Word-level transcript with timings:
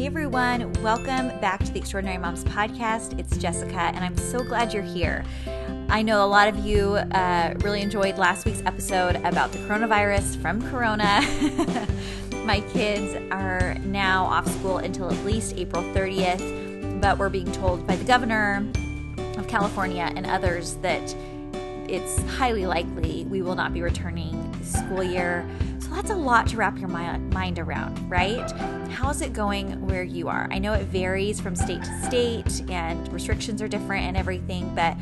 Hey 0.00 0.06
everyone, 0.06 0.72
welcome 0.82 1.28
back 1.40 1.62
to 1.62 1.70
the 1.70 1.78
Extraordinary 1.78 2.16
Moms 2.16 2.42
podcast. 2.44 3.18
It's 3.18 3.36
Jessica, 3.36 3.76
and 3.76 4.02
I'm 4.02 4.16
so 4.16 4.42
glad 4.42 4.72
you're 4.72 4.82
here. 4.82 5.26
I 5.90 6.00
know 6.00 6.24
a 6.24 6.26
lot 6.26 6.48
of 6.48 6.56
you 6.60 6.94
uh, 6.94 7.52
really 7.58 7.82
enjoyed 7.82 8.16
last 8.16 8.46
week's 8.46 8.62
episode 8.64 9.16
about 9.16 9.52
the 9.52 9.58
coronavirus 9.58 10.40
from 10.40 10.62
Corona. 10.70 11.20
My 12.46 12.60
kids 12.72 13.14
are 13.30 13.74
now 13.80 14.24
off 14.24 14.48
school 14.48 14.78
until 14.78 15.12
at 15.12 15.22
least 15.22 15.58
April 15.58 15.82
30th, 15.82 17.02
but 17.02 17.18
we're 17.18 17.28
being 17.28 17.52
told 17.52 17.86
by 17.86 17.96
the 17.96 18.04
governor 18.04 18.66
of 19.36 19.48
California 19.48 20.10
and 20.16 20.24
others 20.24 20.76
that 20.76 21.14
it's 21.90 22.22
highly 22.22 22.64
likely 22.64 23.26
we 23.28 23.42
will 23.42 23.54
not 23.54 23.74
be 23.74 23.82
returning 23.82 24.64
school 24.64 25.02
year 25.02 25.46
that's 25.90 26.10
a 26.10 26.16
lot 26.16 26.46
to 26.48 26.56
wrap 26.56 26.78
your 26.78 26.88
mind 26.88 27.58
around, 27.58 28.10
right? 28.10 28.50
How's 28.90 29.22
it 29.22 29.32
going 29.32 29.86
where 29.86 30.02
you 30.02 30.28
are? 30.28 30.48
I 30.50 30.58
know 30.58 30.72
it 30.72 30.84
varies 30.86 31.40
from 31.40 31.54
state 31.54 31.82
to 31.82 32.02
state 32.02 32.70
and 32.70 33.12
restrictions 33.12 33.60
are 33.60 33.68
different 33.68 34.06
and 34.06 34.16
everything, 34.16 34.74
but 34.74 34.96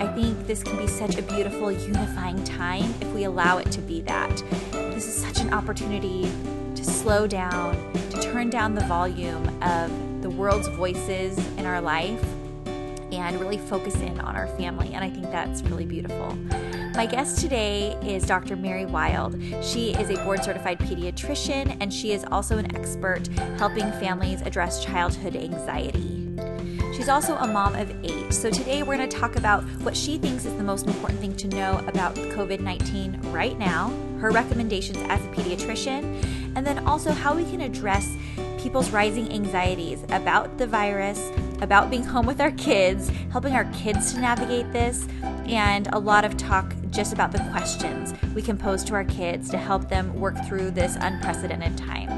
I 0.00 0.12
think 0.14 0.46
this 0.46 0.62
can 0.62 0.76
be 0.76 0.86
such 0.86 1.16
a 1.16 1.22
beautiful 1.22 1.70
unifying 1.70 2.42
time 2.44 2.94
if 3.00 3.12
we 3.12 3.24
allow 3.24 3.58
it 3.58 3.70
to 3.72 3.80
be 3.80 4.00
that. 4.02 4.42
This 4.72 5.06
is 5.06 5.14
such 5.14 5.40
an 5.40 5.52
opportunity 5.52 6.30
to 6.74 6.84
slow 6.84 7.26
down, 7.26 7.92
to 8.10 8.20
turn 8.20 8.50
down 8.50 8.74
the 8.74 8.84
volume 8.84 9.46
of 9.62 10.22
the 10.22 10.30
world's 10.30 10.68
voices 10.68 11.38
in 11.56 11.66
our 11.66 11.80
life 11.80 12.24
and 13.12 13.40
really 13.40 13.58
focus 13.58 13.94
in 13.96 14.20
on 14.20 14.36
our 14.36 14.46
family. 14.56 14.92
And 14.94 15.04
I 15.04 15.10
think 15.10 15.30
that's 15.30 15.62
really 15.62 15.86
beautiful. 15.86 16.36
My 16.94 17.06
guest 17.06 17.40
today 17.40 17.98
is 18.06 18.24
Dr. 18.24 18.54
Mary 18.54 18.86
Wild. 18.86 19.36
She 19.64 19.94
is 19.94 20.10
a 20.10 20.24
board 20.24 20.44
certified 20.44 20.78
pediatrician 20.78 21.76
and 21.80 21.92
she 21.92 22.12
is 22.12 22.24
also 22.30 22.56
an 22.56 22.74
expert 22.76 23.26
helping 23.58 23.90
families 23.94 24.42
address 24.42 24.84
childhood 24.84 25.34
anxiety. 25.34 26.24
She's 26.94 27.08
also 27.08 27.34
a 27.34 27.48
mom 27.48 27.74
of 27.74 27.92
eight. 28.04 28.32
So 28.32 28.48
today 28.48 28.84
we're 28.84 28.96
going 28.96 29.08
to 29.08 29.16
talk 29.16 29.34
about 29.34 29.64
what 29.80 29.96
she 29.96 30.18
thinks 30.18 30.44
is 30.44 30.54
the 30.54 30.62
most 30.62 30.86
important 30.86 31.18
thing 31.18 31.34
to 31.38 31.48
know 31.48 31.84
about 31.88 32.14
COVID 32.14 32.60
19 32.60 33.20
right 33.32 33.58
now, 33.58 33.92
her 34.20 34.30
recommendations 34.30 34.98
as 35.08 35.20
a 35.24 35.28
pediatrician, 35.30 36.24
and 36.54 36.64
then 36.64 36.86
also 36.86 37.10
how 37.10 37.34
we 37.34 37.42
can 37.42 37.62
address 37.62 38.08
people's 38.60 38.90
rising 38.90 39.32
anxieties 39.32 40.04
about 40.10 40.58
the 40.58 40.66
virus, 40.66 41.32
about 41.60 41.90
being 41.90 42.04
home 42.04 42.24
with 42.24 42.40
our 42.40 42.52
kids, 42.52 43.10
helping 43.32 43.54
our 43.54 43.64
kids 43.72 44.12
to 44.12 44.20
navigate 44.20 44.72
this, 44.72 45.08
and 45.46 45.88
a 45.92 45.98
lot 45.98 46.24
of 46.24 46.36
talk 46.36 46.72
just 46.94 47.12
about 47.12 47.32
the 47.32 47.40
questions 47.50 48.14
we 48.34 48.40
can 48.40 48.56
pose 48.56 48.84
to 48.84 48.94
our 48.94 49.04
kids 49.04 49.50
to 49.50 49.56
help 49.56 49.88
them 49.88 50.14
work 50.18 50.36
through 50.46 50.70
this 50.70 50.96
unprecedented 51.00 51.76
time. 51.76 52.10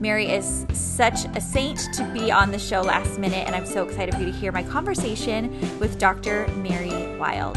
Mary 0.00 0.28
is 0.28 0.66
such 0.72 1.24
a 1.36 1.40
saint 1.40 1.78
to 1.94 2.04
be 2.12 2.30
on 2.30 2.50
the 2.50 2.58
show 2.58 2.82
last 2.82 3.18
minute, 3.18 3.46
and 3.46 3.54
I'm 3.54 3.64
so 3.64 3.84
excited 3.84 4.14
for 4.14 4.20
you 4.20 4.26
to 4.26 4.32
hear 4.32 4.52
my 4.52 4.62
conversation 4.62 5.50
with 5.78 5.98
Dr. 5.98 6.48
Mary 6.56 7.16
Wild. 7.16 7.56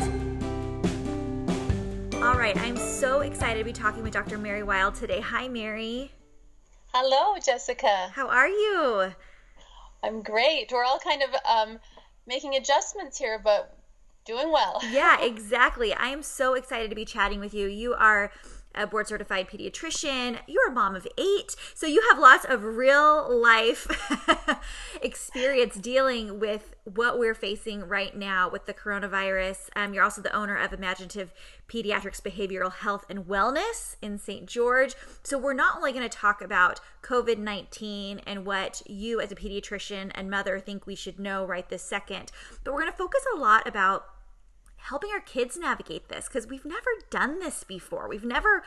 All 2.24 2.38
right, 2.38 2.56
I'm 2.58 2.78
so 2.78 3.22
excited 3.22 3.60
to 3.60 3.66
be 3.66 3.74
talking 3.74 4.04
with 4.04 4.14
Dr. 4.14 4.38
Mary 4.38 4.64
Wild 4.64 4.96
today. 4.96 5.20
Hi, 5.20 5.48
Mary. 5.48 6.12
Hello, 6.94 7.38
Jessica. 7.44 8.10
How 8.14 8.30
are 8.30 8.48
you? 8.48 9.14
I'm 10.04 10.22
great. 10.22 10.72
We're 10.72 10.86
all 10.86 11.00
kind 11.00 11.24
of 11.24 11.30
um, 11.44 11.80
making 12.26 12.56
adjustments 12.56 13.18
here, 13.18 13.42
but 13.44 13.79
doing 14.26 14.52
well. 14.52 14.80
yeah, 14.92 15.22
exactly. 15.22 15.94
I 15.94 16.08
am 16.08 16.24
so 16.24 16.54
excited 16.54 16.90
to 16.90 16.96
be 16.96 17.06
chatting 17.06 17.40
with 17.40 17.54
you. 17.54 17.68
You 17.68 17.94
are 17.94 18.32
a 18.76 18.88
board 18.88 19.08
certified 19.08 19.50
pediatrician. 19.50 20.40
You're 20.48 20.70
a 20.70 20.72
mom 20.72 20.96
of 20.96 21.08
eight. 21.18 21.56
So 21.74 21.88
you 21.88 22.02
have 22.10 22.20
lots 22.20 22.46
of 22.46 22.64
real 22.64 23.40
life 23.40 23.88
experience 25.02 25.76
dealing 25.76 26.40
with 26.40 26.76
what 26.84 27.20
we're 27.20 27.34
facing 27.34 27.88
right 27.88 28.16
now 28.16 28.50
with 28.50 28.66
the 28.66 28.74
coronavirus. 28.74 29.70
Um, 29.76 29.94
you're 29.94 30.04
also 30.04 30.22
the 30.22 30.36
owner 30.36 30.58
of 30.58 30.74
Imaginative 30.74 31.34
Pediatrics 31.68 32.22
Behavioral 32.22 32.74
Health 32.74 33.06
and 33.10 33.26
Wellness 33.26 33.96
in 34.02 34.18
St. 34.18 34.46
George. 34.46 34.96
So 35.24 35.38
we're 35.38 35.54
not 35.54 35.78
only 35.78 35.92
going 35.92 36.08
to 36.08 36.18
talk 36.18 36.42
about 36.42 36.80
COVID 37.04 37.38
19 37.38 38.22
and 38.26 38.46
what 38.46 38.82
you 38.86 39.22
as 39.22 39.32
a 39.32 39.36
pediatrician 39.36 40.12
and 40.16 40.30
mother 40.30 40.60
think 40.60 40.86
we 40.86 40.96
should 40.96 41.20
know 41.20 41.46
right 41.46 41.68
this 41.70 41.84
second, 41.84 42.32
but 42.64 42.74
we're 42.74 42.82
going 42.82 42.92
to 42.92 42.98
focus 42.98 43.24
a 43.36 43.38
lot 43.38 43.68
about 43.68 44.06
helping 44.80 45.12
our 45.12 45.20
kids 45.20 45.58
navigate 45.58 46.10
this 46.10 46.28
because 46.28 46.48
we've 46.48 46.66
never 46.66 46.90
done 47.10 47.40
this 47.40 47.64
before. 47.64 48.08
We've 48.08 48.24
never 48.24 48.64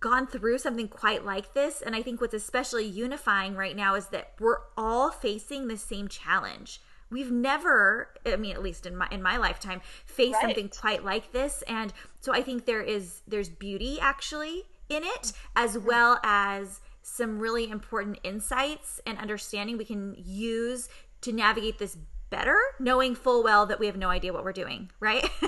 gone 0.00 0.26
through 0.26 0.58
something 0.58 0.88
quite 0.88 1.24
like 1.24 1.54
this. 1.54 1.80
And 1.80 1.96
I 1.96 2.02
think 2.02 2.20
what's 2.20 2.34
especially 2.34 2.84
unifying 2.84 3.54
right 3.54 3.74
now 3.74 3.94
is 3.94 4.08
that 4.08 4.32
we're 4.38 4.58
all 4.76 5.10
facing 5.10 5.68
the 5.68 5.76
same 5.76 6.08
challenge. 6.08 6.80
We've 7.10 7.30
never, 7.30 8.10
I 8.26 8.36
mean, 8.36 8.52
at 8.52 8.62
least 8.62 8.86
in 8.86 8.96
my 8.96 9.08
in 9.10 9.22
my 9.22 9.36
lifetime, 9.36 9.80
faced 10.04 10.34
right. 10.34 10.42
something 10.42 10.68
quite 10.68 11.04
like 11.04 11.32
this. 11.32 11.62
And 11.68 11.92
so 12.20 12.32
I 12.32 12.42
think 12.42 12.66
there 12.66 12.82
is 12.82 13.22
there's 13.28 13.48
beauty 13.48 13.98
actually 14.00 14.64
in 14.88 15.04
it, 15.04 15.32
as 15.56 15.76
mm-hmm. 15.76 15.86
well 15.86 16.20
as 16.22 16.80
some 17.02 17.38
really 17.38 17.70
important 17.70 18.18
insights 18.24 19.00
and 19.06 19.18
understanding 19.18 19.76
we 19.78 19.84
can 19.84 20.16
use 20.18 20.88
to 21.20 21.32
navigate 21.32 21.78
this 21.78 21.96
better, 22.36 22.58
knowing 22.78 23.14
full 23.14 23.42
well 23.42 23.66
that 23.66 23.78
we 23.78 23.86
have 23.86 23.96
no 23.96 24.08
idea 24.08 24.32
what 24.32 24.44
we're 24.44 24.52
doing, 24.52 24.90
right? 25.00 25.22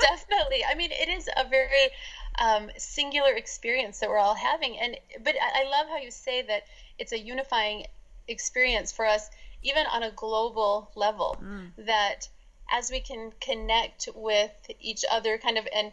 Definitely. 0.00 0.64
I 0.68 0.74
mean, 0.76 0.90
it 0.92 1.08
is 1.08 1.28
a 1.36 1.48
very 1.48 1.90
um, 2.38 2.70
singular 2.76 3.32
experience 3.32 3.98
that 4.00 4.08
we're 4.08 4.18
all 4.18 4.34
having, 4.34 4.78
and 4.78 4.96
but 5.22 5.34
I 5.40 5.64
love 5.64 5.88
how 5.88 5.98
you 5.98 6.10
say 6.10 6.42
that 6.42 6.64
it's 6.98 7.12
a 7.12 7.18
unifying 7.18 7.86
experience 8.28 8.92
for 8.92 9.06
us, 9.06 9.30
even 9.62 9.86
on 9.86 10.02
a 10.02 10.10
global 10.10 10.90
level. 10.94 11.36
Mm. 11.42 11.86
That 11.86 12.28
as 12.70 12.90
we 12.90 13.00
can 13.00 13.32
connect 13.40 14.08
with 14.14 14.52
each 14.80 15.04
other, 15.10 15.38
kind 15.38 15.58
of 15.58 15.66
and 15.74 15.92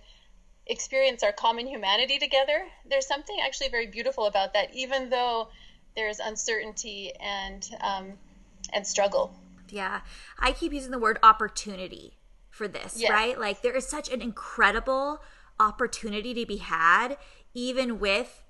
experience 0.67 1.23
our 1.23 1.31
common 1.31 1.67
humanity 1.67 2.17
together, 2.17 2.65
there's 2.89 3.07
something 3.07 3.37
actually 3.43 3.69
very 3.69 3.87
beautiful 3.87 4.25
about 4.25 4.53
that, 4.53 4.73
even 4.75 5.09
though 5.09 5.47
there's 5.95 6.19
uncertainty 6.19 7.13
and 7.19 7.69
um, 7.81 8.13
and 8.73 8.85
struggle. 8.85 9.33
Yeah. 9.69 10.01
I 10.39 10.51
keep 10.51 10.73
using 10.73 10.91
the 10.91 10.99
word 10.99 11.19
opportunity 11.23 12.13
for 12.49 12.67
this, 12.67 12.95
yes. 12.97 13.11
right? 13.11 13.39
Like 13.39 13.61
there 13.61 13.75
is 13.75 13.87
such 13.87 14.11
an 14.11 14.21
incredible 14.21 15.21
opportunity 15.59 16.33
to 16.33 16.45
be 16.45 16.57
had, 16.57 17.17
even 17.53 17.99
with 17.99 18.43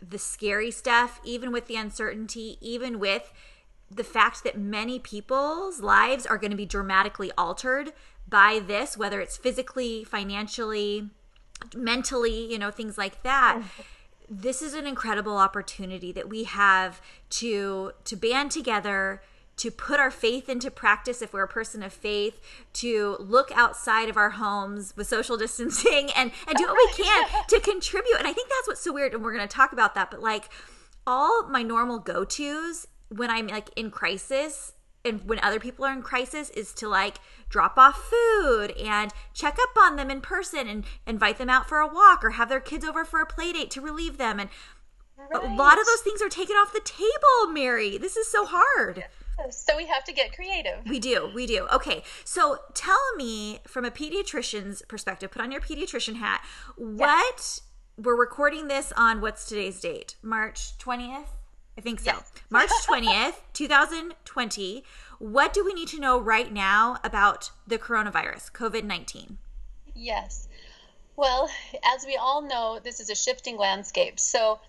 the 0.00 0.18
scary 0.18 0.70
stuff, 0.70 1.20
even 1.24 1.52
with 1.52 1.66
the 1.66 1.76
uncertainty, 1.76 2.56
even 2.60 2.98
with 2.98 3.32
the 3.90 4.04
fact 4.04 4.44
that 4.44 4.56
many 4.56 4.98
people's 4.98 5.80
lives 5.80 6.24
are 6.24 6.38
going 6.38 6.50
to 6.50 6.56
be 6.56 6.66
dramatically 6.66 7.32
altered 7.36 7.92
by 8.28 8.60
this, 8.64 8.96
whether 8.96 9.20
it's 9.20 9.36
physically, 9.36 10.04
financially, 10.04 11.10
mentally, 11.74 12.50
you 12.50 12.58
know, 12.58 12.70
things 12.70 12.96
like 12.96 13.22
that. 13.22 13.56
Mm-hmm. 13.58 13.82
This 14.30 14.62
is 14.62 14.74
an 14.74 14.86
incredible 14.86 15.36
opportunity 15.36 16.12
that 16.12 16.28
we 16.28 16.44
have 16.44 17.02
to 17.30 17.92
to 18.04 18.16
band 18.16 18.52
together 18.52 19.22
to 19.60 19.70
put 19.70 20.00
our 20.00 20.10
faith 20.10 20.48
into 20.48 20.70
practice 20.70 21.20
if 21.20 21.34
we're 21.34 21.42
a 21.42 21.48
person 21.48 21.82
of 21.82 21.92
faith, 21.92 22.40
to 22.72 23.14
look 23.20 23.52
outside 23.54 24.08
of 24.08 24.16
our 24.16 24.30
homes 24.30 24.94
with 24.96 25.06
social 25.06 25.36
distancing 25.44 26.08
and, 26.16 26.32
and 26.48 26.56
do 26.56 26.64
what 26.64 26.76
we 26.76 27.04
can 27.04 27.26
to 27.48 27.60
contribute. 27.60 28.16
And 28.16 28.26
I 28.26 28.32
think 28.32 28.48
that's 28.48 28.66
what's 28.66 28.80
so 28.80 28.92
weird. 28.92 29.12
And 29.12 29.22
we're 29.22 29.34
going 29.34 29.46
to 29.46 29.54
talk 29.54 29.74
about 29.74 29.94
that. 29.96 30.10
But 30.10 30.22
like 30.22 30.48
all 31.06 31.46
my 31.46 31.62
normal 31.62 31.98
go 31.98 32.24
tos 32.24 32.86
when 33.08 33.28
I'm 33.28 33.48
like 33.48 33.68
in 33.76 33.90
crisis 33.90 34.72
and 35.04 35.28
when 35.28 35.38
other 35.42 35.60
people 35.60 35.84
are 35.84 35.92
in 35.92 36.02
crisis 36.02 36.48
is 36.50 36.72
to 36.74 36.88
like 36.88 37.18
drop 37.50 37.76
off 37.76 38.10
food 38.10 38.70
and 38.72 39.12
check 39.34 39.58
up 39.60 39.82
on 39.82 39.96
them 39.96 40.10
in 40.10 40.22
person 40.22 40.68
and 40.68 40.84
invite 41.06 41.36
them 41.36 41.50
out 41.50 41.68
for 41.68 41.80
a 41.80 41.86
walk 41.86 42.24
or 42.24 42.30
have 42.30 42.48
their 42.48 42.60
kids 42.60 42.84
over 42.84 43.04
for 43.04 43.20
a 43.20 43.26
play 43.26 43.52
date 43.52 43.70
to 43.72 43.80
relieve 43.80 44.18
them 44.18 44.38
and 44.38 44.50
right. 45.16 45.42
a 45.42 45.54
lot 45.54 45.78
of 45.80 45.86
those 45.86 46.00
things 46.02 46.22
are 46.22 46.28
taken 46.28 46.54
off 46.56 46.72
the 46.72 46.80
table 46.84 47.52
mary 47.52 47.96
this 47.98 48.16
is 48.16 48.28
so 48.28 48.46
hard 48.46 49.04
so 49.50 49.76
we 49.76 49.86
have 49.86 50.04
to 50.04 50.12
get 50.12 50.34
creative. 50.34 50.84
We 50.86 50.98
do. 50.98 51.30
We 51.34 51.46
do. 51.46 51.66
Okay. 51.72 52.02
So 52.24 52.58
tell 52.74 53.14
me 53.16 53.60
from 53.66 53.84
a 53.84 53.90
pediatrician's 53.90 54.82
perspective, 54.88 55.30
put 55.30 55.42
on 55.42 55.50
your 55.52 55.60
pediatrician 55.60 56.16
hat, 56.16 56.44
what 56.76 57.60
we're 57.96 58.16
recording 58.16 58.68
this 58.68 58.92
on 58.96 59.20
what's 59.20 59.46
today's 59.46 59.80
date? 59.80 60.16
March 60.22 60.78
20th? 60.78 61.26
I 61.76 61.80
think 61.80 62.00
so. 62.00 62.12
Yes. 62.12 62.32
March 62.50 62.70
20th, 62.88 63.34
2020. 63.52 64.84
What 65.18 65.52
do 65.52 65.64
we 65.64 65.74
need 65.74 65.88
to 65.88 66.00
know 66.00 66.18
right 66.18 66.52
now 66.52 66.98
about 67.04 67.50
the 67.66 67.78
coronavirus, 67.78 68.52
COVID 68.52 68.84
19? 68.84 69.38
Yes. 69.94 70.48
Well, 71.16 71.50
as 71.94 72.06
we 72.06 72.16
all 72.16 72.40
know, 72.40 72.80
this 72.82 73.00
is 73.00 73.10
a 73.10 73.14
shifting 73.14 73.58
landscape. 73.58 74.18
So, 74.18 74.60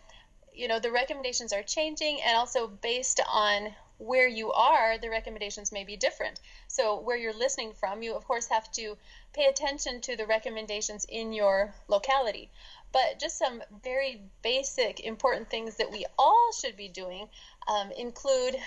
you 0.54 0.68
know, 0.68 0.80
the 0.80 0.92
recommendations 0.92 1.54
are 1.54 1.64
changing, 1.64 2.20
and 2.26 2.36
also 2.36 2.68
based 2.68 3.22
on 3.30 3.70
where 4.02 4.28
you 4.28 4.52
are, 4.52 4.98
the 4.98 5.10
recommendations 5.10 5.72
may 5.72 5.84
be 5.84 5.96
different. 5.96 6.40
So, 6.68 7.00
where 7.00 7.18
you're 7.18 7.34
listening 7.34 7.74
from, 7.74 8.02
you 8.02 8.16
of 8.16 8.26
course 8.26 8.48
have 8.48 8.72
to 8.74 8.98
pay 9.34 9.46
attention 9.46 10.02
to 10.02 10.18
the 10.18 10.26
recommendations 10.26 11.06
in 11.08 11.34
your 11.34 11.74
locality. 11.88 12.50
But 12.92 13.20
just 13.20 13.38
some 13.38 13.64
very 13.84 14.22
basic, 14.42 15.00
important 15.00 15.50
things 15.50 15.78
that 15.78 15.92
we 15.92 16.06
all 16.18 16.52
should 16.60 16.76
be 16.76 16.90
doing 16.90 17.30
um, 17.68 17.92
include 17.92 18.58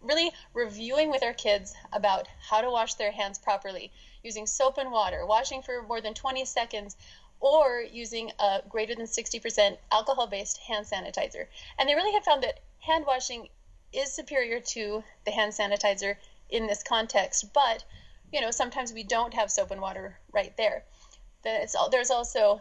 really 0.00 0.30
reviewing 0.54 1.10
with 1.10 1.22
our 1.22 1.34
kids 1.34 1.74
about 1.92 2.28
how 2.48 2.60
to 2.60 2.70
wash 2.70 2.94
their 2.94 3.10
hands 3.10 3.38
properly 3.38 3.90
using 4.22 4.46
soap 4.46 4.78
and 4.78 4.92
water, 4.92 5.26
washing 5.26 5.62
for 5.62 5.82
more 5.82 6.00
than 6.00 6.14
20 6.14 6.44
seconds 6.44 6.96
or 7.40 7.80
using 7.80 8.30
a 8.38 8.62
greater 8.68 8.94
than 8.94 9.06
60% 9.06 9.76
alcohol 9.90 10.26
based 10.26 10.58
hand 10.58 10.86
sanitizer. 10.86 11.46
And 11.78 11.88
they 11.88 11.94
really 11.94 12.12
have 12.12 12.24
found 12.24 12.42
that 12.44 12.60
hand 12.80 13.04
washing 13.06 13.48
is 13.96 14.12
superior 14.12 14.60
to 14.60 15.02
the 15.24 15.30
hand 15.30 15.52
sanitizer 15.52 16.16
in 16.50 16.66
this 16.66 16.82
context, 16.82 17.52
but 17.52 17.84
you 18.32 18.40
know, 18.40 18.50
sometimes 18.50 18.92
we 18.92 19.02
don't 19.02 19.34
have 19.34 19.50
soap 19.50 19.70
and 19.70 19.80
water 19.80 20.18
right 20.32 20.56
there. 20.56 20.84
Then 21.42 21.62
it's 21.62 21.76
there's 21.90 22.10
also 22.10 22.60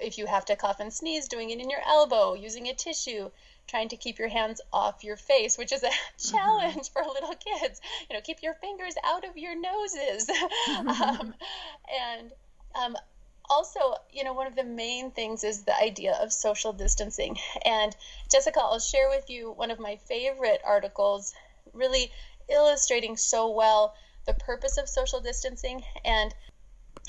if 0.00 0.18
you 0.18 0.26
have 0.26 0.44
to 0.46 0.56
cough 0.56 0.80
and 0.80 0.92
sneeze, 0.92 1.28
doing 1.28 1.50
it 1.50 1.60
in 1.60 1.70
your 1.70 1.80
elbow, 1.86 2.34
using 2.34 2.68
a 2.68 2.74
tissue, 2.74 3.30
trying 3.66 3.88
to 3.88 3.96
keep 3.96 4.18
your 4.18 4.28
hands 4.28 4.60
off 4.72 5.02
your 5.02 5.16
face, 5.16 5.56
which 5.56 5.72
is 5.72 5.82
a 5.82 5.90
challenge 6.18 6.90
mm-hmm. 6.90 6.92
for 6.92 7.08
little 7.08 7.34
kids. 7.34 7.80
You 8.08 8.16
know, 8.16 8.20
keep 8.20 8.42
your 8.42 8.54
fingers 8.54 8.94
out 9.04 9.26
of 9.26 9.36
your 9.36 9.58
noses. 9.58 10.30
um, 10.78 11.34
and 12.12 12.32
um, 12.74 12.96
also, 13.50 13.94
you 14.12 14.24
know, 14.24 14.32
one 14.32 14.46
of 14.46 14.56
the 14.56 14.64
main 14.64 15.10
things 15.10 15.44
is 15.44 15.64
the 15.64 15.76
idea 15.78 16.14
of 16.20 16.32
social 16.32 16.72
distancing. 16.72 17.36
And 17.64 17.96
Jessica, 18.30 18.60
I'll 18.60 18.78
share 18.78 19.08
with 19.08 19.30
you 19.30 19.52
one 19.52 19.70
of 19.70 19.78
my 19.78 19.96
favorite 19.96 20.60
articles, 20.64 21.34
really 21.72 22.10
illustrating 22.48 23.16
so 23.16 23.50
well 23.50 23.94
the 24.26 24.34
purpose 24.34 24.76
of 24.78 24.88
social 24.88 25.20
distancing. 25.20 25.82
And 26.04 26.34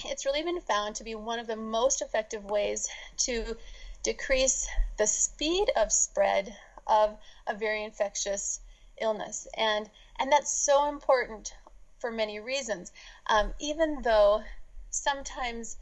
it's 0.05 0.25
really 0.25 0.43
been 0.43 0.61
found 0.61 0.95
to 0.95 1.03
be 1.03 1.15
one 1.15 1.39
of 1.39 1.47
the 1.47 1.55
most 1.55 2.01
effective 2.01 2.45
ways 2.45 2.87
to 3.17 3.57
decrease 4.03 4.67
the 4.97 5.07
speed 5.07 5.69
of 5.75 5.91
spread 5.91 6.55
of 6.87 7.17
a 7.47 7.53
very 7.53 7.83
infectious 7.83 8.61
illness. 9.01 9.47
And, 9.57 9.89
and 10.19 10.31
that's 10.31 10.51
so 10.51 10.87
important 10.87 11.53
for 11.99 12.11
many 12.11 12.39
reasons. 12.39 12.91
Um, 13.27 13.53
even 13.59 14.01
though 14.03 14.43
sometimes 14.89 15.77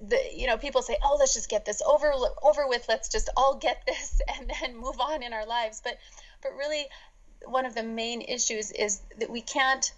the 0.00 0.18
you 0.34 0.46
know 0.46 0.56
people 0.56 0.82
say 0.82 0.96
oh 1.04 1.16
let's 1.18 1.34
just 1.34 1.48
get 1.48 1.64
this 1.64 1.82
over 1.82 2.12
over 2.42 2.66
with. 2.68 2.86
Let's 2.88 3.08
just 3.08 3.28
all 3.36 3.56
get 3.56 3.82
this 3.86 4.20
and 4.36 4.50
then 4.60 4.76
move 4.76 5.00
on 5.00 5.22
in 5.22 5.32
our 5.32 5.46
lives. 5.46 5.80
But 5.82 5.98
but 6.42 6.52
really 6.56 6.86
one 7.44 7.66
of 7.66 7.74
the 7.74 7.82
main 7.82 8.22
issues 8.22 8.72
is 8.72 9.02
that 9.18 9.30
we 9.30 9.40
can't 9.40 9.92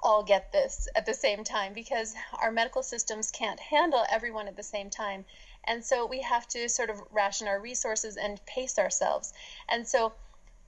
all 0.00 0.22
get 0.22 0.52
this 0.52 0.88
at 0.94 1.06
the 1.06 1.14
same 1.14 1.42
time 1.42 1.72
because 1.72 2.14
our 2.40 2.52
medical 2.52 2.82
systems 2.82 3.30
can't 3.30 3.58
handle 3.58 4.04
everyone 4.10 4.46
at 4.46 4.56
the 4.56 4.62
same 4.62 4.90
time. 4.90 5.24
And 5.64 5.84
so 5.84 6.06
we 6.06 6.20
have 6.20 6.46
to 6.48 6.68
sort 6.68 6.90
of 6.90 7.02
ration 7.10 7.48
our 7.48 7.60
resources 7.60 8.16
and 8.16 8.44
pace 8.46 8.78
ourselves. 8.78 9.32
And 9.68 9.86
so 9.86 10.12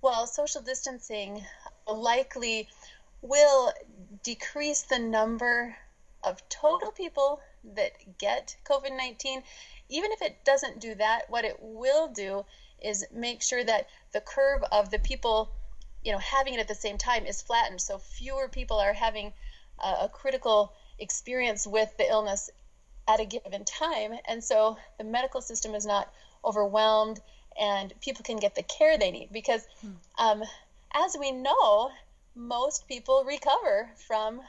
while 0.01 0.27
social 0.27 0.61
distancing 0.61 1.45
likely 1.87 2.69
will 3.23 3.73
decrease 4.23 4.83
the 4.83 4.99
number 4.99 5.77
of 6.25 6.47
total 6.49 6.91
people 6.91 7.41
that 7.75 7.93
get 8.19 8.57
COVID 8.65 8.97
19, 8.97 9.43
even 9.89 10.13
if 10.13 10.23
it 10.23 10.45
doesn't 10.45 10.81
do 10.81 10.95
that, 10.97 11.23
what 11.29 11.45
it 11.45 11.57
will 11.61 12.09
do 12.09 12.45
is 12.83 13.05
make 13.13 13.43
sure 13.43 13.65
that 13.65 13.89
the 14.13 14.21
curve 14.21 14.63
of 14.71 14.91
the 14.91 14.99
people 14.99 15.51
you 16.05 16.13
know 16.13 16.19
having 16.19 16.55
it 16.55 16.61
at 16.61 16.69
the 16.69 16.75
same 16.75 16.97
time 16.97 17.27
is 17.27 17.43
flattened 17.43 17.81
so 17.81 17.99
fewer 17.99 18.49
people 18.49 18.79
are 18.79 18.93
having 18.93 19.33
a, 19.83 20.05
a 20.05 20.09
critical 20.09 20.73
experience 20.99 21.67
with 21.67 21.95
the 21.97 22.09
illness 22.09 22.51
at 23.07 23.21
a 23.21 23.25
given 23.25 23.65
time 23.65 24.13
and 24.27 24.43
so 24.43 24.77
the 24.99 25.05
medical 25.05 25.41
system 25.41 25.75
is 25.75 25.87
not 25.87 26.13
overwhelmed 26.45 27.21
and 27.61 27.93
people 28.01 28.23
can 28.23 28.37
get 28.37 28.55
the 28.55 28.63
care 28.63 28.97
they 28.97 29.11
need 29.11 29.29
because 29.33 29.67
hmm. 29.81 29.91
um, 30.19 30.43
as 30.95 31.17
we 31.19 31.33
know 31.33 31.91
most 32.35 32.87
people 32.87 33.25
recover 33.27 33.91
from 34.07 34.41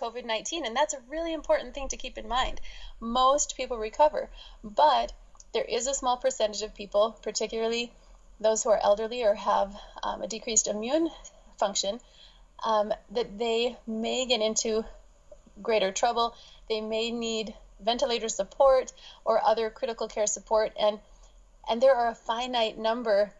COVID 0.00 0.24
19. 0.24 0.64
And 0.64 0.76
that's 0.76 0.94
a 0.94 1.02
really 1.08 1.32
important 1.32 1.74
thing 1.74 1.88
to 1.88 1.96
keep 1.96 2.18
in 2.18 2.28
mind. 2.28 2.60
Most 3.00 3.56
people 3.56 3.78
recover, 3.78 4.28
but 4.64 5.12
there 5.52 5.64
is 5.64 5.86
a 5.86 5.94
small 5.94 6.16
percentage 6.16 6.62
of 6.62 6.74
people, 6.74 7.18
particularly 7.22 7.92
those 8.40 8.62
who 8.62 8.70
are 8.70 8.80
elderly 8.82 9.22
or 9.22 9.34
have 9.34 9.76
um, 10.02 10.22
a 10.22 10.26
decreased 10.26 10.66
immune 10.66 11.10
function, 11.58 12.00
um, 12.64 12.92
that 13.10 13.38
they 13.38 13.76
may 13.86 14.26
get 14.26 14.40
into 14.40 14.84
greater 15.62 15.92
trouble. 15.92 16.34
They 16.68 16.80
may 16.80 17.10
need 17.10 17.54
ventilator 17.80 18.28
support 18.28 18.92
or 19.24 19.44
other 19.44 19.70
critical 19.70 20.08
care 20.08 20.26
support. 20.26 20.72
And, 20.78 20.98
and 21.68 21.80
there 21.80 21.94
are 21.94 22.08
a 22.08 22.14
finite 22.14 22.78
number 22.78 23.32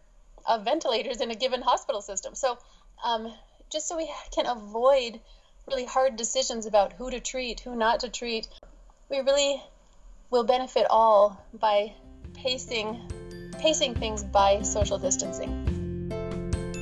of 0.45 0.65
ventilators 0.65 1.21
in 1.21 1.31
a 1.31 1.35
given 1.35 1.61
hospital 1.61 2.01
system. 2.01 2.35
So, 2.35 2.57
um, 3.03 3.31
just 3.69 3.87
so 3.87 3.97
we 3.97 4.11
can 4.31 4.45
avoid 4.45 5.19
really 5.67 5.85
hard 5.85 6.15
decisions 6.15 6.65
about 6.65 6.93
who 6.93 7.09
to 7.11 7.19
treat, 7.19 7.59
who 7.61 7.75
not 7.75 7.99
to 8.01 8.09
treat, 8.09 8.47
we 9.09 9.19
really 9.19 9.61
will 10.29 10.43
benefit 10.43 10.87
all 10.89 11.43
by 11.59 11.93
pacing 12.33 12.99
pacing 13.59 13.93
things 13.93 14.23
by 14.23 14.61
social 14.63 14.97
distancing. 14.97 16.09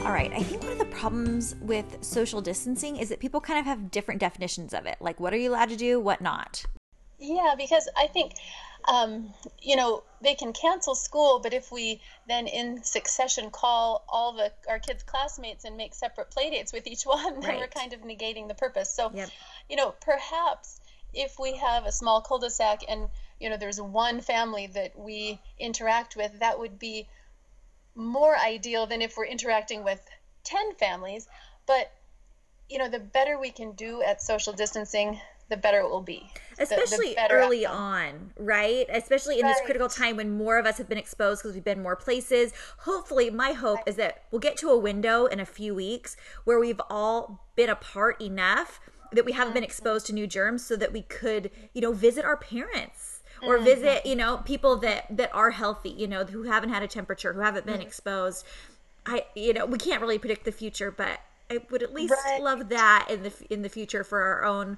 All 0.00 0.12
right, 0.12 0.32
I 0.32 0.42
think 0.42 0.62
one 0.62 0.72
of 0.72 0.78
the 0.78 0.86
problems 0.86 1.54
with 1.60 1.98
social 2.00 2.40
distancing 2.40 2.96
is 2.96 3.10
that 3.10 3.20
people 3.20 3.40
kind 3.40 3.58
of 3.58 3.66
have 3.66 3.90
different 3.90 4.20
definitions 4.20 4.74
of 4.74 4.86
it. 4.86 4.96
Like, 5.00 5.20
what 5.20 5.32
are 5.32 5.36
you 5.36 5.50
allowed 5.50 5.68
to 5.68 5.76
do, 5.76 6.00
what 6.00 6.20
not? 6.20 6.64
Yeah, 7.20 7.54
because 7.56 7.88
I 7.96 8.06
think 8.08 8.32
um, 8.88 9.32
you 9.60 9.76
know, 9.76 10.02
they 10.22 10.34
can 10.34 10.52
cancel 10.52 10.94
school, 10.94 11.40
but 11.42 11.52
if 11.52 11.70
we 11.72 12.00
then 12.26 12.46
in 12.46 12.82
succession 12.84 13.50
call 13.50 14.04
all 14.08 14.32
the 14.32 14.52
our 14.68 14.78
kids' 14.78 15.02
classmates 15.02 15.64
and 15.64 15.76
make 15.76 15.94
separate 15.94 16.30
play 16.30 16.50
dates 16.50 16.72
with 16.72 16.86
each 16.86 17.02
one, 17.04 17.40
then 17.40 17.56
we're 17.56 17.68
kind 17.68 17.92
of 17.92 18.00
negating 18.00 18.48
the 18.48 18.54
purpose. 18.54 18.92
So, 18.92 19.10
Yep. 19.14 19.30
you 19.68 19.76
know, 19.76 19.94
perhaps 20.00 20.80
if 21.12 21.38
we 21.38 21.56
have 21.56 21.86
a 21.86 21.92
small 21.92 22.20
cul-de-sac 22.20 22.82
and 22.88 23.08
you 23.40 23.50
know 23.50 23.56
there's 23.56 23.80
one 23.80 24.20
family 24.20 24.68
that 24.68 24.98
we 24.98 25.40
interact 25.58 26.16
with, 26.16 26.38
that 26.40 26.58
would 26.58 26.78
be 26.78 27.08
more 27.94 28.36
ideal 28.36 28.86
than 28.86 29.02
if 29.02 29.16
we're 29.16 29.26
interacting 29.26 29.84
with 29.84 30.00
10 30.44 30.74
families. 30.76 31.26
But 31.66 31.90
you 32.68 32.78
know, 32.78 32.88
the 32.88 33.00
better 33.00 33.38
we 33.38 33.50
can 33.50 33.72
do 33.72 34.00
at 34.00 34.22
social 34.22 34.52
distancing, 34.52 35.20
the 35.50 35.56
better 35.58 35.80
it 35.80 35.90
will 35.90 36.00
be. 36.00 36.30
The- 36.56 36.64
the 36.66 36.74
especially 36.82 37.16
early 37.30 37.66
outcome. 37.66 37.82
on, 37.82 38.30
right? 38.38 38.86
Especially 38.88 39.40
in 39.40 39.46
this 39.46 39.60
critical 39.64 39.88
time 39.88 40.16
when 40.16 40.30
more 40.36 40.58
of 40.58 40.64
us 40.66 40.78
have 40.78 40.88
been 40.88 40.98
exposed 40.98 41.42
because 41.42 41.54
we've 41.54 41.64
been 41.64 41.82
more 41.82 41.96
places. 41.96 42.52
Hopefully, 42.80 43.30
my 43.30 43.52
hope 43.52 43.80
is 43.86 43.96
that 43.96 44.24
we'll 44.30 44.40
get 44.40 44.56
to 44.58 44.68
a 44.70 44.78
window 44.78 45.26
in 45.26 45.40
a 45.40 45.46
few 45.46 45.74
weeks 45.74 46.16
where 46.44 46.58
we've 46.58 46.80
all 46.88 47.44
been 47.56 47.68
apart 47.70 48.20
enough 48.22 48.80
that 49.12 49.24
we 49.24 49.32
haven't 49.32 49.54
been 49.54 49.64
exposed 49.64 50.06
to 50.06 50.12
new 50.12 50.26
germs 50.26 50.64
so 50.64 50.76
that 50.76 50.92
we 50.92 51.02
could, 51.02 51.50
you 51.74 51.80
know, 51.80 51.92
visit 51.92 52.24
our 52.24 52.36
parents 52.36 53.22
or 53.42 53.56
Mm-hmm. 53.56 53.64
visit, 53.64 54.06
you 54.06 54.14
know, 54.14 54.36
people 54.44 54.76
that 54.76 55.06
that 55.16 55.34
are 55.34 55.50
healthy, 55.50 55.88
you 55.90 56.06
know, 56.06 56.24
who 56.24 56.42
haven't 56.44 56.68
had 56.70 56.82
a 56.82 56.88
temperature, 56.88 57.32
who 57.32 57.40
haven't 57.40 57.62
Mm-hmm. 57.66 57.72
been 57.78 57.80
exposed. 57.86 58.44
I 59.06 59.24
you 59.34 59.54
know, 59.54 59.64
we 59.66 59.78
can't 59.78 60.00
really 60.02 60.18
predict 60.18 60.44
the 60.44 60.52
future, 60.52 60.90
but 60.90 61.20
I 61.50 61.58
would 61.70 61.82
at 61.82 61.94
least 61.94 62.14
Right. 62.26 62.40
love 62.42 62.68
that 62.68 63.06
in 63.10 63.22
the 63.22 63.32
in 63.48 63.62
the 63.62 63.68
future 63.70 64.04
for 64.04 64.20
our 64.20 64.44
own 64.44 64.76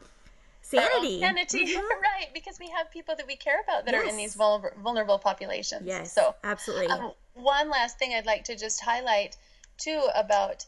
sanity. 0.78 1.20
sanity, 1.20 1.76
Mhm. 1.76 2.00
right? 2.00 2.28
Because 2.34 2.58
we 2.58 2.68
have 2.70 2.90
people 2.90 3.14
that 3.16 3.26
we 3.26 3.36
care 3.36 3.60
about 3.60 3.84
that 3.86 3.94
are 3.94 4.04
in 4.04 4.16
these 4.16 4.34
vulnerable, 4.34 4.82
vulnerable 4.82 5.18
populations. 5.18 5.86
Yes, 5.86 6.12
So, 6.12 6.34
absolutely. 6.44 6.86
um, 6.88 7.12
one 7.34 7.70
last 7.70 7.98
thing 7.98 8.14
I'd 8.14 8.26
like 8.26 8.44
to 8.44 8.56
just 8.56 8.80
highlight 8.80 9.36
too 9.78 10.08
about 10.14 10.66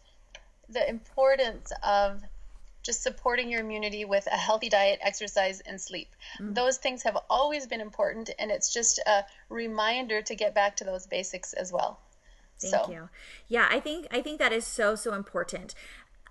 the 0.69 0.89
importance 0.89 1.73
of 1.83 2.23
just 2.83 3.03
supporting 3.03 3.51
your 3.51 3.61
immunity 3.61 4.05
with 4.05 4.27
a 4.27 4.37
healthy 4.37 4.69
diet, 4.69 4.99
exercise, 5.03 5.61
and 5.61 5.81
sleep. 5.81 6.09
Mm. 6.39 6.55
Those 6.55 6.77
things 6.77 7.03
have 7.03 7.19
always 7.31 7.67
been 7.67 7.81
important, 7.81 8.31
and 8.39 8.51
it's 8.51 8.73
just 8.73 8.99
a 9.07 9.25
reminder 9.49 10.21
to 10.23 10.35
get 10.35 10.55
back 10.55 10.77
to 10.77 10.85
those 10.85 11.07
basics 11.07 11.55
as 11.55 11.73
well. 11.73 11.99
Thank 12.61 12.85
so, 12.87 12.91
you. 12.93 13.09
Yeah, 13.49 13.67
I 13.71 13.81
think 13.81 14.07
I 14.11 14.21
think 14.21 14.39
that 14.39 14.53
is 14.53 14.67
so 14.67 14.95
so 14.95 15.15
important. 15.15 15.75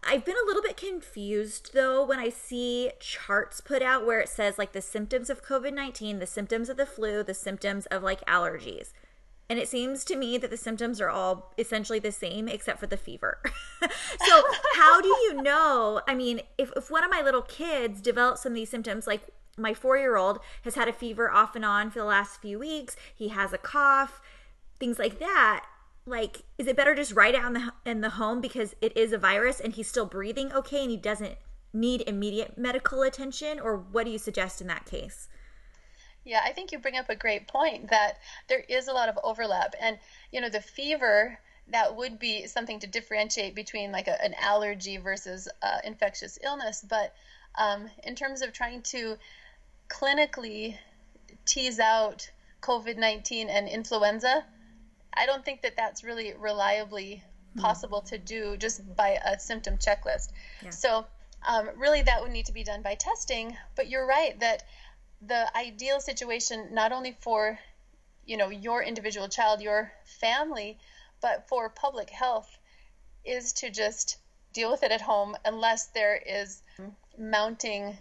I've 0.05 0.25
been 0.25 0.35
a 0.35 0.45
little 0.45 0.61
bit 0.61 0.77
confused 0.77 1.73
though 1.73 2.05
when 2.05 2.19
I 2.19 2.29
see 2.29 2.91
charts 2.99 3.61
put 3.61 3.81
out 3.81 4.05
where 4.05 4.19
it 4.19 4.29
says 4.29 4.57
like 4.57 4.73
the 4.73 4.81
symptoms 4.81 5.29
of 5.29 5.43
COVID-19, 5.43 6.19
the 6.19 6.25
symptoms 6.25 6.69
of 6.69 6.77
the 6.77 6.85
flu, 6.85 7.23
the 7.23 7.33
symptoms 7.33 7.85
of 7.87 8.03
like 8.03 8.25
allergies. 8.25 8.91
And 9.49 9.59
it 9.59 9.67
seems 9.67 10.05
to 10.05 10.15
me 10.15 10.37
that 10.37 10.49
the 10.49 10.57
symptoms 10.57 11.01
are 11.01 11.09
all 11.09 11.53
essentially 11.57 11.99
the 11.99 12.11
same 12.11 12.47
except 12.47 12.79
for 12.79 12.87
the 12.87 12.97
fever. 12.97 13.39
so, 13.81 14.43
how 14.75 15.01
do 15.01 15.09
you 15.09 15.41
know? 15.41 16.01
I 16.07 16.15
mean, 16.15 16.41
if, 16.57 16.71
if 16.75 16.89
one 16.89 17.03
of 17.03 17.11
my 17.11 17.21
little 17.21 17.41
kids 17.41 18.01
develops 18.01 18.43
some 18.43 18.53
of 18.53 18.55
these 18.55 18.69
symptoms, 18.69 19.05
like 19.05 19.21
my 19.57 19.73
four 19.73 19.97
year 19.97 20.15
old 20.15 20.39
has 20.63 20.75
had 20.75 20.87
a 20.87 20.93
fever 20.93 21.29
off 21.29 21.55
and 21.55 21.65
on 21.65 21.91
for 21.91 21.99
the 21.99 22.05
last 22.05 22.41
few 22.41 22.57
weeks, 22.57 22.95
he 23.13 23.27
has 23.29 23.53
a 23.53 23.57
cough, 23.57 24.21
things 24.79 24.97
like 24.97 25.19
that. 25.19 25.65
Like, 26.05 26.43
is 26.57 26.67
it 26.67 26.75
better 26.75 26.95
just 26.95 27.13
right 27.13 27.33
out 27.33 27.47
in 27.47 27.53
the 27.53 27.73
in 27.85 28.01
the 28.01 28.09
home 28.11 28.41
because 28.41 28.75
it 28.81 28.95
is 28.97 29.13
a 29.13 29.17
virus 29.17 29.59
and 29.59 29.73
he's 29.73 29.87
still 29.87 30.05
breathing 30.05 30.51
okay 30.51 30.81
and 30.81 30.91
he 30.91 30.97
doesn't 30.97 31.37
need 31.73 32.03
immediate 32.07 32.57
medical 32.57 33.01
attention, 33.01 33.59
or 33.59 33.77
what 33.77 34.05
do 34.05 34.11
you 34.11 34.17
suggest 34.17 34.61
in 34.61 34.67
that 34.67 34.85
case? 34.85 35.27
Yeah, 36.25 36.41
I 36.45 36.53
think 36.53 36.71
you 36.71 36.79
bring 36.79 36.97
up 36.97 37.09
a 37.09 37.15
great 37.15 37.47
point 37.47 37.89
that 37.89 38.19
there 38.47 38.63
is 38.69 38.87
a 38.87 38.93
lot 38.93 39.09
of 39.09 39.19
overlap. 39.23 39.75
And, 39.81 39.97
you 40.31 40.39
know, 40.39 40.49
the 40.49 40.61
fever, 40.61 41.37
that 41.67 41.95
would 41.95 42.17
be 42.19 42.47
something 42.47 42.79
to 42.79 42.87
differentiate 42.87 43.55
between 43.55 43.91
like 43.91 44.07
a, 44.07 44.23
an 44.23 44.33
allergy 44.39 44.97
versus 44.97 45.49
uh, 45.61 45.79
infectious 45.83 46.39
illness. 46.41 46.85
But 46.87 47.13
um, 47.55 47.89
in 48.03 48.15
terms 48.15 48.41
of 48.41 48.53
trying 48.53 48.83
to 48.83 49.17
clinically 49.89 50.77
tease 51.45 51.79
out 51.79 52.29
COVID 52.61 52.97
19 52.97 53.49
and 53.49 53.67
influenza, 53.67 54.45
I 55.15 55.25
don't 55.25 55.43
think 55.43 55.61
that 55.61 55.75
that's 55.75 56.03
really 56.03 56.33
reliably 56.37 57.23
possible 57.57 58.01
to 58.01 58.17
do 58.17 58.57
just 58.57 58.81
by 58.95 59.19
a 59.23 59.39
symptom 59.39 59.77
checklist. 59.77 60.29
So, 60.71 61.05
um, 61.47 61.69
really, 61.75 62.01
that 62.03 62.21
would 62.21 62.31
need 62.31 62.45
to 62.47 62.53
be 62.53 62.63
done 62.63 62.81
by 62.81 62.95
testing. 62.95 63.55
But 63.75 63.89
you're 63.89 64.05
right 64.05 64.39
that 64.39 64.63
the 65.21 65.55
ideal 65.55 65.99
situation, 65.99 66.69
not 66.73 66.91
only 66.91 67.17
for 67.19 67.59
you 68.25 68.37
know 68.37 68.49
your 68.49 68.81
individual 68.83 69.27
child, 69.27 69.61
your 69.61 69.91
family, 70.19 70.77
but 71.21 71.47
for 71.47 71.69
public 71.69 72.09
health, 72.09 72.57
is 73.25 73.53
to 73.53 73.69
just 73.69 74.17
deal 74.53 74.71
with 74.71 74.83
it 74.83 74.91
at 74.91 75.01
home 75.01 75.35
unless 75.45 75.87
there 75.87 76.15
is 76.15 76.61
mounting 77.17 77.97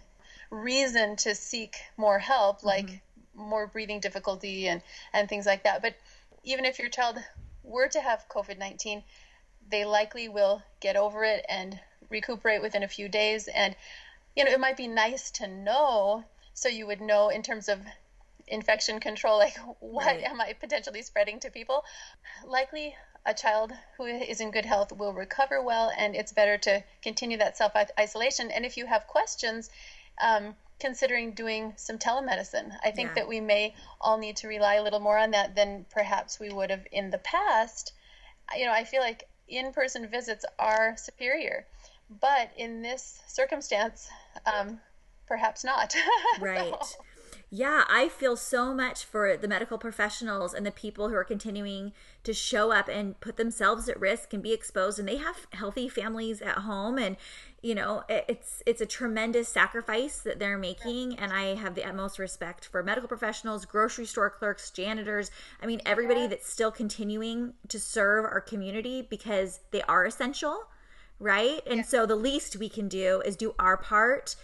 reason 0.49 1.15
to 1.17 1.35
seek 1.35 1.77
more 1.97 2.19
help, 2.19 2.63
like 2.63 3.01
more 3.35 3.67
breathing 3.67 3.99
difficulty 3.99 4.67
and 4.67 4.81
and 5.11 5.27
things 5.27 5.45
like 5.45 5.63
that. 5.63 5.81
But 5.81 5.95
even 6.43 6.65
if 6.65 6.79
your 6.79 6.89
child 6.89 7.17
were 7.63 7.87
to 7.89 8.01
have 8.01 8.27
COVID 8.29 8.57
nineteen, 8.57 9.03
they 9.69 9.85
likely 9.85 10.27
will 10.29 10.63
get 10.79 10.95
over 10.95 11.23
it 11.23 11.45
and 11.49 11.79
recuperate 12.09 12.61
within 12.61 12.83
a 12.83 12.87
few 12.87 13.09
days. 13.09 13.47
And 13.47 13.75
you 14.35 14.43
know, 14.45 14.51
it 14.51 14.59
might 14.59 14.77
be 14.77 14.87
nice 14.87 15.31
to 15.31 15.47
know 15.47 16.23
so 16.53 16.69
you 16.69 16.85
would 16.87 17.01
know 17.01 17.29
in 17.29 17.41
terms 17.43 17.69
of 17.69 17.79
infection 18.47 18.99
control, 18.99 19.37
like 19.37 19.57
what 19.79 20.05
Right. 20.05 20.23
am 20.23 20.41
I 20.41 20.53
potentially 20.53 21.01
spreading 21.01 21.39
to 21.41 21.49
people. 21.51 21.83
Likely, 22.45 22.95
a 23.25 23.33
child 23.33 23.71
who 23.97 24.05
is 24.05 24.41
in 24.41 24.51
good 24.51 24.65
health 24.65 24.91
will 24.91 25.13
recover 25.13 25.61
well, 25.61 25.91
and 25.97 26.15
it's 26.15 26.33
better 26.33 26.57
to 26.59 26.83
continue 27.01 27.37
that 27.37 27.57
self 27.57 27.73
isolation. 27.99 28.51
And 28.51 28.65
if 28.65 28.77
you 28.77 28.85
have 28.85 29.07
questions, 29.07 29.69
um, 30.21 30.55
considering 30.83 31.31
doing 31.31 31.73
some 31.77 31.97
telemedicine, 31.97 32.69
I 32.83 32.91
think 32.91 33.09
Yeah. 33.11 33.13
that 33.15 33.27
we 33.29 33.39
may 33.39 33.73
all 34.01 34.17
need 34.17 34.35
to 34.37 34.49
rely 34.49 34.73
a 34.75 34.83
little 34.83 34.99
more 34.99 35.17
on 35.17 35.31
that 35.31 35.55
than 35.55 35.85
perhaps 35.89 36.41
we 36.41 36.49
would 36.49 36.69
have 36.71 36.85
in 36.91 37.09
the 37.09 37.19
past. 37.19 37.93
You 38.53 38.65
know, 38.65 38.73
I 38.73 38.83
feel 38.83 39.01
like 39.01 39.29
in 39.47 39.71
person 39.71 40.05
visits 40.09 40.43
are 40.59 40.97
superior, 40.97 41.65
but 42.09 42.51
in 42.57 42.81
this 42.81 43.21
circumstance, 43.27 44.09
um, 44.45 44.81
perhaps 45.25 45.63
not. 45.63 45.95
Right. 46.39 46.75
So- 46.83 47.03
Yeah, 47.55 47.83
I 47.87 48.09
feel 48.09 48.35
so 48.35 48.73
much 48.73 49.05
for 49.05 49.37
the 49.37 49.47
medical 49.47 49.77
professionals 49.77 50.55
and 50.55 50.65
the 50.65 50.71
people 50.71 51.09
who 51.09 51.15
are 51.15 51.23
continuing 51.23 51.93
to 52.23 52.33
show 52.33 52.71
up 52.71 52.87
and 52.87 53.19
put 53.19 53.37
themselves 53.37 53.87
at 53.87 53.99
risk 53.99 54.33
and 54.33 54.41
be 54.41 54.53
exposed. 54.53 54.97
And 54.97 55.07
they 55.07 55.17
have 55.17 55.45
healthy 55.51 55.87
families 55.87 56.41
at 56.41 56.57
home 56.57 56.97
and 56.97 57.15
you 57.61 57.75
know, 57.75 58.05
it's 58.09 58.63
it's 58.65 58.81
a 58.81 58.87
tremendous 58.87 59.49
sacrifice 59.49 60.17
that 60.21 60.39
they're 60.39 60.57
making. 60.57 61.19
And 61.19 61.31
I 61.31 61.53
have 61.53 61.75
the 61.75 61.87
utmost 61.87 62.17
respect 62.17 62.65
for 62.65 62.81
medical 62.81 63.07
professionals, 63.07 63.65
grocery 63.65 64.07
store 64.07 64.31
clerks, 64.31 64.71
janitors, 64.71 65.29
I 65.61 65.67
mean 65.67 65.79
everybody 65.85 66.25
that's 66.25 66.51
still 66.51 66.71
continuing 66.71 67.53
to 67.67 67.79
serve 67.79 68.25
our 68.25 68.41
community 68.41 69.05
because 69.07 69.59
they 69.69 69.83
are 69.83 70.05
essential, 70.05 70.63
right? 71.19 71.61
And 71.67 71.85
so 71.85 72.07
the 72.07 72.15
least 72.15 72.55
we 72.55 72.67
can 72.67 72.87
do 72.87 73.21
is 73.23 73.35
do 73.35 73.53
our 73.59 73.77
part 73.77 74.35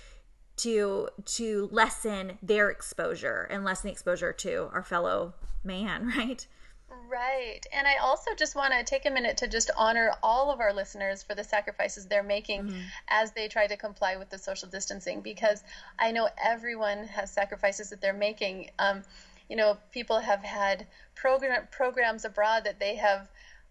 to 0.60 1.10
to 1.26 1.70
lessen 1.72 2.38
their 2.42 2.70
exposure 2.70 3.48
and 3.50 3.64
lessen 3.64 3.88
the 3.88 3.92
exposure 3.92 4.34
to 4.34 4.70
our 4.74 4.84
fellow 4.84 5.34
man, 5.64 6.08
right? 6.18 6.46
Right. 7.08 7.62
And 7.74 7.88
I 7.88 7.98
also 7.98 8.36
just 8.36 8.56
want 8.56 8.74
to 8.74 8.84
take 8.84 9.06
a 9.06 9.10
minute 9.10 9.38
to 9.38 9.48
just 9.48 9.72
honor 9.76 10.12
all 10.22 10.52
of 10.52 10.60
our 10.60 10.74
listeners 10.74 11.24
for 11.24 11.34
the 11.34 11.44
sacrifices 11.44 12.06
they're 12.06 12.24
making 12.24 12.72
as 13.08 13.32
they 13.32 13.48
try 13.48 13.66
to 13.66 13.78
comply 13.78 14.16
with 14.18 14.30
the 14.30 14.38
social 14.38 14.68
distancing 14.70 15.22
because 15.22 15.64
I 15.98 16.12
know 16.12 16.30
everyone 16.44 17.06
has 17.06 17.32
sacrifices 17.32 17.90
that 17.90 18.02
they're 18.02 18.14
making. 18.14 18.70
Um, 18.78 19.02
you 19.50 19.56
know, 19.56 19.78
people 19.92 20.20
have 20.20 20.44
had 20.44 20.86
program 21.16 21.68
programs 21.72 22.26
abroad 22.26 22.64
that 22.66 22.80
they 22.80 22.96
have 22.96 23.28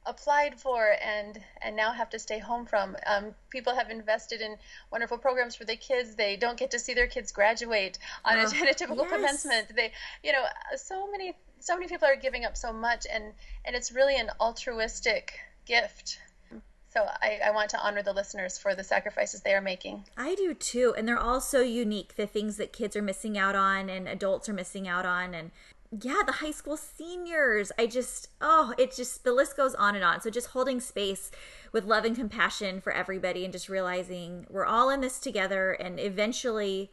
applied 0.07 0.59
for 0.61 0.97
and 1.03 1.39
and 1.61 1.77
now 1.77 1.93
have 1.93 2.11
to 2.11 2.19
stay 2.19 2.39
home 2.39 2.67
from. 2.67 2.97
Um, 3.07 3.35
people 3.51 3.75
have 3.75 3.91
invested 3.91 4.41
in 4.41 4.57
wonderful 4.91 5.19
programs 5.19 5.55
for 5.57 5.65
their 5.65 5.77
kids. 5.77 6.15
They 6.15 6.37
don't 6.37 6.59
get 6.59 6.71
to 6.73 6.79
see 6.79 6.95
their 6.95 7.07
kids 7.07 7.33
graduate 7.33 7.99
on 8.25 8.39
a, 8.39 8.43
Oh, 8.43 8.45
a 8.71 8.75
typical 8.75 9.05
yes. 9.05 9.13
commencement. 9.13 9.77
They, 9.77 9.93
you 10.23 10.33
know, 10.33 10.45
so 10.77 11.11
many 11.11 11.35
so 11.61 11.75
many 11.75 11.89
people 11.89 12.09
are 12.09 12.17
giving 12.17 12.45
up 12.45 12.57
so 12.57 12.73
much, 12.73 13.07
and 13.13 13.33
and 13.65 13.77
it's 13.77 13.93
really 13.93 14.17
an 14.17 14.31
altruistic 14.41 15.39
gift. 15.67 16.19
So 16.91 17.05
I, 17.21 17.41
I 17.45 17.51
want 17.51 17.69
to 17.71 17.79
honor 17.79 18.03
the 18.03 18.15
listeners 18.15 18.57
for 18.57 18.75
the 18.75 18.83
sacrifices 18.83 19.43
they 19.43 19.53
are 19.53 19.61
making. 19.61 20.05
I 20.17 20.35
do 20.37 20.55
too. 20.55 20.95
And 20.97 21.07
they're 21.07 21.19
all 21.19 21.41
so 21.43 21.61
unique, 21.61 22.17
the 22.17 22.27
things 22.27 22.57
that 22.57 22.73
kids 22.73 22.97
are 22.97 23.03
missing 23.03 23.37
out 23.37 23.55
on 23.55 23.91
and 23.91 24.09
adults 24.09 24.49
are 24.49 24.55
missing 24.55 24.89
out 24.89 25.05
on. 25.05 25.35
And 25.35 25.51
yeah, 25.91 26.23
the 26.27 26.33
high 26.33 26.51
school 26.51 26.77
seniors. 26.77 27.73
I 27.79 27.87
just, 27.87 28.29
oh, 28.41 28.75
it 28.77 28.95
just, 28.95 29.25
the 29.25 29.33
list 29.33 29.57
goes 29.57 29.75
on 29.75 29.95
and 29.95 30.05
on. 30.05 30.21
So 30.21 30.31
just 30.31 30.49
holding 30.49 30.81
space 30.81 31.31
with 31.73 31.85
love 31.85 32.05
and 32.05 32.15
compassion 32.15 32.81
for 32.81 32.93
everybody 32.93 33.45
and 33.45 33.53
just 33.53 33.69
realizing 33.69 34.47
we're 34.51 34.67
all 34.67 34.91
in 34.91 35.01
this 35.01 35.19
together 35.19 35.73
and 35.73 35.99
eventually 35.99 36.91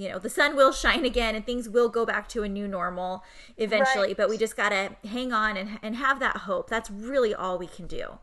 you 0.00 0.08
know, 0.08 0.18
the 0.18 0.30
sun 0.30 0.56
will 0.56 0.72
shine 0.72 1.04
again 1.04 1.34
and 1.34 1.44
things 1.44 1.68
will 1.68 1.90
go 1.90 2.06
back 2.06 2.26
to 2.28 2.42
a 2.42 2.48
new 2.48 2.66
normal 2.66 3.22
eventually, 3.58 4.08
right. 4.08 4.16
but 4.16 4.30
we 4.30 4.38
just 4.38 4.56
got 4.56 4.70
to 4.70 4.96
hang 5.06 5.30
on 5.30 5.58
and, 5.58 5.78
and 5.82 5.96
have 5.96 6.20
that 6.20 6.38
hope. 6.38 6.70
That's 6.70 6.90
really 6.90 7.34
all 7.34 7.58
we 7.58 7.66
can 7.66 7.86
do. 7.86 8.18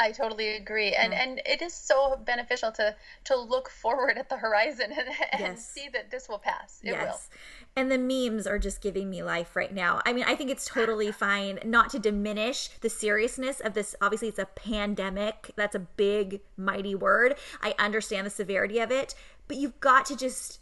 I 0.00 0.12
totally 0.12 0.56
agree, 0.56 0.94
and 0.94 1.12
yeah. 1.12 1.22
and 1.22 1.42
it 1.44 1.60
is 1.60 1.74
so 1.74 2.16
beneficial 2.24 2.72
to 2.72 2.96
to 3.24 3.36
look 3.38 3.68
forward 3.68 4.16
at 4.16 4.30
the 4.30 4.38
horizon 4.38 4.86
and, 4.98 5.08
and 5.32 5.40
yes. 5.40 5.70
see 5.70 5.88
that 5.92 6.10
this 6.10 6.28
will 6.28 6.38
pass. 6.38 6.80
It 6.82 6.92
yes. 6.92 7.02
will. 7.04 7.36
And 7.76 7.92
the 7.92 7.98
memes 7.98 8.46
are 8.46 8.58
just 8.58 8.80
giving 8.80 9.10
me 9.10 9.22
life 9.22 9.54
right 9.54 9.72
now. 9.72 10.00
I 10.06 10.12
mean, 10.12 10.24
I 10.26 10.34
think 10.34 10.50
it's 10.50 10.64
totally 10.64 11.12
fine 11.26 11.60
not 11.64 11.90
to 11.90 11.98
diminish 11.98 12.70
the 12.80 12.88
seriousness 12.88 13.60
of 13.60 13.74
this. 13.74 13.94
Obviously, 14.00 14.28
it's 14.28 14.38
a 14.38 14.46
pandemic. 14.46 15.52
That's 15.54 15.74
a 15.74 15.80
big, 15.80 16.40
mighty 16.56 16.94
word. 16.94 17.36
I 17.62 17.74
understand 17.78 18.26
the 18.26 18.30
severity 18.30 18.80
of 18.80 18.90
it, 18.90 19.14
but 19.48 19.58
you've 19.58 19.78
got 19.80 20.06
to 20.06 20.16
just 20.16 20.60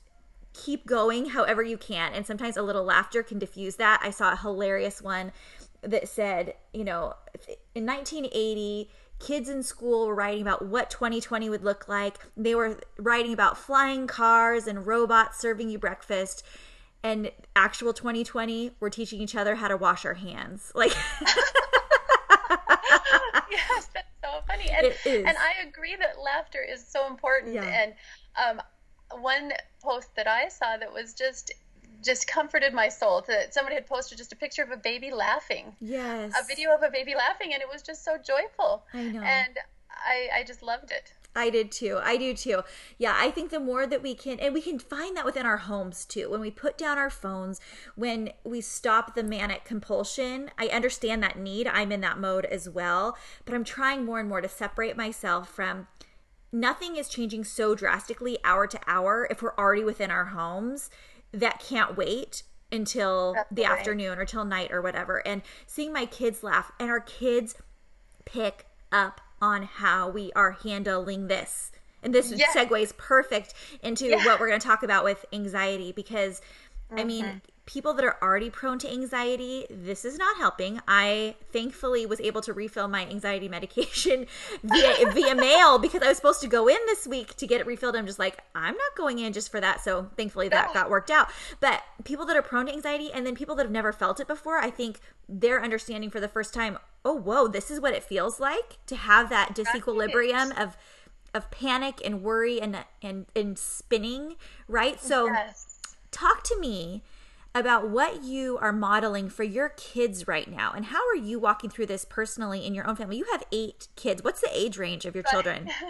keep 0.52 0.84
going 0.86 1.26
however 1.26 1.62
you 1.62 1.78
can. 1.78 2.12
And 2.12 2.26
sometimes 2.26 2.56
a 2.56 2.62
little 2.62 2.84
laughter 2.84 3.22
can 3.22 3.38
diffuse 3.38 3.76
that. 3.76 4.00
I 4.02 4.10
saw 4.10 4.32
a 4.32 4.36
hilarious 4.36 5.00
one 5.00 5.30
that 5.82 6.08
said, 6.08 6.54
you 6.72 6.84
know, 6.84 7.14
in 7.74 7.86
1980, 7.86 8.90
kids 9.18 9.48
in 9.48 9.62
school 9.62 10.06
were 10.06 10.14
writing 10.14 10.42
about 10.42 10.66
what 10.66 10.90
2020 10.90 11.50
would 11.50 11.64
look 11.64 11.88
like. 11.88 12.18
They 12.36 12.54
were 12.54 12.78
writing 12.98 13.32
about 13.32 13.58
flying 13.58 14.06
cars 14.06 14.66
and 14.66 14.86
robots 14.86 15.38
serving 15.40 15.70
you 15.70 15.78
breakfast. 15.78 16.44
And 17.02 17.30
actual 17.54 17.92
2020, 17.92 18.72
we're 18.80 18.90
teaching 18.90 19.20
each 19.20 19.36
other 19.36 19.56
how 19.56 19.68
to 19.68 19.76
wash 19.76 20.04
our 20.04 20.14
hands. 20.14 20.72
Like, 20.78 20.92
yes, 23.50 23.88
that's 23.92 24.08
so 24.22 24.40
funny. 24.46 24.68
And, 24.70 24.94
and 25.26 25.36
I 25.36 25.66
agree 25.66 25.96
that 25.96 26.20
laughter 26.22 26.62
is 26.62 26.86
so 26.86 27.06
important. 27.06 27.54
Yeah. 27.54 27.64
And 27.64 27.94
um, 28.36 28.62
one 29.20 29.52
post 29.82 30.14
that 30.16 30.28
I 30.28 30.48
saw 30.48 30.76
that 30.76 30.92
was 30.92 31.14
just 31.14 31.52
just 32.02 32.26
comforted 32.26 32.72
my 32.72 32.88
soul 32.88 33.24
that 33.28 33.54
somebody 33.54 33.74
had 33.74 33.86
posted 33.86 34.18
just 34.18 34.32
a 34.32 34.36
picture 34.36 34.62
of 34.62 34.70
a 34.70 34.76
baby 34.76 35.10
laughing. 35.10 35.74
Yes. 35.80 36.32
A 36.40 36.46
video 36.46 36.74
of 36.74 36.82
a 36.82 36.90
baby 36.90 37.14
laughing 37.14 37.52
and 37.52 37.62
it 37.62 37.68
was 37.70 37.82
just 37.82 38.04
so 38.04 38.16
joyful. 38.16 38.84
I 38.94 39.04
know. 39.04 39.22
And 39.22 39.56
I, 39.90 40.40
I 40.40 40.44
just 40.44 40.62
loved 40.62 40.90
it. 40.90 41.12
I 41.36 41.50
did 41.50 41.70
too. 41.70 42.00
I 42.02 42.16
do 42.16 42.34
too. 42.34 42.62
Yeah, 42.96 43.14
I 43.16 43.30
think 43.30 43.50
the 43.50 43.60
more 43.60 43.86
that 43.86 44.02
we 44.02 44.14
can, 44.14 44.40
and 44.40 44.52
we 44.52 44.62
can 44.62 44.78
find 44.78 45.16
that 45.16 45.24
within 45.24 45.46
our 45.46 45.58
homes 45.58 46.04
too. 46.04 46.30
When 46.30 46.40
we 46.40 46.50
put 46.50 46.76
down 46.76 46.98
our 46.98 47.10
phones, 47.10 47.60
when 47.94 48.32
we 48.44 48.60
stop 48.60 49.14
the 49.14 49.22
manic 49.22 49.64
compulsion, 49.64 50.50
I 50.58 50.66
understand 50.68 51.22
that 51.22 51.38
need. 51.38 51.68
I'm 51.68 51.92
in 51.92 52.00
that 52.00 52.18
mode 52.18 52.44
as 52.46 52.68
well. 52.68 53.16
But 53.44 53.54
I'm 53.54 53.64
trying 53.64 54.04
more 54.04 54.18
and 54.18 54.28
more 54.28 54.40
to 54.40 54.48
separate 54.48 54.96
myself 54.96 55.48
from 55.48 55.86
nothing 56.50 56.96
is 56.96 57.08
changing 57.08 57.44
so 57.44 57.74
drastically 57.74 58.38
hour 58.42 58.66
to 58.66 58.80
hour 58.86 59.28
if 59.30 59.42
we're 59.42 59.54
already 59.56 59.84
within 59.84 60.10
our 60.10 60.26
homes 60.26 60.90
that 61.32 61.60
can't 61.60 61.96
wait 61.96 62.42
until 62.70 63.34
That's 63.34 63.48
the 63.50 63.62
right. 63.62 63.78
afternoon 63.78 64.18
or 64.18 64.24
till 64.24 64.44
night 64.44 64.70
or 64.70 64.82
whatever. 64.82 65.26
And 65.26 65.42
seeing 65.66 65.92
my 65.92 66.06
kids 66.06 66.42
laugh 66.42 66.72
and 66.78 66.90
our 66.90 67.00
kids 67.00 67.54
pick 68.24 68.66
up 68.92 69.20
on 69.40 69.62
how 69.62 70.08
we 70.08 70.32
are 70.34 70.52
handling 70.52 71.28
this. 71.28 71.72
And 72.02 72.14
this 72.14 72.32
yes. 72.32 72.54
segues 72.54 72.96
perfect 72.96 73.54
into 73.82 74.06
yeah. 74.06 74.24
what 74.24 74.38
we're 74.38 74.48
going 74.48 74.60
to 74.60 74.66
talk 74.66 74.82
about 74.82 75.04
with 75.04 75.24
anxiety 75.32 75.92
because 75.92 76.40
mm-hmm. 76.90 76.98
I 76.98 77.04
mean, 77.04 77.42
people 77.68 77.92
that 77.92 78.02
are 78.02 78.16
already 78.22 78.48
prone 78.48 78.78
to 78.78 78.90
anxiety, 78.90 79.66
this 79.68 80.02
is 80.02 80.16
not 80.16 80.38
helping. 80.38 80.80
I 80.88 81.34
thankfully 81.52 82.06
was 82.06 82.18
able 82.18 82.40
to 82.40 82.54
refill 82.54 82.88
my 82.88 83.06
anxiety 83.06 83.46
medication 83.58 84.26
via 84.64 85.12
via 85.12 85.34
mail 85.34 85.78
because 85.78 86.02
I 86.02 86.08
was 86.08 86.16
supposed 86.16 86.40
to 86.40 86.46
go 86.48 86.66
in 86.66 86.78
this 86.86 87.06
week 87.06 87.36
to 87.36 87.46
get 87.46 87.60
it 87.60 87.66
refilled. 87.66 87.94
I'm 87.94 88.06
just 88.06 88.18
like, 88.18 88.38
I'm 88.54 88.74
not 88.74 88.96
going 88.96 89.18
in 89.18 89.34
just 89.34 89.50
for 89.50 89.60
that. 89.60 89.82
So 89.82 90.08
thankfully 90.16 90.48
that 90.48 90.72
got 90.72 90.88
worked 90.88 91.10
out. 91.10 91.28
But 91.60 91.82
people 92.04 92.24
that 92.24 92.36
are 92.38 92.42
prone 92.42 92.66
to 92.66 92.72
anxiety 92.72 93.12
and 93.12 93.26
then 93.26 93.34
people 93.34 93.54
that 93.56 93.64
have 93.64 93.72
never 93.72 93.92
felt 93.92 94.18
it 94.18 94.26
before, 94.26 94.56
I 94.56 94.70
think 94.70 95.00
they're 95.28 95.62
understanding 95.62 96.08
for 96.08 96.20
the 96.20 96.28
first 96.28 96.54
time, 96.54 96.78
oh 97.04 97.14
whoa, 97.14 97.48
this 97.48 97.70
is 97.70 97.80
what 97.80 97.92
it 97.92 98.02
feels 98.02 98.40
like 98.40 98.78
to 98.86 98.96
have 98.96 99.28
that 99.28 99.54
disequilibrium 99.54 100.58
of 100.58 100.76
of 101.34 101.50
panic 101.50 102.00
and 102.02 102.22
worry 102.22 102.58
and 102.62 102.78
and 103.02 103.26
and 103.36 103.58
spinning, 103.58 104.36
right? 104.66 104.98
So 104.98 105.26
yes. 105.26 105.77
Talk 106.10 106.42
to 106.44 106.58
me 106.58 107.02
about 107.54 107.88
what 107.88 108.22
you 108.22 108.58
are 108.58 108.72
modeling 108.72 109.28
for 109.28 109.42
your 109.42 109.70
kids 109.70 110.28
right 110.28 110.48
now 110.48 110.72
and 110.74 110.86
how 110.86 111.00
are 111.08 111.16
you 111.16 111.38
walking 111.38 111.70
through 111.70 111.86
this 111.86 112.04
personally 112.04 112.64
in 112.64 112.74
your 112.74 112.86
own 112.86 112.94
family? 112.94 113.16
You 113.16 113.26
have 113.32 113.42
eight 113.50 113.88
kids. 113.96 114.22
What's 114.22 114.40
the 114.40 114.50
age 114.52 114.78
range 114.78 115.06
of 115.06 115.14
your 115.14 115.24
children? 115.24 115.70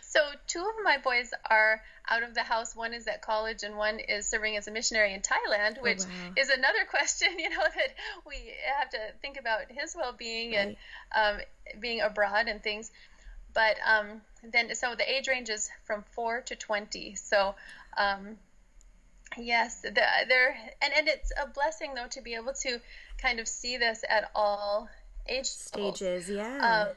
So 0.00 0.20
two 0.46 0.60
of 0.60 0.84
my 0.84 0.98
boys 0.98 1.32
are 1.50 1.82
out 2.08 2.22
of 2.22 2.34
the 2.34 2.44
house. 2.44 2.76
One 2.76 2.94
is 2.94 3.08
at 3.08 3.20
college 3.20 3.64
and 3.64 3.76
one 3.76 3.98
is 3.98 4.28
serving 4.28 4.56
as 4.56 4.68
a 4.68 4.70
missionary 4.70 5.12
in 5.12 5.22
thailand 5.22 5.82
which 5.82 6.02
oh, 6.02 6.06
wow. 6.06 6.32
is 6.36 6.50
another 6.50 6.84
question 6.88 7.36
you 7.36 7.50
know 7.50 7.56
that 7.56 7.94
we 8.24 8.36
have 8.78 8.90
to 8.90 8.98
think 9.20 9.40
about 9.40 9.62
his 9.68 9.96
well-being 9.96 10.52
right. 10.52 10.76
and 11.16 11.40
um, 11.40 11.80
being 11.80 12.00
abroad 12.00 12.46
and 12.46 12.62
things. 12.62 12.92
But 13.54 13.76
um, 13.84 14.20
then 14.52 14.72
so 14.76 14.94
the 14.94 15.10
age 15.10 15.26
range 15.26 15.48
is 15.48 15.68
from 15.82 16.04
4 16.12 16.42
to 16.42 16.54
20 16.54 17.16
so 17.16 17.56
um, 17.96 18.36
Yes, 19.36 19.80
the, 19.80 19.90
there, 19.92 20.56
and 20.80 20.92
and 20.96 21.08
it's 21.08 21.32
a 21.42 21.48
blessing 21.48 21.94
though 21.94 22.06
to 22.10 22.20
be 22.20 22.34
able 22.34 22.52
to 22.62 22.80
kind 23.20 23.40
of 23.40 23.48
see 23.48 23.76
this 23.76 24.04
at 24.08 24.30
all 24.34 24.88
age 25.28 25.46
stages. 25.46 26.28
Levels. 26.28 26.28
Yeah. 26.28 26.86
Um, 26.88 26.96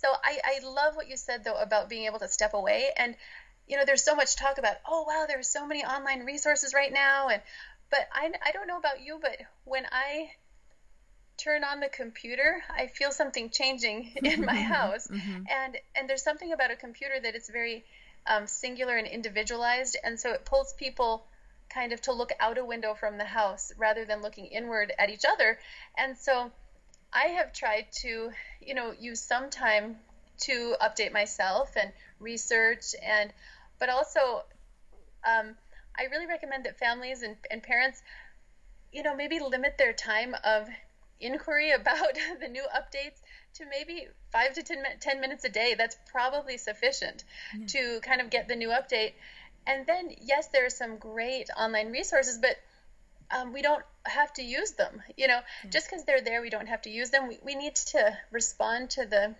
so 0.00 0.08
I 0.08 0.38
I 0.44 0.66
love 0.66 0.96
what 0.96 1.08
you 1.08 1.16
said 1.16 1.44
though 1.44 1.60
about 1.60 1.88
being 1.88 2.06
able 2.06 2.18
to 2.20 2.28
step 2.28 2.54
away 2.54 2.90
and 2.96 3.14
you 3.68 3.76
know 3.76 3.84
there's 3.84 4.02
so 4.02 4.14
much 4.14 4.36
talk 4.36 4.58
about 4.58 4.76
oh 4.88 5.04
wow 5.06 5.26
there's 5.28 5.48
so 5.48 5.66
many 5.66 5.84
online 5.84 6.24
resources 6.24 6.74
right 6.74 6.92
now 6.92 7.28
and 7.28 7.42
but 7.90 8.00
I 8.12 8.30
I 8.44 8.52
don't 8.52 8.66
know 8.66 8.78
about 8.78 9.02
you 9.04 9.18
but 9.20 9.36
when 9.64 9.84
I 9.92 10.30
turn 11.36 11.64
on 11.64 11.80
the 11.80 11.88
computer 11.88 12.62
I 12.74 12.86
feel 12.86 13.12
something 13.12 13.50
changing 13.50 14.12
in 14.24 14.44
my 14.44 14.60
house 14.76 15.06
mm-hmm. 15.06 15.44
and 15.50 15.76
and 15.94 16.08
there's 16.08 16.24
something 16.24 16.52
about 16.52 16.70
a 16.70 16.76
computer 16.76 17.14
that 17.22 17.34
it's 17.34 17.50
very 17.50 17.84
um, 18.26 18.46
singular 18.46 18.96
and 18.96 19.06
individualized 19.06 19.96
and 20.02 20.18
so 20.18 20.32
it 20.32 20.44
pulls 20.44 20.72
people 20.74 21.24
kind 21.72 21.92
of 21.92 22.00
to 22.02 22.12
look 22.12 22.32
out 22.40 22.58
a 22.58 22.64
window 22.64 22.94
from 22.94 23.18
the 23.18 23.24
house 23.24 23.72
rather 23.78 24.04
than 24.04 24.22
looking 24.22 24.46
inward 24.46 24.92
at 24.98 25.10
each 25.10 25.24
other. 25.24 25.58
And 25.96 26.18
so 26.18 26.50
I 27.12 27.28
have 27.28 27.52
tried 27.52 27.86
to, 28.02 28.30
you 28.60 28.74
know, 28.74 28.92
use 28.98 29.20
some 29.20 29.50
time 29.50 29.96
to 30.42 30.76
update 30.80 31.12
myself 31.12 31.76
and 31.76 31.92
research 32.18 32.94
and 33.02 33.32
but 33.78 33.88
also 33.88 34.44
um, 35.24 35.56
I 35.98 36.04
really 36.10 36.26
recommend 36.26 36.64
that 36.64 36.78
families 36.78 37.22
and, 37.22 37.36
and 37.50 37.62
parents, 37.62 38.02
you 38.92 39.02
know, 39.02 39.14
maybe 39.14 39.38
limit 39.38 39.76
their 39.78 39.92
time 39.92 40.34
of 40.44 40.68
inquiry 41.20 41.70
about 41.78 42.18
the 42.40 42.48
new 42.48 42.64
updates 42.74 43.20
to 43.54 43.64
maybe 43.68 44.06
five 44.30 44.54
to 44.54 44.62
ten, 44.62 44.82
10 45.00 45.20
minutes 45.20 45.44
a 45.44 45.48
day. 45.48 45.74
That's 45.76 45.96
probably 46.10 46.56
sufficient 46.56 47.24
mm-hmm. 47.54 47.66
to 47.66 48.00
kind 48.00 48.20
of 48.20 48.30
get 48.30 48.48
the 48.48 48.56
new 48.56 48.68
update 48.68 49.12
and 49.66 49.86
then, 49.86 50.10
yes, 50.20 50.48
there 50.48 50.66
are 50.66 50.70
some 50.70 50.96
great 50.96 51.48
online 51.56 51.90
resources, 51.92 52.38
but 52.38 52.56
um, 53.30 53.52
we 53.52 53.62
don't 53.62 53.84
have 54.06 54.32
to 54.34 54.42
use 54.42 54.72
them. 54.72 55.02
You 55.16 55.28
know, 55.28 55.38
mm-hmm. 55.38 55.70
just 55.70 55.88
because 55.88 56.04
they're 56.04 56.20
there, 56.20 56.42
we 56.42 56.50
don't 56.50 56.68
have 56.68 56.82
to 56.82 56.90
use 56.90 57.10
them. 57.10 57.28
We, 57.28 57.38
we 57.44 57.54
need 57.54 57.76
to 57.76 58.16
respond 58.30 58.90
to 58.90 59.06
the 59.06 59.34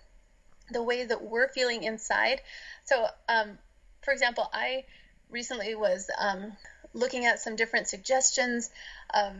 the 0.72 0.82
way 0.82 1.04
that 1.04 1.22
we're 1.22 1.48
feeling 1.48 1.82
inside. 1.82 2.40
So, 2.84 3.06
um, 3.28 3.58
for 4.02 4.12
example, 4.12 4.48
I 4.52 4.84
recently 5.28 5.74
was 5.74 6.08
um, 6.16 6.52
looking 6.94 7.26
at 7.26 7.40
some 7.40 7.56
different 7.56 7.88
suggestions 7.88 8.70
of 9.12 9.32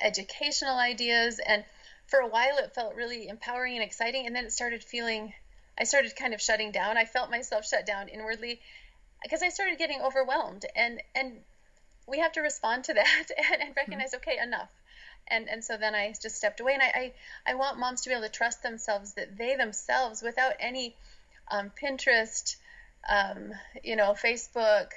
educational 0.00 0.76
ideas, 0.76 1.40
and 1.44 1.64
for 2.06 2.20
a 2.20 2.28
while 2.28 2.58
it 2.58 2.74
felt 2.74 2.94
really 2.94 3.28
empowering 3.28 3.74
and 3.74 3.84
exciting, 3.84 4.26
and 4.26 4.36
then 4.36 4.44
it 4.44 4.52
started 4.52 4.84
feeling. 4.84 5.32
I 5.80 5.84
started 5.84 6.16
kind 6.16 6.34
of 6.34 6.40
shutting 6.40 6.72
down. 6.72 6.96
I 6.96 7.04
felt 7.04 7.30
myself 7.30 7.64
shut 7.64 7.86
down 7.86 8.08
inwardly, 8.08 8.60
because 9.22 9.42
I 9.42 9.48
started 9.48 9.78
getting 9.78 10.00
overwhelmed 10.00 10.64
and 10.76 11.02
and 11.14 11.38
we 12.06 12.18
have 12.18 12.32
to 12.32 12.40
respond 12.40 12.84
to 12.84 12.94
that 12.94 13.30
and, 13.36 13.62
and 13.62 13.76
recognize 13.76 14.12
mm-hmm. 14.12 14.30
okay 14.30 14.38
enough 14.42 14.70
and 15.28 15.48
and 15.48 15.64
so 15.64 15.76
then 15.76 15.94
I 15.94 16.12
just 16.20 16.36
stepped 16.36 16.60
away 16.60 16.74
and 16.74 16.82
I, 16.82 17.12
I, 17.46 17.52
I 17.52 17.54
want 17.54 17.78
moms 17.78 18.02
to 18.02 18.08
be 18.08 18.14
able 18.14 18.26
to 18.26 18.32
trust 18.32 18.62
themselves 18.62 19.14
that 19.14 19.36
they 19.36 19.56
themselves 19.56 20.22
without 20.22 20.54
any 20.60 20.96
um, 21.50 21.70
Pinterest 21.80 22.56
um, 23.08 23.52
you 23.82 23.96
know 23.96 24.12
Facebook 24.12 24.88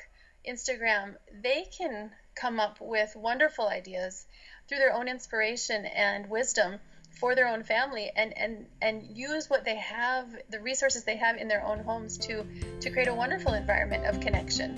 Instagram 0.48 1.16
they 1.42 1.66
can 1.78 2.12
come 2.36 2.60
up 2.60 2.78
with 2.80 3.16
wonderful 3.16 3.68
ideas 3.68 4.26
through 4.68 4.78
their 4.78 4.94
own 4.94 5.08
inspiration 5.08 5.86
and 5.86 6.30
wisdom 6.30 6.80
for 7.12 7.36
their 7.36 7.48
own 7.48 7.64
family 7.64 8.12
and 8.16 8.36
and 8.38 8.66
and 8.82 9.04
use 9.16 9.50
what 9.50 9.66
they 9.66 9.76
have 9.76 10.28
the 10.50 10.60
resources 10.60 11.04
they 11.04 11.18
have 11.18 11.38
in 11.38 11.48
their 11.48 11.64
own 11.66 11.80
homes 11.80 12.18
to 12.18 12.46
to 12.80 12.90
create 12.90 13.08
a 13.08 13.14
wonderful 13.14 13.54
environment 13.54 14.06
of 14.06 14.20
connection 14.20 14.76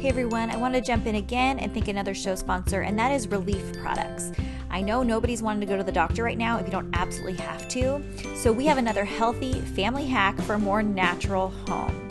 hey 0.00 0.08
everyone 0.08 0.50
i 0.50 0.56
want 0.56 0.74
to 0.74 0.80
jump 0.80 1.06
in 1.06 1.16
again 1.16 1.58
and 1.58 1.72
thank 1.72 1.88
another 1.88 2.14
show 2.14 2.34
sponsor 2.34 2.82
and 2.82 2.98
that 2.98 3.10
is 3.10 3.28
relief 3.28 3.72
products 3.78 4.32
I 4.68 4.82
know 4.82 5.02
nobody's 5.02 5.42
wanting 5.42 5.60
to 5.60 5.66
go 5.66 5.76
to 5.76 5.84
the 5.84 5.92
doctor 5.92 6.22
right 6.22 6.36
now 6.36 6.58
if 6.58 6.66
you 6.66 6.72
don't 6.72 6.94
absolutely 6.94 7.36
have 7.42 7.68
to. 7.68 8.02
So, 8.34 8.52
we 8.52 8.66
have 8.66 8.78
another 8.78 9.04
healthy 9.04 9.52
family 9.60 10.06
hack 10.06 10.38
for 10.42 10.54
a 10.54 10.58
more 10.58 10.82
natural 10.82 11.48
home. 11.66 12.08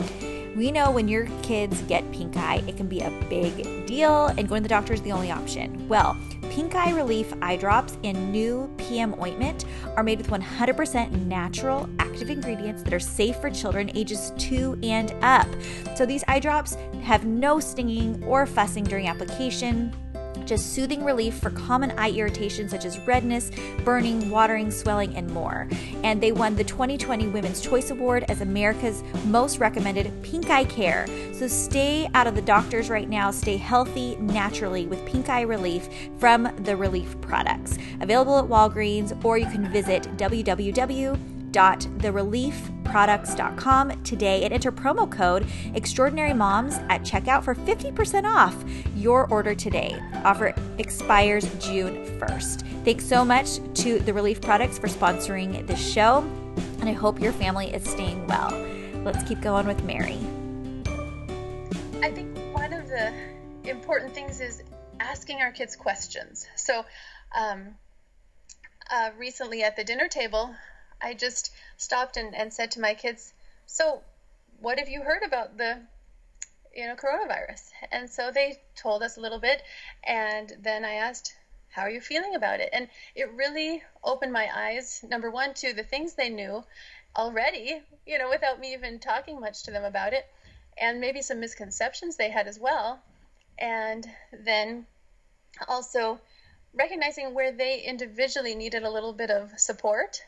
We 0.56 0.70
know 0.70 0.90
when 0.90 1.06
your 1.06 1.26
kids 1.42 1.82
get 1.82 2.10
pink 2.12 2.36
eye, 2.36 2.64
it 2.66 2.78
can 2.78 2.88
be 2.88 3.00
a 3.00 3.10
big 3.28 3.86
deal, 3.86 4.26
and 4.26 4.48
going 4.48 4.62
to 4.62 4.68
the 4.68 4.68
doctor 4.70 4.94
is 4.94 5.02
the 5.02 5.12
only 5.12 5.30
option. 5.30 5.86
Well, 5.86 6.16
Pink 6.50 6.74
Eye 6.74 6.92
Relief 6.92 7.32
eye 7.42 7.56
drops 7.56 7.98
and 8.04 8.32
new 8.32 8.72
PM 8.78 9.14
ointment 9.20 9.64
are 9.96 10.02
made 10.02 10.18
with 10.18 10.28
100% 10.28 11.26
natural 11.26 11.88
active 11.98 12.30
ingredients 12.30 12.82
that 12.82 12.92
are 12.92 13.00
safe 13.00 13.36
for 13.36 13.50
children 13.50 13.90
ages 13.94 14.32
2 14.38 14.78
and 14.82 15.12
up. 15.22 15.46
So 15.94 16.06
these 16.06 16.24
eye 16.28 16.40
drops 16.40 16.76
have 17.02 17.24
no 17.24 17.60
stinging 17.60 18.22
or 18.24 18.46
fussing 18.46 18.84
during 18.84 19.08
application 19.08 19.92
just 20.46 20.72
soothing 20.74 21.04
relief 21.04 21.38
for 21.38 21.50
common 21.50 21.90
eye 21.92 22.10
irritations 22.10 22.70
such 22.70 22.84
as 22.84 22.98
redness, 23.00 23.50
burning, 23.84 24.30
watering, 24.30 24.70
swelling, 24.70 25.14
and 25.16 25.28
more. 25.30 25.68
And 26.02 26.20
they 26.20 26.32
won 26.32 26.56
the 26.56 26.64
2020 26.64 27.28
Women's 27.28 27.60
Choice 27.60 27.90
Award 27.90 28.24
as 28.28 28.40
America's 28.40 29.02
most 29.26 29.58
recommended 29.58 30.12
pink 30.22 30.50
eye 30.50 30.64
care. 30.64 31.06
So 31.32 31.48
stay 31.48 32.08
out 32.14 32.26
of 32.26 32.34
the 32.34 32.42
doctors 32.42 32.88
right 32.88 33.08
now. 33.08 33.30
Stay 33.30 33.56
healthy 33.56 34.16
naturally 34.16 34.86
with 34.86 35.04
pink 35.06 35.28
eye 35.28 35.42
relief 35.42 35.88
from 36.18 36.48
the 36.64 36.76
Relief 36.76 37.20
products. 37.20 37.78
Available 38.00 38.38
at 38.38 38.44
Walgreens, 38.44 39.24
or 39.24 39.38
you 39.38 39.46
can 39.46 39.70
visit 39.70 40.02
www 40.16 41.35
www.thereliefproducts.com 41.56 44.02
today 44.02 44.44
and 44.44 44.52
enter 44.52 44.70
promo 44.70 45.10
code 45.10 45.46
Extraordinary 45.74 46.34
Moms 46.34 46.74
at 46.90 47.00
checkout 47.02 47.42
for 47.42 47.54
50% 47.54 48.24
off 48.24 48.62
your 48.94 49.26
order 49.28 49.54
today. 49.54 49.98
Offer 50.24 50.54
expires 50.78 51.48
June 51.54 52.04
1st. 52.18 52.84
Thanks 52.84 53.06
so 53.06 53.24
much 53.24 53.60
to 53.82 54.00
The 54.00 54.12
Relief 54.12 54.42
Products 54.42 54.78
for 54.78 54.88
sponsoring 54.88 55.66
this 55.66 55.80
show, 55.80 56.18
and 56.80 56.88
I 56.88 56.92
hope 56.92 57.20
your 57.20 57.32
family 57.32 57.72
is 57.72 57.88
staying 57.88 58.26
well. 58.26 58.50
Let's 59.02 59.26
keep 59.26 59.40
going 59.40 59.66
with 59.66 59.82
Mary. 59.84 60.18
I 62.02 62.10
think 62.10 62.36
one 62.52 62.74
of 62.74 62.88
the 62.88 63.14
important 63.64 64.14
things 64.14 64.40
is 64.40 64.62
asking 65.00 65.40
our 65.40 65.52
kids 65.52 65.74
questions. 65.74 66.46
So, 66.56 66.84
um, 67.36 67.76
uh, 68.90 69.10
recently 69.18 69.62
at 69.64 69.76
the 69.76 69.84
dinner 69.84 70.08
table, 70.08 70.54
I 71.00 71.14
just 71.14 71.52
stopped 71.76 72.16
and, 72.16 72.34
and 72.34 72.52
said 72.52 72.70
to 72.72 72.80
my 72.80 72.94
kids, 72.94 73.32
So, 73.66 74.02
what 74.60 74.78
have 74.78 74.88
you 74.88 75.02
heard 75.02 75.22
about 75.22 75.56
the 75.56 75.82
you 76.74 76.86
know 76.86 76.96
coronavirus? 76.96 77.70
And 77.92 78.08
so 78.08 78.30
they 78.30 78.60
told 78.74 79.02
us 79.02 79.16
a 79.16 79.20
little 79.20 79.38
bit 79.38 79.62
and 80.04 80.56
then 80.60 80.84
i 80.84 80.94
asked 80.94 81.34
how 81.68 81.82
are 81.82 81.90
you 81.90 82.00
feeling 82.00 82.34
about 82.34 82.60
it? 82.60 82.70
And 82.72 82.88
it 83.14 83.30
really 83.32 83.82
opened 84.02 84.32
my 84.32 84.48
eyes 84.54 85.04
number 85.06 85.30
one 85.30 85.52
to 85.54 85.74
the 85.74 85.82
things 85.82 86.14
they 86.14 86.30
knew 86.30 86.64
already 87.14 87.82
you 88.06 88.18
know 88.18 88.28
without 88.28 88.60
me 88.60 88.72
even 88.72 88.98
talking 88.98 89.40
much 89.40 89.62
to 89.62 89.70
them 89.70 89.84
about 89.84 90.12
it 90.12 90.26
and 90.78 91.00
maybe 91.00 91.22
some 91.22 91.40
misconceptions 91.40 92.16
they 92.16 92.30
had 92.30 92.46
as 92.46 92.58
well 92.58 93.00
and 93.58 94.06
then 94.32 94.86
also 95.68 96.20
recognizing 96.74 97.32
where 97.32 97.52
they 97.52 97.80
individually 97.80 98.54
needed 98.54 98.82
a 98.82 98.90
little 98.90 99.14
bit 99.14 99.30
of 99.30 99.58
support 99.58 100.22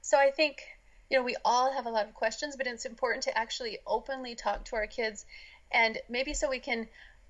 so 0.00 0.18
I 0.18 0.30
think, 0.30 0.62
you 1.10 1.18
know, 1.18 1.24
we 1.24 1.36
all 1.44 1.72
have 1.72 1.86
a 1.86 1.90
lot 1.90 2.06
of 2.06 2.14
questions, 2.14 2.56
but 2.56 2.66
it's 2.66 2.84
important 2.84 3.24
to 3.24 3.36
actually 3.36 3.78
openly 3.86 4.34
talk 4.34 4.64
to 4.66 4.76
our 4.76 4.86
kids 4.86 5.24
and 5.72 5.98
maybe 6.08 6.34
so 6.34 6.48
we 6.48 6.58
can 6.58 6.88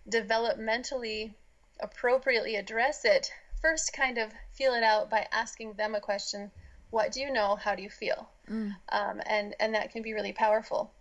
developmentally 0.08 1.34
appropriately 1.80 2.56
address 2.56 3.04
it, 3.04 3.32
first 3.60 3.92
kind 3.92 4.18
of 4.18 4.30
feel 4.52 4.72
it 4.74 4.82
out 4.82 5.10
by 5.10 5.26
asking 5.32 5.74
them 5.74 5.94
a 5.94 6.00
question. 6.00 6.50
What 6.90 7.12
do 7.12 7.20
you 7.20 7.32
know? 7.32 7.56
How 7.56 7.74
do 7.74 7.82
you 7.82 7.90
feel? 7.90 8.28
Mm. 8.50 8.74
um, 8.88 9.20
and 9.26 9.54
and 9.60 9.74
that 9.74 9.92
can 9.92 10.02
be 10.02 10.12
really 10.12 10.32
powerful. 10.32 10.92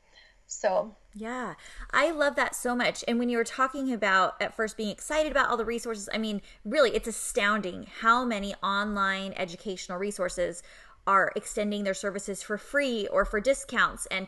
So 0.45 0.95
yeah, 1.13 1.55
I 1.91 2.12
love 2.12 2.36
that 2.36 2.55
so 2.55 2.75
much. 2.75 3.03
And 3.08 3.17
when 3.17 3.29
you 3.29 3.38
were 3.38 3.43
talking 3.43 3.91
about 3.91 4.39
at 4.41 4.55
first 4.55 4.77
being 4.77 4.89
excited 4.89 5.32
about 5.32 5.49
all 5.49 5.58
the 5.58 5.65
resources, 5.65 6.10
I 6.13 6.17
mean, 6.17 6.41
really, 6.63 6.95
it's 6.95 7.08
astounding 7.08 7.88
how 8.01 8.25
many 8.25 8.53
online 8.55 9.34
educational 9.36 9.97
resources 9.97 10.62
are 11.08 11.32
extending 11.36 11.84
their 11.84 11.94
services 11.94 12.42
for 12.42 12.58
free 12.58 13.08
or 13.08 13.26
for 13.26 13.40
discounts. 13.40 14.06
And 14.08 14.28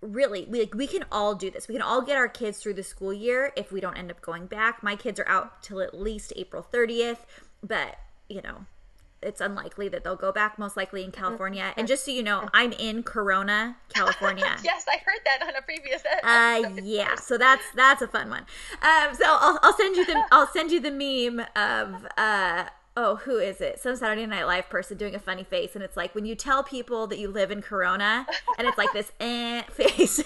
really 0.00 0.46
we 0.48 0.60
like 0.60 0.74
we 0.74 0.86
can 0.86 1.04
all 1.10 1.34
do 1.34 1.50
this. 1.50 1.68
We 1.68 1.74
can 1.74 1.82
all 1.82 2.02
get 2.02 2.16
our 2.16 2.28
kids 2.28 2.58
through 2.58 2.74
the 2.74 2.82
school 2.82 3.12
year 3.12 3.52
if 3.56 3.72
we 3.72 3.80
don't 3.80 3.96
end 3.96 4.10
up 4.10 4.20
going 4.20 4.46
back. 4.46 4.82
My 4.82 4.96
kids 4.96 5.18
are 5.18 5.28
out 5.28 5.62
till 5.62 5.80
at 5.80 5.98
least 5.98 6.32
april 6.36 6.66
30th 6.72 7.18
but 7.62 7.96
you 8.28 8.40
know 8.42 8.66
it's 9.20 9.40
unlikely 9.40 9.88
that 9.88 10.04
they'll 10.04 10.14
go 10.14 10.30
back 10.30 10.58
most 10.60 10.76
likely 10.76 11.02
in 11.02 11.10
california. 11.10 11.72
And 11.76 11.88
just 11.88 12.04
so 12.04 12.12
you 12.12 12.22
know 12.22 12.48
i'm 12.54 12.72
in 12.72 13.02
corona 13.02 13.76
california. 13.92 14.56
Yes 14.62 14.84
i 14.88 14.98
heard 15.04 15.20
that 15.24 15.42
on 15.42 15.56
a 15.56 15.62
previous 15.62 16.02
uh 16.22 16.80
yeah 16.84 17.16
so 17.16 17.36
that's 17.36 17.64
that's 17.74 18.02
a 18.02 18.08
fun 18.08 18.30
one. 18.30 18.46
Um 18.82 19.14
so 19.14 19.24
i'll, 19.26 19.58
I'll 19.62 19.76
send 19.76 19.96
you 19.96 20.06
the 20.06 20.24
i'll 20.30 20.46
send 20.46 20.70
you 20.70 20.80
the 20.80 20.92
meme 20.92 21.44
of 21.56 22.06
uh 22.16 22.66
oh, 23.00 23.14
who 23.14 23.38
is 23.38 23.60
it? 23.60 23.78
Some 23.78 23.94
Saturday 23.94 24.26
Night 24.26 24.44
Live 24.44 24.68
person 24.68 24.96
doing 24.96 25.14
a 25.14 25.20
funny 25.20 25.44
face, 25.44 25.76
and 25.76 25.84
it's 25.84 25.96
like 25.96 26.16
when 26.16 26.26
you 26.26 26.34
tell 26.34 26.64
people 26.64 27.06
that 27.06 27.20
you 27.20 27.30
live 27.30 27.52
in 27.52 27.62
Corona, 27.62 28.26
and 28.58 28.66
it's 28.66 28.76
like 28.76 28.92
this 28.92 29.12
eh 29.20 29.62
face. 29.70 30.20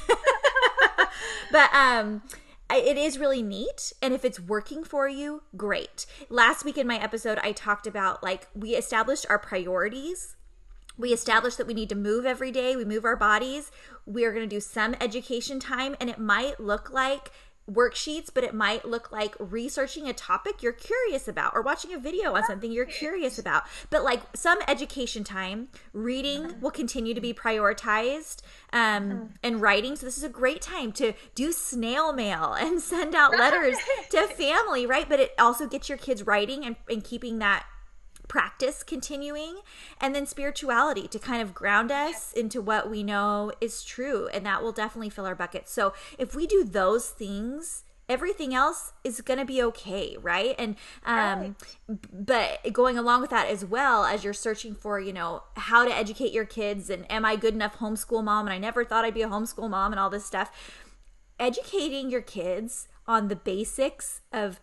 but 1.53 1.73
um, 1.75 2.23
it 2.71 2.97
is 2.97 3.19
really 3.19 3.43
neat, 3.43 3.93
and 4.01 4.15
if 4.15 4.25
it's 4.25 4.41
working 4.41 4.85
for 4.85 5.07
you, 5.07 5.43
great. 5.55 6.07
Last 6.31 6.65
week 6.65 6.79
in 6.79 6.87
my 6.87 6.97
episode, 6.97 7.39
I 7.43 7.53
talked 7.53 7.87
about 7.87 8.23
like 8.23 8.49
we 8.55 8.71
established 8.71 9.27
our 9.29 9.39
priorities. 9.39 10.37
We 10.97 11.13
established 11.13 11.59
that 11.59 11.67
we 11.67 11.75
need 11.75 11.91
to 11.91 11.95
move 11.95 12.25
every 12.25 12.51
day. 12.51 12.75
We 12.75 12.87
move 12.87 13.05
our 13.05 13.17
bodies. 13.17 13.71
We 14.07 14.25
are 14.25 14.33
going 14.33 14.49
to 14.49 14.57
do 14.57 14.61
some 14.61 14.97
education 14.99 15.61
time, 15.61 15.95
and 16.01 16.09
it 16.09 16.19
might 16.19 16.59
look 16.59 16.91
like 16.91 17.33
worksheets, 17.71 18.29
but 18.33 18.45
it 18.45 18.55
might 18.55 18.85
look 18.85 19.13
like 19.13 19.35
researching 19.39 20.09
a 20.09 20.13
topic 20.13 20.63
you're 20.63 20.73
curious 20.73 21.29
about 21.29 21.53
or 21.55 21.63
watching 21.63 21.93
a 21.93 21.99
video 21.99 22.35
on 22.35 22.45
something 22.45 22.73
you're 22.73 22.85
curious 22.85 23.39
about. 23.39 23.65
But 23.91 24.03
like 24.03 24.21
some 24.35 24.59
education 24.69 25.25
time, 25.25 25.69
reading 25.93 26.61
will 26.61 26.71
continue 26.71 27.15
to 27.15 27.21
be 27.21 27.33
prioritized 27.33 28.43
um, 28.73 29.35
and 29.43 29.61
writing. 29.61 29.97
So 29.97 30.07
this 30.07 30.19
is 30.19 30.25
a 30.25 30.29
great 30.29 30.61
time 30.61 30.93
to 30.93 31.13
do 31.35 31.53
snail 31.53 32.13
mail 32.13 32.55
and 32.55 32.81
send 32.81 33.15
out 33.15 33.33
letters 33.39 33.77
to 34.11 34.27
family, 34.29 34.87
right? 34.87 35.09
But 35.09 35.21
it 35.21 35.33
also 35.39 35.67
gets 35.67 35.89
your 35.89 35.99
kids 35.99 36.27
writing 36.27 36.65
and, 36.65 36.77
and 36.89 37.05
keeping 37.05 37.39
that 37.39 37.65
practice 38.33 38.83
continuing 38.83 39.57
and 40.01 40.15
then 40.15 40.25
spirituality 40.25 41.07
to 41.07 41.19
kind 41.19 41.43
of 41.43 41.53
ground 41.53 41.93
us 41.93 42.33
into 42.33 42.63
what 42.63 42.89
we 42.89 43.03
know 43.03 43.53
is 43.61 43.85
true 43.85 44.27
and 44.29 44.47
that 44.47 44.63
will 44.63 44.73
definitely 44.73 45.11
fill 45.11 45.27
our 45.27 45.35
buckets 45.35 45.71
so 45.71 45.93
if 46.19 46.35
we 46.35 46.47
do 46.47 46.65
those 46.65 47.11
things 47.11 47.85
everything 48.09 48.55
else 48.55 48.95
is 49.05 49.21
going 49.21 49.39
to 49.39 49.45
be 49.45 49.63
okay 49.63 50.17
right 50.23 50.55
and 50.59 50.77
um 51.05 51.55
right. 51.87 51.99
but 52.11 52.73
going 52.73 52.97
along 52.97 53.21
with 53.21 53.29
that 53.29 53.49
as 53.49 53.67
well 53.67 54.07
as 54.07 54.25
you're 54.25 54.33
searching 54.33 54.75
for 54.75 54.99
you 54.99 55.13
know 55.13 55.43
how 55.57 55.85
to 55.85 55.95
educate 55.95 56.33
your 56.33 56.47
kids 56.47 56.89
and 56.89 57.05
am 57.13 57.27
i 57.27 57.37
good 57.37 57.53
enough 57.53 57.77
homeschool 57.81 58.25
mom 58.25 58.47
and 58.47 58.55
i 58.55 58.57
never 58.57 58.83
thought 58.83 59.05
i'd 59.05 59.13
be 59.13 59.21
a 59.21 59.29
homeschool 59.29 59.69
mom 59.69 59.93
and 59.93 60.01
all 60.01 60.09
this 60.09 60.25
stuff 60.25 60.51
educating 61.39 62.09
your 62.09 62.23
kids 62.23 62.89
on 63.07 63.29
the 63.29 63.37
basics 63.37 64.23
of 64.33 64.59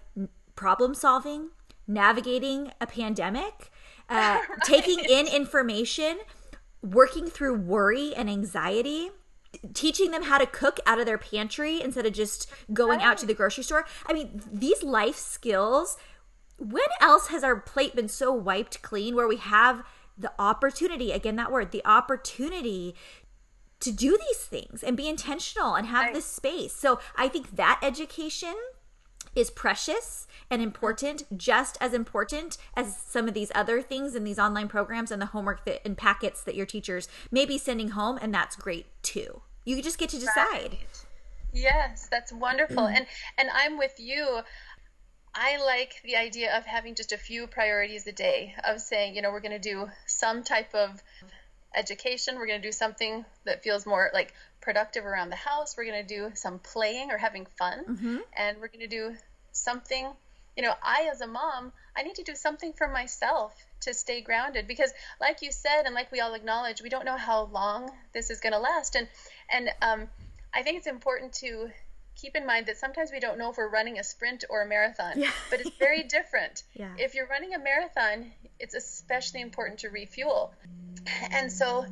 problem 0.56 0.96
solving 0.96 1.52
navigating 1.90 2.72
a 2.80 2.88
pandemic, 2.88 3.72
uh, 4.10 4.40
right. 4.48 4.48
taking 4.64 5.00
in 5.00 5.28
information, 5.34 6.20
working 6.82 7.28
through 7.28 7.56
worry 7.56 8.14
and 8.16 8.30
anxiety, 8.30 9.10
teaching 9.74 10.12
them 10.12 10.24
how 10.24 10.38
to 10.38 10.46
cook 10.46 10.80
out 10.86 11.00
of 11.00 11.06
their 11.06 11.18
pantry 11.18 11.82
instead 11.82 12.06
of 12.06 12.14
just 12.14 12.50
going 12.72 13.02
out 13.02 13.18
to 13.18 13.26
the 13.26 13.34
grocery 13.34 13.64
store. 13.64 13.86
I 14.06 14.14
mean, 14.14 14.42
these 14.52 14.84
life 14.84 15.18
skills, 15.18 15.98
when 16.58 16.84
else 17.02 17.28
has 17.28 17.44
our 17.44 17.60
plate 17.60 17.96
been 17.96 18.08
so 18.08 18.32
wiped 18.32 18.82
clean 18.82 19.16
where 19.16 19.28
we 19.28 19.38
have 19.38 19.84
the 20.18 20.32
opportunity, 20.38 21.12
again, 21.12 21.36
that 21.38 21.52
word, 21.52 21.72
the 21.72 21.86
opportunity 21.86 22.96
to 23.80 23.92
do 23.92 24.18
these 24.18 24.38
things 24.38 24.84
and 24.84 24.96
be 24.98 25.08
intentional 25.08 25.74
and 25.74 25.88
have 25.88 26.08
right. 26.08 26.14
this 26.14 26.26
space. 26.26 26.74
So 26.74 27.00
I 27.16 27.30
think 27.30 27.56
that 27.56 27.80
education 27.82 28.56
is 29.36 29.50
precious 29.50 30.28
and 30.50 30.62
important, 30.62 31.24
just 31.38 31.78
as 31.80 31.94
important 31.94 32.58
as 32.76 32.98
some 32.98 33.28
of 33.28 33.34
these 33.34 33.52
other 33.54 33.82
things 33.82 34.16
in 34.16 34.24
these 34.24 34.40
online 34.40 34.68
programs 34.68 35.12
and 35.12 35.22
the 35.22 35.28
homework 35.28 35.66
that 35.66 35.82
and 35.86 35.98
packets 35.98 36.44
that 36.44 36.56
your 36.56 36.66
teachers 36.66 37.08
may 37.32 37.46
be 37.46 37.58
sending 37.58 37.90
home, 37.90 38.18
and 38.22 38.34
that's 38.34 38.56
great 38.56 38.88
too. 39.04 39.42
You 39.66 39.82
just 39.82 39.98
get 39.98 40.10
to 40.10 40.20
decide. 40.20 40.72
Right. 40.72 41.06
Yes, 41.54 42.08
that's 42.10 42.32
wonderful. 42.32 42.84
Mm. 42.84 42.98
And 42.98 43.06
and 43.38 43.50
I'm 43.54 43.78
with 43.78 44.00
you. 44.00 44.42
I 45.34 45.64
like 45.64 46.02
the 46.04 46.16
idea 46.16 46.58
of 46.58 46.66
having 46.66 46.96
just 46.96 47.12
a 47.12 47.18
few 47.18 47.48
priorities 47.48 48.08
a 48.08 48.12
day 48.12 48.56
of 48.64 48.82
saying, 48.82 49.16
you 49.16 49.22
know, 49.22 49.32
we're 49.32 49.42
going 49.42 49.52
to 49.52 49.60
do 49.60 49.88
some 50.08 50.44
type 50.44 50.74
of 50.74 51.02
education. 51.76 52.36
We're 52.38 52.48
going 52.48 52.62
to 52.62 52.68
do 52.68 52.72
something 52.72 53.26
that 53.46 53.64
feels 53.64 53.86
more 53.86 54.10
like 54.14 54.34
productive 54.70 55.04
around 55.04 55.30
the 55.30 55.36
house. 55.36 55.76
We're 55.76 55.86
going 55.86 56.06
to 56.06 56.16
do 56.16 56.32
some 56.36 56.60
playing 56.60 57.10
or 57.10 57.18
having 57.18 57.48
fun. 57.58 57.86
Mm-hmm. 57.90 58.18
And 58.38 58.58
we're 58.62 58.68
going 58.68 58.88
to 58.88 58.88
do 58.88 59.16
something 59.52 60.08
you 60.60 60.66
know, 60.66 60.74
I 60.84 61.10
as 61.10 61.22
a 61.22 61.28
mom, 61.28 61.72
I 61.96 62.04
need 62.04 62.16
to 62.16 62.24
do 62.24 62.36
something 62.36 62.74
for 62.74 62.86
myself 62.86 63.56
to 63.82 63.94
stay 63.94 64.20
grounded 64.20 64.68
because 64.68 64.92
like 65.22 65.42
you 65.42 65.54
said 65.54 65.84
and 65.86 65.96
like 65.96 66.12
we 66.12 66.20
all 66.20 66.34
acknowledge, 66.34 66.82
we 66.82 66.90
don't 66.90 67.06
know 67.06 67.16
how 67.16 67.46
long 67.46 67.90
this 68.14 68.30
is 68.30 68.42
going 68.42 68.52
to 68.52 68.60
last 68.60 68.96
and 68.96 69.08
and 69.50 69.70
um 69.82 70.10
I 70.54 70.64
think 70.64 70.80
it's 70.80 70.88
important 70.88 71.32
to 71.36 71.70
keep 72.18 72.36
in 72.36 72.46
mind 72.46 72.66
that 72.66 72.78
sometimes 72.78 73.10
we 73.10 73.22
don't 73.22 73.38
know 73.38 73.52
if 73.52 73.58
we're 73.58 73.70
running 73.70 74.00
a 74.00 74.04
sprint 74.04 74.44
or 74.50 74.62
a 74.64 74.68
marathon, 74.68 75.14
yeah. 75.16 75.32
but 75.50 75.62
it's 75.62 75.70
very 75.80 76.04
different. 76.04 76.64
yeah. 76.74 76.92
If 76.98 77.14
you're 77.16 77.28
running 77.28 77.54
a 77.54 77.60
marathon, 77.60 78.32
it's 78.60 78.74
especially 78.74 79.40
important 79.40 79.80
to 79.80 79.90
refuel. 79.90 80.54
And 81.32 81.50
so 81.50 81.86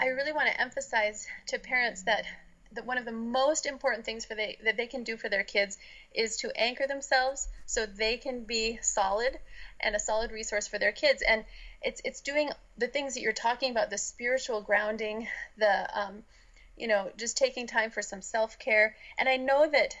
I 0.00 0.06
really 0.08 0.32
want 0.32 0.48
to 0.48 0.60
emphasize 0.60 1.26
to 1.48 1.58
parents 1.58 2.02
that 2.02 2.24
that 2.72 2.84
one 2.84 2.98
of 2.98 3.06
the 3.06 3.12
most 3.12 3.64
important 3.64 4.04
things 4.04 4.26
for 4.26 4.34
they 4.34 4.58
that 4.64 4.76
they 4.76 4.86
can 4.86 5.02
do 5.02 5.16
for 5.16 5.28
their 5.28 5.42
kids 5.42 5.78
is 6.14 6.36
to 6.38 6.52
anchor 6.54 6.86
themselves 6.86 7.48
so 7.66 7.86
they 7.86 8.18
can 8.18 8.44
be 8.44 8.78
solid 8.82 9.38
and 9.80 9.96
a 9.96 9.98
solid 9.98 10.30
resource 10.30 10.68
for 10.68 10.78
their 10.78 10.92
kids. 10.92 11.22
And 11.22 11.44
it's 11.82 12.00
it's 12.04 12.20
doing 12.20 12.50
the 12.76 12.88
things 12.88 13.14
that 13.14 13.20
you're 13.20 13.32
talking 13.32 13.70
about 13.70 13.90
the 13.90 13.98
spiritual 13.98 14.60
grounding 14.60 15.28
the 15.56 15.98
um, 15.98 16.22
you 16.76 16.88
know 16.88 17.10
just 17.16 17.36
taking 17.36 17.66
time 17.66 17.90
for 17.90 18.02
some 18.02 18.22
self-care. 18.22 18.94
And 19.18 19.28
i 19.28 19.36
know 19.36 19.68
that 19.68 19.96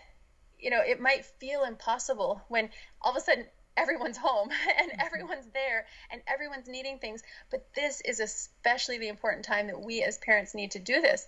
you 0.60 0.70
know 0.70 0.80
it 0.80 1.00
might 1.00 1.24
feel 1.24 1.64
impossible 1.64 2.42
when 2.48 2.70
all 3.00 3.12
of 3.12 3.16
a 3.16 3.20
sudden 3.20 3.46
everyone's 3.78 4.16
home 4.16 4.48
and 4.78 4.90
mm-hmm. 4.90 5.00
everyone's 5.00 5.46
there 5.54 5.86
and 6.10 6.20
everyone's 6.26 6.68
needing 6.68 6.98
things 6.98 7.22
but 7.50 7.66
this 7.74 8.00
is 8.02 8.20
especially 8.20 8.98
the 8.98 9.08
important 9.08 9.44
time 9.44 9.68
that 9.68 9.80
we 9.80 10.02
as 10.02 10.18
parents 10.18 10.54
need 10.54 10.72
to 10.72 10.78
do 10.78 11.00
this 11.00 11.26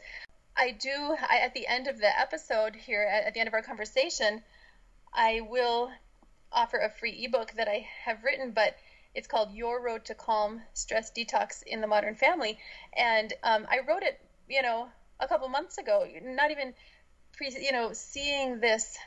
I 0.57 0.73
do, 0.73 0.91
I, 0.91 1.39
at 1.39 1.55
the 1.55 1.67
end 1.67 1.87
of 1.87 1.99
the 1.99 2.21
episode 2.21 2.77
here, 2.77 3.03
at, 3.03 3.25
at 3.25 3.35
the 3.35 3.41
end 3.41 3.49
of 3.49 3.55
our 3.55 3.63
conversation, 3.63 4.43
I 5.13 5.41
will 5.41 5.91
offer 6.53 6.79
a 6.79 6.91
free 6.91 7.25
ebook 7.25 7.53
that 7.53 7.69
I 7.69 7.87
have 8.05 8.25
written, 8.25 8.51
but 8.51 8.77
it's 9.15 9.27
called 9.27 9.55
Your 9.55 9.81
Road 9.81 10.05
to 10.07 10.15
Calm 10.15 10.61
Stress 10.75 11.13
Detox 11.13 11.63
in 11.63 11.81
the 11.81 11.87
Modern 11.87 12.15
Family. 12.15 12.59
And 12.97 13.33
um, 13.43 13.67
I 13.71 13.81
wrote 13.89 14.03
it, 14.03 14.21
you 14.49 14.63
know, 14.63 14.89
a 15.19 15.27
couple 15.29 15.49
months 15.49 15.79
ago, 15.79 16.07
not 16.23 16.51
even, 16.51 16.75
pre, 17.33 17.51
you 17.59 17.73
know, 17.73 17.93
seeing 17.93 18.61
this 18.61 18.99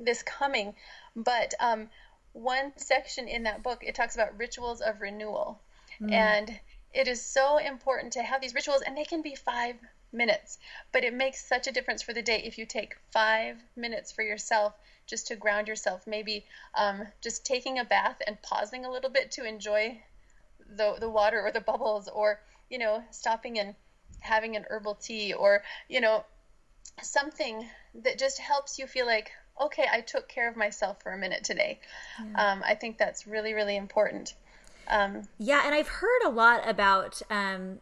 this 0.00 0.22
coming. 0.22 0.74
But 1.16 1.54
um, 1.60 1.88
one 2.34 2.72
section 2.76 3.28
in 3.28 3.44
that 3.44 3.62
book, 3.62 3.82
it 3.82 3.94
talks 3.94 4.14
about 4.14 4.36
rituals 4.38 4.82
of 4.82 5.00
renewal. 5.00 5.58
Mm. 6.00 6.12
And 6.12 6.60
it 6.92 7.08
is 7.08 7.24
so 7.24 7.56
important 7.56 8.12
to 8.12 8.22
have 8.22 8.40
these 8.40 8.54
rituals, 8.54 8.82
and 8.82 8.96
they 8.96 9.04
can 9.04 9.22
be 9.22 9.34
five 9.34 9.76
minutes. 10.12 10.58
But 10.92 11.04
it 11.04 11.14
makes 11.14 11.44
such 11.44 11.66
a 11.66 11.72
difference 11.72 12.02
for 12.02 12.12
the 12.12 12.22
day 12.22 12.42
if 12.44 12.58
you 12.58 12.66
take 12.66 12.96
five 13.12 13.56
minutes 13.76 14.12
for 14.12 14.22
yourself 14.22 14.74
just 15.06 15.28
to 15.28 15.36
ground 15.36 15.68
yourself. 15.68 16.06
Maybe 16.06 16.44
um, 16.74 17.06
just 17.22 17.44
taking 17.46 17.78
a 17.78 17.84
bath 17.84 18.20
and 18.26 18.40
pausing 18.42 18.84
a 18.84 18.90
little 18.90 19.10
bit 19.10 19.30
to 19.32 19.44
enjoy 19.44 20.00
the, 20.76 20.96
the 21.00 21.10
water 21.10 21.40
or 21.40 21.52
the 21.52 21.60
bubbles, 21.60 22.08
or, 22.08 22.40
you 22.68 22.78
know, 22.78 23.02
stopping 23.10 23.58
and 23.58 23.74
having 24.20 24.56
an 24.56 24.64
herbal 24.70 24.96
tea, 24.96 25.32
or, 25.32 25.62
you 25.88 26.00
know, 26.00 26.24
something 27.02 27.66
that 28.02 28.18
just 28.18 28.38
helps 28.38 28.78
you 28.78 28.86
feel 28.86 29.06
like, 29.06 29.30
okay, 29.60 29.86
I 29.90 30.00
took 30.00 30.28
care 30.28 30.48
of 30.48 30.56
myself 30.56 31.02
for 31.02 31.12
a 31.12 31.18
minute 31.18 31.44
today. 31.44 31.80
Yeah. 32.18 32.52
Um, 32.52 32.62
I 32.64 32.74
think 32.74 32.98
that's 32.98 33.26
really, 33.26 33.54
really 33.54 33.76
important. 33.76 34.34
Um, 34.88 35.22
yeah, 35.38 35.62
and 35.64 35.74
I've 35.74 35.88
heard 35.88 36.22
a 36.26 36.28
lot 36.28 36.68
about 36.68 37.22
um, 37.30 37.80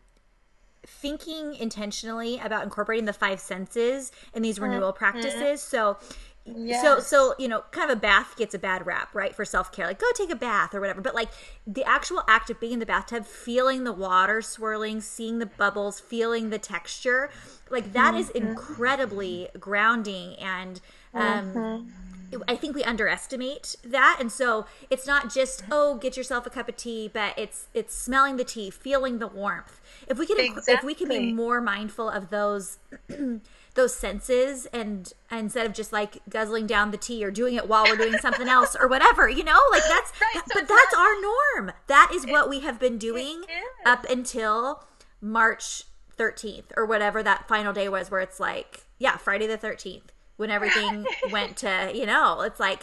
thinking 0.86 1.54
intentionally 1.54 2.38
about 2.38 2.64
incorporating 2.64 3.06
the 3.06 3.12
five 3.12 3.40
senses 3.40 4.12
in 4.34 4.42
these 4.42 4.60
renewal 4.60 4.92
mm-hmm. 4.92 4.98
practices. 4.98 5.62
So 5.62 5.98
Yes. 6.44 6.83
So, 6.83 6.98
so 6.98 7.35
you 7.38 7.46
know, 7.46 7.62
kind 7.70 7.90
of 7.90 7.96
a 7.96 8.00
bath 8.00 8.37
gets 8.37 8.55
a 8.55 8.59
bad 8.59 8.85
rap, 8.87 9.14
right? 9.14 9.35
For 9.35 9.44
self 9.44 9.70
care, 9.70 9.87
like 9.87 10.00
go 10.00 10.11
take 10.14 10.31
a 10.31 10.37
bath 10.37 10.74
or 10.74 10.81
whatever. 10.81 11.00
But 11.00 11.14
like 11.14 11.28
the 11.66 11.85
actual 11.85 12.22
act 12.28 12.50
of 12.50 12.59
being 12.59 12.74
in 12.74 12.78
the 12.81 12.87
bathtub, 12.87 13.26
feeling 13.26 13.85
the 13.85 13.92
water 13.92 14.42
swirling, 14.42 15.00
seeing 15.00 15.38
the 15.38 15.46
bubbles, 15.46 16.00
feeling 16.00 16.50
the 16.50 16.59
texture, 16.59 17.31
like 17.70 17.92
that 17.92 18.14
mm-hmm. 18.14 18.20
is 18.20 18.31
incredibly 18.31 19.48
grounding. 19.61 20.35
And 20.35 20.81
um, 21.14 21.55
mm-hmm. 21.55 22.42
I 22.48 22.57
think 22.57 22.74
we 22.74 22.83
underestimate 22.83 23.76
that. 23.85 24.16
And 24.18 24.33
so 24.33 24.66
it's 24.90 25.07
not 25.07 25.33
just 25.33 25.62
oh, 25.70 25.96
get 25.96 26.16
yourself 26.16 26.44
a 26.44 26.50
cup 26.50 26.68
of 26.68 26.76
tea, 26.76 27.09
but 27.12 27.38
it's 27.38 27.68
it's 27.72 27.94
smelling 27.94 28.37
the 28.37 28.44
tea, 28.44 28.68
feeling 28.70 29.20
the 29.20 29.28
warmth 29.28 29.81
if 30.09 30.18
we 30.18 30.26
can 30.26 30.38
exactly. 30.38 30.74
if 30.74 30.83
we 30.83 30.94
can 30.94 31.09
be 31.09 31.33
more 31.33 31.61
mindful 31.61 32.09
of 32.09 32.31
those 32.31 32.78
those 33.74 33.94
senses 33.94 34.66
and 34.66 35.12
instead 35.30 35.66
of 35.66 35.72
just 35.72 35.92
like 35.92 36.18
guzzling 36.28 36.66
down 36.66 36.90
the 36.90 36.96
tea 36.96 37.24
or 37.24 37.30
doing 37.30 37.54
it 37.54 37.68
while 37.68 37.85
we're 37.85 37.96
doing 37.96 38.18
something 38.18 38.48
else 38.48 38.76
or 38.78 38.88
whatever 38.88 39.28
you 39.28 39.44
know? 39.44 39.58
Like 39.70 39.82
that's 39.88 40.12
right, 40.20 40.35
that, 40.35 40.44
so 40.48 40.61
but 40.61 40.68
that's 40.68 40.94
our 40.94 41.20
norm. 41.20 41.72
That 41.87 42.11
is 42.12 42.26
what 42.26 42.48
we 42.48 42.61
have 42.61 42.78
been 42.78 42.98
doing 42.98 43.42
up 43.85 44.08
until 44.08 44.85
march 45.20 45.85
13th 46.18 46.64
or 46.76 46.85
whatever 46.85 47.22
that 47.22 47.46
final 47.46 47.72
day 47.72 47.88
was 47.88 48.11
where 48.11 48.20
it's 48.20 48.40
like 48.40 48.85
yeah 48.98 49.16
friday 49.16 49.46
the 49.46 49.56
13th 49.56 50.08
when 50.37 50.50
everything 50.50 51.06
went 51.30 51.56
to 51.56 51.90
you 51.94 52.04
know 52.04 52.40
it's 52.40 52.58
like 52.58 52.82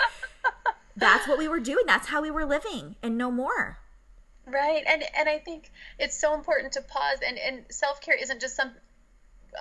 that's 0.99 1.27
what 1.27 1.37
we 1.37 1.47
were 1.47 1.59
doing. 1.59 1.85
That's 1.87 2.07
how 2.07 2.21
we 2.21 2.29
were 2.31 2.45
living 2.45 2.95
and 3.01 3.17
no 3.17 3.31
more. 3.31 3.77
Right, 4.45 4.83
and 4.87 5.03
and 5.17 5.29
I 5.29 5.37
think 5.37 5.71
it's 5.97 6.19
so 6.19 6.33
important 6.33 6.73
to 6.73 6.81
pause, 6.81 7.19
and 7.25 7.37
and 7.37 7.65
self 7.69 8.01
care 8.01 8.15
isn't 8.15 8.41
just 8.41 8.55
some, 8.55 8.71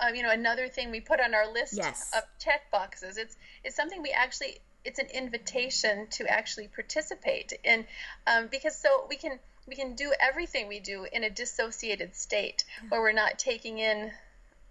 uh, 0.00 0.08
you 0.12 0.22
know, 0.22 0.30
another 0.30 0.68
thing 0.68 0.90
we 0.90 1.00
put 1.00 1.20
on 1.20 1.34
our 1.34 1.52
list 1.52 1.74
yes. 1.76 2.10
of 2.16 2.22
check 2.38 2.70
boxes. 2.70 3.16
It's 3.16 3.36
it's 3.64 3.76
something 3.76 4.02
we 4.02 4.10
actually 4.10 4.58
it's 4.84 4.98
an 4.98 5.08
invitation 5.12 6.06
to 6.10 6.26
actually 6.26 6.68
participate 6.68 7.52
in, 7.64 7.84
um, 8.26 8.48
because 8.50 8.76
so 8.76 9.06
we 9.08 9.16
can 9.16 9.38
we 9.66 9.74
can 9.74 9.94
do 9.94 10.12
everything 10.20 10.68
we 10.68 10.80
do 10.80 11.06
in 11.12 11.24
a 11.24 11.30
dissociated 11.30 12.14
state 12.14 12.64
yeah. 12.82 12.88
where 12.88 13.00
we're 13.00 13.12
not 13.12 13.38
taking 13.38 13.78
in 13.78 14.10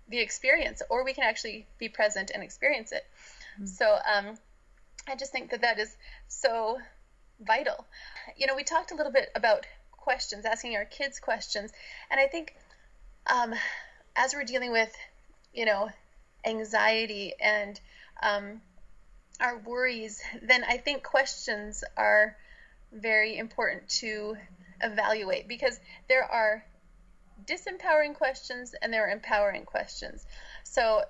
the 0.09 0.19
experience, 0.19 0.81
or 0.89 1.03
we 1.03 1.13
can 1.13 1.23
actually 1.23 1.67
be 1.77 1.89
present 1.89 2.31
and 2.33 2.41
experience 2.43 2.91
it. 2.91 3.05
Mm-hmm. 3.55 3.65
So 3.65 3.97
um, 4.11 4.37
I 5.07 5.15
just 5.15 5.31
think 5.31 5.51
that 5.51 5.61
that 5.61 5.79
is 5.79 5.95
so 6.27 6.77
vital. 7.39 7.85
You 8.37 8.47
know, 8.47 8.55
we 8.55 8.63
talked 8.63 8.91
a 8.91 8.95
little 8.95 9.11
bit 9.11 9.29
about 9.35 9.65
questions, 9.91 10.45
asking 10.45 10.75
our 10.75 10.85
kids 10.85 11.19
questions. 11.19 11.71
And 12.09 12.19
I 12.19 12.27
think 12.27 12.55
um, 13.27 13.53
as 14.15 14.33
we're 14.33 14.45
dealing 14.45 14.71
with, 14.71 14.93
you 15.57 15.65
know, 15.65 15.89
anxiety 16.45 17.33
and 17.41 17.79
um, 18.21 18.61
our 19.41 19.57
worries, 19.57 20.21
then 20.43 20.63
I 20.63 20.77
think 20.77 21.03
questions 21.03 21.83
are 21.97 22.37
very 22.93 23.37
important 23.37 23.89
to 24.01 24.37
evaluate 24.81 25.47
because 25.47 25.79
there 26.07 26.23
are 26.23 26.63
disempowering 27.45 28.13
questions 28.13 28.75
and 28.81 28.93
there 28.93 29.07
are 29.07 29.11
empowering 29.11 29.65
questions. 29.65 30.27
So, 30.63 31.01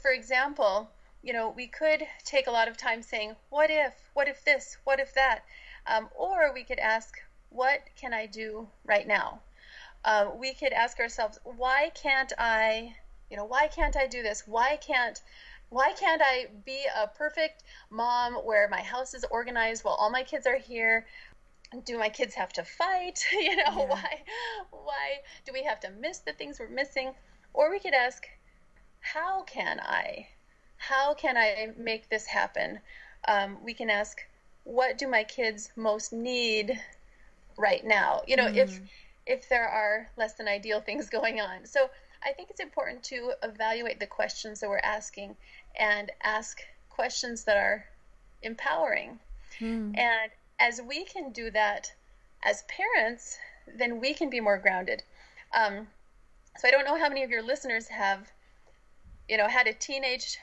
for 0.00 0.10
example, 0.10 0.90
you 1.22 1.32
know, 1.32 1.50
we 1.50 1.68
could 1.68 2.02
take 2.24 2.48
a 2.48 2.50
lot 2.50 2.66
of 2.66 2.76
time 2.76 3.02
saying, 3.02 3.36
What 3.50 3.70
if? 3.70 3.94
What 4.14 4.26
if 4.26 4.44
this? 4.44 4.76
What 4.82 4.98
if 4.98 5.14
that? 5.14 5.44
Um, 5.86 6.08
or 6.16 6.52
we 6.52 6.64
could 6.64 6.80
ask, 6.80 7.14
what 7.50 7.80
can 7.96 8.12
I 8.12 8.26
do 8.26 8.68
right 8.84 9.06
now? 9.06 9.40
Uh, 10.04 10.30
we 10.36 10.54
could 10.54 10.72
ask 10.72 10.98
ourselves, 10.98 11.38
why 11.44 11.92
can't 11.94 12.32
I, 12.36 12.96
you 13.32 13.38
know, 13.38 13.46
why 13.46 13.66
can't 13.66 13.96
I 13.96 14.06
do 14.06 14.22
this? 14.22 14.42
Why 14.46 14.76
can't 14.76 15.18
why 15.70 15.94
can't 15.98 16.20
I 16.22 16.48
be 16.66 16.84
a 16.94 17.06
perfect 17.06 17.62
mom 17.88 18.34
where 18.34 18.68
my 18.68 18.82
house 18.82 19.14
is 19.14 19.24
organized 19.30 19.84
while 19.84 19.94
all 19.94 20.10
my 20.10 20.22
kids 20.22 20.46
are 20.46 20.58
here? 20.58 21.06
Do 21.86 21.98
my 21.98 22.10
kids 22.10 22.34
have 22.34 22.52
to 22.52 22.62
fight? 22.62 23.24
you 23.32 23.56
know, 23.56 23.64
yeah. 23.64 23.86
why 23.86 24.22
why 24.70 25.20
do 25.46 25.52
we 25.54 25.62
have 25.64 25.80
to 25.80 25.90
miss 25.90 26.18
the 26.18 26.34
things 26.34 26.60
we're 26.60 26.68
missing? 26.68 27.14
Or 27.54 27.70
we 27.70 27.80
could 27.80 27.94
ask, 27.94 28.26
how 29.00 29.44
can 29.44 29.80
I? 29.80 30.28
How 30.76 31.14
can 31.14 31.38
I 31.38 31.70
make 31.78 32.10
this 32.10 32.26
happen? 32.26 32.80
Um, 33.26 33.56
we 33.64 33.72
can 33.72 33.88
ask, 33.88 34.18
what 34.64 34.98
do 34.98 35.08
my 35.08 35.24
kids 35.24 35.70
most 35.74 36.12
need 36.12 36.78
right 37.58 37.84
now 37.84 38.22
you 38.26 38.36
know 38.36 38.46
mm. 38.46 38.56
if 38.56 38.80
if 39.26 39.48
there 39.48 39.68
are 39.68 40.08
less 40.16 40.34
than 40.34 40.48
ideal 40.48 40.80
things 40.80 41.10
going 41.18 41.40
on 41.40 41.64
so 41.64 41.88
i 42.24 42.32
think 42.32 42.50
it's 42.50 42.60
important 42.60 43.02
to 43.02 43.32
evaluate 43.42 44.00
the 44.00 44.06
questions 44.06 44.60
that 44.60 44.68
we're 44.68 44.78
asking 44.78 45.36
and 45.78 46.10
ask 46.22 46.60
questions 46.90 47.44
that 47.44 47.56
are 47.56 47.84
empowering 48.42 49.18
mm. 49.60 49.96
and 49.96 50.30
as 50.58 50.80
we 50.82 51.04
can 51.04 51.32
do 51.32 51.50
that 51.50 51.92
as 52.44 52.62
parents 52.64 53.38
then 53.78 54.00
we 54.00 54.12
can 54.14 54.28
be 54.30 54.40
more 54.40 54.58
grounded 54.58 55.02
um, 55.54 55.86
so 56.58 56.68
i 56.68 56.70
don't 56.70 56.84
know 56.84 56.98
how 56.98 57.08
many 57.08 57.22
of 57.22 57.30
your 57.30 57.42
listeners 57.42 57.88
have 57.88 58.30
you 59.28 59.36
know 59.36 59.48
had 59.48 59.66
a 59.66 59.72
teenage 59.72 60.38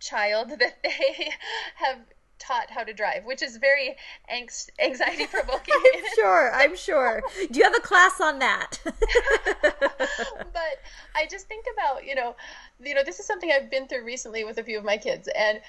child 0.00 0.50
that 0.58 0.76
they 0.82 1.30
have 1.76 1.98
taught 2.38 2.70
how 2.70 2.84
to 2.84 2.92
drive, 2.92 3.24
which 3.24 3.42
is 3.42 3.56
very 3.56 3.96
angst, 4.32 4.70
anxiety 4.78 5.26
provoking. 5.30 5.74
I'm 5.94 6.04
sure. 6.14 6.52
I'm 6.54 6.76
sure. 6.76 7.22
Do 7.50 7.58
you 7.58 7.64
have 7.64 7.76
a 7.76 7.80
class 7.80 8.20
on 8.20 8.38
that? 8.40 8.78
but 8.84 10.80
I 11.14 11.26
just 11.30 11.48
think 11.48 11.66
about 11.72 12.04
you 12.04 12.14
know, 12.14 12.36
you 12.82 12.94
know, 12.94 13.02
this 13.04 13.20
is 13.20 13.26
something 13.26 13.50
I've 13.50 13.70
been 13.70 13.86
through 13.86 14.04
recently 14.04 14.44
with 14.44 14.58
a 14.58 14.64
few 14.64 14.78
of 14.78 14.84
my 14.84 14.96
kids, 14.96 15.28
and 15.36 15.60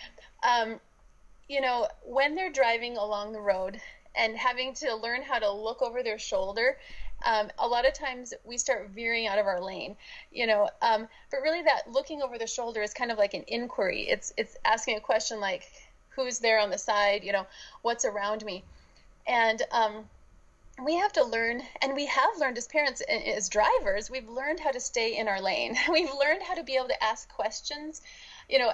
um, 0.44 0.80
you 1.48 1.62
know, 1.62 1.88
when 2.04 2.36
they're 2.36 2.52
driving 2.52 2.98
along 2.98 3.34
the 3.34 3.42
road 3.42 3.80
and 4.16 4.36
having 4.36 4.74
to 4.74 4.96
learn 4.96 5.22
how 5.22 5.40
to 5.40 5.52
look 5.52 5.82
over 5.82 6.02
their 6.02 6.18
shoulder 6.18 6.78
um, 7.26 7.50
a 7.58 7.68
lot 7.68 7.88
of 7.88 7.94
times 7.94 8.34
we 8.44 8.58
start 8.58 8.92
veering 8.94 9.28
out 9.28 9.40
of 9.40 9.48
our 9.48 9.62
lane, 9.62 9.96
you 10.32 10.46
know. 10.46 10.70
Um, 10.82 11.08
but 11.32 11.42
really, 11.42 11.64
that 11.64 11.92
looking 11.92 12.22
over 12.22 12.38
the 12.38 12.48
shoulder 12.48 12.82
is 12.82 12.94
kind 12.94 13.12
of 13.12 13.18
like 13.18 13.34
an 13.34 13.44
inquiry. 13.48 14.08
It's 14.08 14.34
it's 14.38 14.56
asking 14.66 14.98
a 14.98 15.00
question 15.00 15.40
like, 15.40 15.64
"Who's 16.18 16.40
there 16.40 16.60
on 16.60 16.70
the 16.70 16.78
side?" 16.78 17.24
You 17.24 17.32
know, 17.32 17.48
"What's 17.82 18.04
around 18.04 18.44
me?" 18.44 18.66
And 19.26 19.62
um, 19.72 20.10
we 20.84 20.96
have 20.96 21.14
to 21.14 21.24
learn, 21.24 21.64
and 21.82 21.96
we 21.96 22.08
have 22.08 22.38
learned 22.38 22.58
as 22.58 22.68
parents, 22.68 23.00
as 23.02 23.48
drivers, 23.48 24.10
we've 24.10 24.28
learned 24.28 24.60
how 24.60 24.72
to 24.72 24.82
stay 24.82 25.16
in 25.18 25.30
our 25.30 25.42
lane. 25.42 25.78
We've 25.92 26.14
learned 26.14 26.44
how 26.44 26.56
to 26.56 26.64
be 26.64 26.76
able 26.76 26.90
to 26.90 27.04
ask 27.04 27.32
questions, 27.34 28.02
you 28.50 28.60
know, 28.60 28.74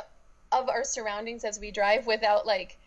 of 0.51 0.69
our 0.69 0.83
surroundings 0.83 1.43
as 1.43 1.59
we 1.59 1.69
drive 1.69 2.07
without 2.07 2.47
like 2.47 2.77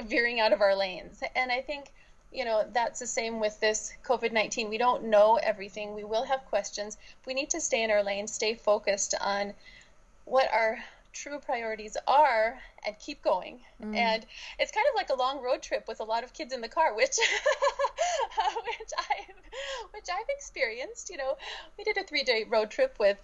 veering 0.00 0.38
out 0.40 0.52
of 0.52 0.60
our 0.60 0.76
lanes. 0.76 1.22
And 1.34 1.50
I 1.50 1.60
think 1.60 1.90
you 2.34 2.44
know, 2.44 2.64
that's 2.72 2.98
the 2.98 3.06
same 3.06 3.38
with 3.38 3.58
this 3.60 3.92
COVID 4.04 4.32
19. 4.32 4.68
We 4.68 4.76
don't 4.76 5.04
know 5.04 5.36
everything. 5.36 5.94
We 5.94 6.02
will 6.02 6.24
have 6.24 6.44
questions. 6.46 6.98
We 7.26 7.32
need 7.32 7.48
to 7.50 7.60
stay 7.60 7.84
in 7.84 7.92
our 7.92 8.02
lane, 8.02 8.26
stay 8.26 8.54
focused 8.54 9.14
on 9.20 9.54
what 10.24 10.52
our 10.52 10.78
true 11.14 11.38
priorities 11.38 11.96
are 12.06 12.58
and 12.84 12.98
keep 12.98 13.22
going. 13.22 13.60
Mm. 13.82 13.96
And 13.96 14.26
it's 14.58 14.72
kind 14.72 14.84
of 14.90 14.96
like 14.96 15.10
a 15.10 15.14
long 15.14 15.42
road 15.42 15.62
trip 15.62 15.86
with 15.88 16.00
a 16.00 16.04
lot 16.04 16.24
of 16.24 16.32
kids 16.32 16.52
in 16.52 16.60
the 16.60 16.68
car, 16.68 16.94
which 16.94 17.16
which 18.78 18.92
I've 18.98 19.92
which 19.92 20.06
I've 20.12 20.28
experienced. 20.28 21.08
You 21.10 21.16
know, 21.16 21.36
we 21.78 21.84
did 21.84 21.96
a 21.96 22.04
three 22.04 22.24
day 22.24 22.44
road 22.48 22.70
trip 22.70 22.96
with 22.98 23.18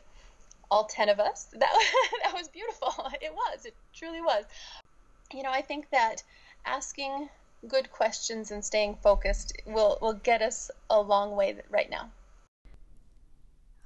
all 0.70 0.84
ten 0.84 1.08
of 1.08 1.20
us. 1.20 1.48
That 1.58 1.72
that 2.24 2.32
was 2.32 2.48
beautiful. 2.48 2.94
It 3.20 3.32
was. 3.34 3.66
It 3.66 3.74
truly 3.92 4.22
was. 4.22 4.44
You 5.34 5.42
know, 5.42 5.50
I 5.50 5.60
think 5.60 5.90
that 5.90 6.22
asking 6.64 7.28
good 7.68 7.90
questions 7.92 8.50
and 8.50 8.64
staying 8.64 8.96
focused 9.02 9.52
will 9.66 9.98
will 10.00 10.14
get 10.14 10.40
us 10.40 10.70
a 10.88 11.00
long 11.00 11.36
way 11.36 11.56
right 11.68 11.90
now. 11.90 12.10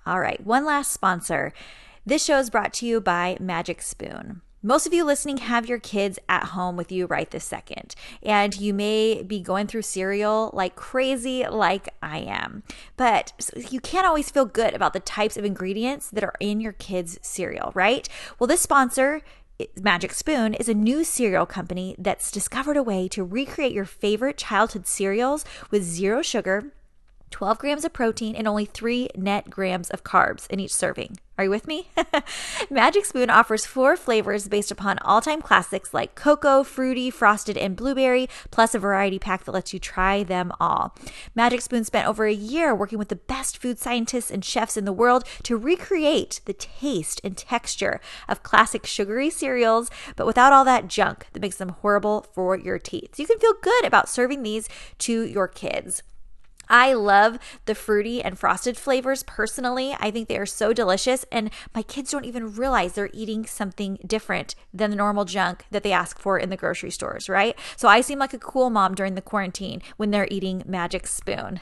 All 0.06 0.20
right, 0.20 0.44
one 0.44 0.66
last 0.66 0.92
sponsor. 0.92 1.54
This 2.06 2.22
show 2.22 2.38
is 2.38 2.50
brought 2.50 2.74
to 2.74 2.86
you 2.86 3.00
by 3.00 3.38
Magic 3.40 3.80
Spoon. 3.80 4.42
Most 4.62 4.86
of 4.86 4.92
you 4.92 5.04
listening 5.04 5.38
have 5.38 5.66
your 5.66 5.78
kids 5.78 6.18
at 6.28 6.48
home 6.48 6.76
with 6.76 6.92
you 6.92 7.06
right 7.06 7.30
this 7.30 7.46
second, 7.46 7.94
and 8.22 8.54
you 8.54 8.74
may 8.74 9.22
be 9.22 9.40
going 9.40 9.66
through 9.66 9.82
cereal 9.82 10.50
like 10.52 10.76
crazy, 10.76 11.46
like 11.46 11.94
I 12.02 12.18
am. 12.18 12.62
But 12.98 13.32
you 13.70 13.80
can't 13.80 14.06
always 14.06 14.28
feel 14.28 14.44
good 14.44 14.74
about 14.74 14.92
the 14.92 15.00
types 15.00 15.38
of 15.38 15.46
ingredients 15.46 16.10
that 16.10 16.22
are 16.24 16.34
in 16.40 16.60
your 16.60 16.72
kids' 16.72 17.18
cereal, 17.22 17.72
right? 17.74 18.06
Well, 18.38 18.48
this 18.48 18.60
sponsor 18.60 19.22
Magic 19.80 20.12
Spoon 20.12 20.52
is 20.52 20.68
a 20.68 20.74
new 20.74 21.04
cereal 21.04 21.46
company 21.46 21.96
that's 21.98 22.30
discovered 22.30 22.76
a 22.76 22.82
way 22.82 23.08
to 23.08 23.24
recreate 23.24 23.72
your 23.72 23.86
favorite 23.86 24.36
childhood 24.36 24.86
cereals 24.86 25.46
with 25.70 25.82
zero 25.82 26.20
sugar 26.20 26.70
12 27.30 27.58
grams 27.58 27.84
of 27.84 27.92
protein, 27.92 28.34
and 28.34 28.46
only 28.46 28.64
3 28.64 29.08
net 29.16 29.50
grams 29.50 29.90
of 29.90 30.04
carbs 30.04 30.48
in 30.50 30.60
each 30.60 30.74
serving. 30.74 31.18
Are 31.36 31.44
you 31.44 31.50
with 31.50 31.66
me? 31.66 31.88
Magic 32.70 33.04
Spoon 33.04 33.28
offers 33.28 33.66
four 33.66 33.96
flavors 33.96 34.46
based 34.46 34.70
upon 34.70 35.00
all 35.00 35.20
time 35.20 35.42
classics 35.42 35.92
like 35.92 36.14
cocoa, 36.14 36.62
fruity, 36.62 37.10
frosted, 37.10 37.58
and 37.58 37.74
blueberry, 37.74 38.28
plus 38.52 38.72
a 38.72 38.78
variety 38.78 39.18
pack 39.18 39.42
that 39.44 39.50
lets 39.50 39.72
you 39.72 39.80
try 39.80 40.22
them 40.22 40.52
all. 40.60 40.94
Magic 41.34 41.60
Spoon 41.60 41.82
spent 41.82 42.06
over 42.06 42.24
a 42.24 42.32
year 42.32 42.72
working 42.72 43.00
with 43.00 43.08
the 43.08 43.16
best 43.16 43.58
food 43.58 43.80
scientists 43.80 44.30
and 44.30 44.44
chefs 44.44 44.76
in 44.76 44.84
the 44.84 44.92
world 44.92 45.24
to 45.42 45.56
recreate 45.56 46.40
the 46.44 46.52
taste 46.52 47.20
and 47.24 47.36
texture 47.36 48.00
of 48.28 48.44
classic 48.44 48.86
sugary 48.86 49.28
cereals, 49.28 49.90
but 50.14 50.26
without 50.26 50.52
all 50.52 50.64
that 50.64 50.86
junk 50.86 51.26
that 51.32 51.42
makes 51.42 51.56
them 51.56 51.70
horrible 51.70 52.26
for 52.32 52.56
your 52.56 52.78
teeth. 52.78 53.16
So 53.16 53.24
you 53.24 53.26
can 53.26 53.40
feel 53.40 53.54
good 53.60 53.84
about 53.84 54.08
serving 54.08 54.44
these 54.44 54.68
to 54.98 55.22
your 55.22 55.48
kids. 55.48 56.04
I 56.68 56.94
love 56.94 57.38
the 57.66 57.74
fruity 57.74 58.22
and 58.22 58.38
frosted 58.38 58.76
flavors 58.76 59.22
personally. 59.22 59.96
I 59.98 60.10
think 60.10 60.28
they 60.28 60.38
are 60.38 60.46
so 60.46 60.72
delicious, 60.72 61.24
and 61.30 61.50
my 61.74 61.82
kids 61.82 62.10
don't 62.10 62.24
even 62.24 62.54
realize 62.54 62.92
they're 62.92 63.10
eating 63.12 63.46
something 63.46 63.98
different 64.06 64.54
than 64.72 64.90
the 64.90 64.96
normal 64.96 65.24
junk 65.24 65.64
that 65.70 65.82
they 65.82 65.92
ask 65.92 66.18
for 66.18 66.38
in 66.38 66.50
the 66.50 66.56
grocery 66.56 66.90
stores, 66.90 67.28
right? 67.28 67.58
So 67.76 67.88
I 67.88 68.00
seem 68.00 68.18
like 68.18 68.34
a 68.34 68.38
cool 68.38 68.70
mom 68.70 68.94
during 68.94 69.14
the 69.14 69.22
quarantine 69.22 69.82
when 69.96 70.10
they're 70.10 70.28
eating 70.30 70.62
Magic 70.66 71.06
Spoon. 71.06 71.60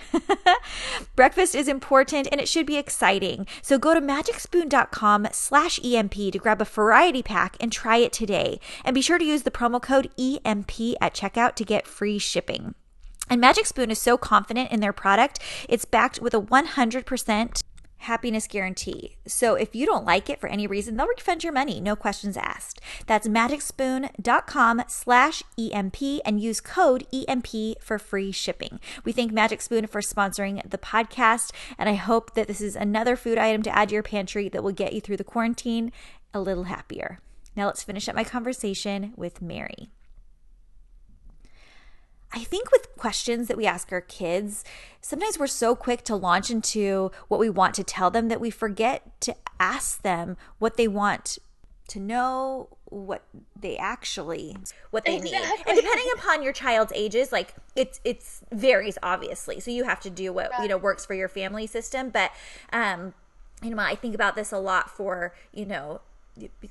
Breakfast 1.17 1.55
is 1.55 1.69
important 1.69 2.29
and 2.31 2.41
it 2.41 2.49
should 2.49 2.67
be 2.67 2.77
exciting. 2.77 3.47
So 3.61 3.79
go 3.79 3.95
to 3.95 4.01
magicspoon.com 4.01 5.29
slash 5.33 5.81
EMP 5.85 6.15
to 6.15 6.39
grab 6.39 6.61
a 6.61 6.65
variety 6.65 7.23
pack 7.23 7.57
and 7.61 7.73
try 7.73 7.99
it 7.99 8.13
today. 8.13 8.61
And 8.85 8.95
be 8.95 9.03
sure 9.03 9.19
to 9.19 9.25
use 9.25 9.43
the 9.43 9.51
promo 9.51 9.81
code 9.81 10.11
EMP 10.19 10.97
at 11.01 11.15
checkout 11.15 11.55
to 11.57 11.65
get 11.65 11.87
free 11.87 12.19
shipping. 12.19 12.75
And 13.29 13.41
Magic 13.41 13.67
Spoon 13.67 13.91
is 13.91 13.99
so 13.99 14.17
confident 14.17 14.71
in 14.71 14.81
their 14.81 14.93
product, 14.93 15.39
it's 15.69 15.85
backed 15.85 16.21
with 16.21 16.35
a 16.35 16.41
100% 16.41 17.63
happiness 18.03 18.47
guarantee. 18.47 19.17
So 19.27 19.55
if 19.55 19.75
you 19.75 19.87
don't 19.87 20.05
like 20.05 20.29
it 20.29 20.41
for 20.41 20.49
any 20.49 20.67
reason, 20.67 20.97
they'll 20.97 21.07
refund 21.07 21.45
your 21.45 21.53
money, 21.53 21.81
no 21.81 21.97
questions 21.97 22.37
asked. 22.37 22.81
That's 23.07 23.29
magicspoon.com 23.29 24.83
slash 24.89 25.43
EMP 25.59 26.03
and 26.25 26.41
use 26.41 26.61
code 26.61 27.07
EMP 27.13 27.81
for 27.81 27.99
free 27.99 28.33
shipping. 28.33 28.81
We 29.05 29.13
thank 29.13 29.33
Magic 29.33 29.63
Spoon 29.63 29.87
for 29.87 30.01
sponsoring 30.01 30.69
the 30.69 30.79
podcast, 30.79 31.53
and 31.79 31.89
I 31.89 31.95
hope 31.95 32.35
that 32.35 32.49
this 32.49 32.61
is 32.61 32.77
another 32.77 33.17
food 33.17 33.39
item 33.39 33.63
to 33.63 33.77
add 33.77 33.91
to 33.91 33.95
your 33.95 34.03
pantry 34.03 34.49
that 34.49 34.63
will 34.65 34.73
get 34.73 34.93
you 34.93 35.01
through 35.01 35.19
the 35.19 35.25
quarantine 35.25 35.93
a 36.35 36.41
little 36.41 36.65
happier. 36.65 37.21
Now 37.55 37.67
let's 37.67 37.85
finish 37.85 38.09
up 38.09 38.17
my 38.17 38.25
conversation 38.25 39.13
with 39.17 39.43
Mary. 39.43 39.91
I 42.33 42.45
think 42.45 42.73
with 42.73 42.97
questions 42.97 43.49
that 43.49 43.57
we 43.57 43.67
ask 43.67 43.93
our 43.93 44.01
kids, 44.01 44.65
sometimes 45.01 45.39
we're 45.39 45.47
so 45.47 45.77
quick 45.77 46.03
to 46.05 46.17
launch 46.17 46.51
into 46.51 47.11
what 47.29 47.39
we 47.39 47.51
want 47.51 47.75
to 47.75 47.85
tell 47.85 48.11
them 48.11 48.29
that 48.29 48.41
we 48.41 48.51
forget 48.51 49.21
to 49.23 49.35
ask 49.61 50.03
them 50.03 50.37
what 50.59 50.77
they 50.77 50.89
want 50.89 51.39
to 51.89 52.01
know, 52.01 52.69
what 52.87 53.23
they 53.59 53.77
actually 53.77 54.57
what 54.91 55.05
they 55.05 55.17
exactly. 55.17 55.39
need. 55.39 55.67
And 55.67 55.77
depending 55.77 56.07
upon 56.15 56.43
your 56.43 56.53
child's 56.53 56.93
ages, 56.95 57.33
like 57.33 57.55
it's 57.77 58.01
it's 58.05 58.43
varies 58.51 58.97
obviously. 59.03 59.61
So 59.61 59.71
you 59.71 59.85
have 59.85 60.01
to 60.01 60.11
do 60.11 60.33
what, 60.33 60.51
right. 60.53 60.63
you 60.63 60.69
know, 60.69 60.79
works 60.79 61.05
for 61.05 61.15
your 61.15 61.29
family 61.29 61.67
system, 61.67 62.11
but 62.11 62.31
um 62.73 63.15
you 63.63 63.71
know, 63.71 63.83
I 63.83 63.95
think 63.95 64.15
about 64.15 64.35
this 64.35 64.53
a 64.53 64.59
lot 64.59 64.91
for, 64.91 65.35
you 65.53 65.65
know, 65.65 66.01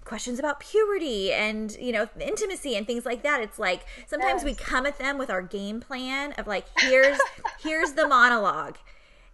questions 0.03 0.39
about 0.39 0.59
puberty 0.59 1.31
and 1.31 1.77
you 1.79 1.91
know 1.91 2.07
intimacy 2.19 2.75
and 2.75 2.87
things 2.87 3.05
like 3.05 3.23
that. 3.23 3.41
It's 3.41 3.59
like 3.59 3.85
sometimes 4.07 4.43
yes. 4.43 4.45
we 4.45 4.55
come 4.55 4.85
at 4.85 4.97
them 4.97 5.17
with 5.17 5.29
our 5.29 5.41
game 5.41 5.79
plan 5.79 6.33
of 6.33 6.47
like 6.47 6.65
here's 6.79 7.19
here's 7.63 7.93
the 7.93 8.07
monologue. 8.07 8.77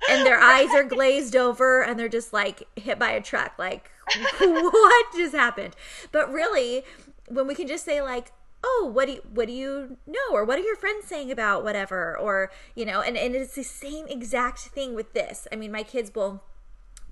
And 0.10 0.26
their 0.26 0.40
eyes 0.40 0.70
are 0.76 0.84
glazed 0.84 1.36
over 1.36 1.82
and 1.82 2.00
they're 2.00 2.08
just 2.08 2.32
like 2.32 2.64
hit 2.76 3.00
by 3.00 3.12
a 3.12 3.22
truck 3.22 3.54
like 3.58 3.90
what 4.40 5.06
just 5.16 5.34
happened? 5.34 5.76
But 6.12 6.32
really 6.32 6.84
when 7.28 7.48
we 7.48 7.56
can 7.56 7.68
just 7.68 7.84
say 7.84 8.02
like 8.02 8.32
oh 8.64 8.90
what 8.94 9.08
do 9.08 9.14
you 9.14 9.22
what 9.34 9.48
do 9.48 9.54
you 9.54 9.98
know? 10.06 10.34
Or 10.34 10.44
what 10.44 10.60
are 10.60 10.64
your 10.64 10.76
friends 10.76 11.06
saying 11.06 11.32
about 11.32 11.64
whatever? 11.64 12.18
Or 12.18 12.52
you 12.76 12.86
know 12.86 13.02
and, 13.02 13.18
and 13.18 13.34
it's 13.34 13.56
the 13.56 13.64
same 13.64 14.08
exact 14.08 14.60
thing 14.60 14.94
with 14.94 15.14
this. 15.14 15.48
I 15.52 15.56
mean 15.56 15.72
my 15.72 15.84
kids 15.84 16.14
will 16.14 16.44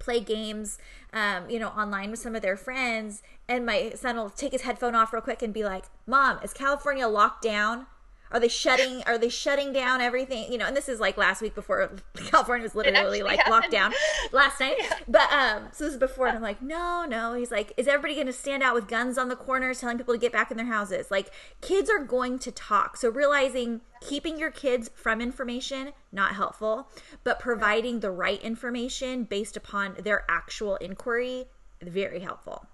play 0.06 0.20
games, 0.22 0.78
um, 1.12 1.50
you 1.50 1.60
know, 1.60 1.70
online 1.70 2.12
with 2.12 2.20
some 2.20 2.36
of 2.36 2.42
their 2.42 2.56
friends. 2.56 3.24
And 3.50 3.66
my 3.66 3.92
son 3.96 4.16
will 4.16 4.30
take 4.30 4.54
his 4.54 4.62
headphone 4.62 4.96
off 4.96 5.12
real 5.12 5.22
quick 5.22 5.42
and 5.42 5.54
be 5.54 5.64
like, 5.64 5.86
"Mom, 6.06 6.40
is 6.44 6.54
California 6.54 7.08
locked 7.08 7.42
down?" 7.42 7.88
Are 8.32 8.40
they 8.40 8.48
shutting? 8.48 9.04
Are 9.06 9.18
they 9.18 9.30
shutting 9.30 9.72
down 9.72 10.02
everything? 10.02 10.52
You 10.52 10.58
know, 10.58 10.66
and 10.66 10.76
this 10.76 10.90
is 10.90 11.00
like 11.00 11.18
last 11.18 11.42
week 11.42 11.56
before 11.56 11.92
California 12.16 12.64
was 12.64 12.76
literally 12.76 13.22
like 13.22 13.38
happened. 13.38 13.54
locked 13.54 13.72
down 13.72 13.94
last 14.32 14.60
night. 14.60 14.76
Yeah. 14.80 14.98
But 15.08 15.32
um, 15.32 15.68
so 15.72 15.86
this 15.86 15.94
is 15.94 16.00
before, 16.00 16.28
and 16.28 16.36
I'm 16.36 16.44
like, 16.44 16.62
no, 16.62 17.06
no. 17.06 17.34
He's 17.34 17.52
like, 17.52 17.74
is 17.78 17.88
everybody 17.88 18.16
going 18.16 18.28
to 18.28 18.34
stand 18.34 18.64
out 18.64 18.74
with 18.74 18.88
guns 18.88 19.18
on 19.18 19.30
the 19.30 19.36
corners, 19.36 19.80
telling 19.80 19.98
people 19.98 20.14
to 20.14 20.20
get 20.20 20.32
back 20.32 20.52
in 20.52 20.58
their 20.58 20.66
houses? 20.66 21.12
Like, 21.12 21.32
kids 21.62 21.90
are 21.90 22.04
going 22.04 22.40
to 22.40 22.52
talk. 22.52 22.98
So 22.98 23.10
realizing 23.10 23.82
keeping 24.02 24.38
your 24.38 24.52
kids 24.52 24.90
from 24.94 25.22
information 25.22 25.94
not 26.12 26.36
helpful, 26.36 26.88
but 27.24 27.40
providing 27.40 28.00
the 28.00 28.12
right 28.12 28.42
information 28.42 29.24
based 29.24 29.58
upon 29.58 29.96
their 30.00 30.26
actual 30.30 30.78
inquiry 30.78 31.46
very 31.82 32.20
helpful. 32.20 32.66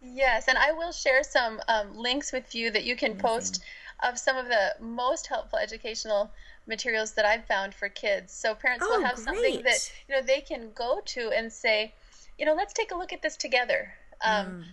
Yes, 0.00 0.46
and 0.48 0.56
I 0.56 0.72
will 0.72 0.92
share 0.92 1.22
some 1.22 1.60
um, 1.68 1.96
links 1.96 2.32
with 2.32 2.54
you 2.54 2.70
that 2.70 2.84
you 2.84 2.96
can 2.96 3.12
Amazing. 3.12 3.22
post 3.22 3.62
of 4.02 4.18
some 4.18 4.36
of 4.36 4.46
the 4.46 4.74
most 4.80 5.26
helpful 5.26 5.58
educational 5.58 6.30
materials 6.66 7.12
that 7.12 7.24
I've 7.24 7.44
found 7.46 7.74
for 7.74 7.88
kids. 7.88 8.32
So 8.32 8.54
parents 8.54 8.84
oh, 8.86 8.96
will 8.98 9.04
have 9.04 9.16
great. 9.16 9.24
something 9.24 9.62
that 9.64 9.92
you 10.08 10.14
know 10.14 10.22
they 10.22 10.40
can 10.40 10.70
go 10.74 11.00
to 11.06 11.30
and 11.30 11.52
say, 11.52 11.92
you 12.38 12.46
know, 12.46 12.54
let's 12.54 12.72
take 12.72 12.92
a 12.92 12.96
look 12.96 13.12
at 13.12 13.22
this 13.22 13.36
together. 13.36 13.92
Um, 14.24 14.46
mm. 14.46 14.64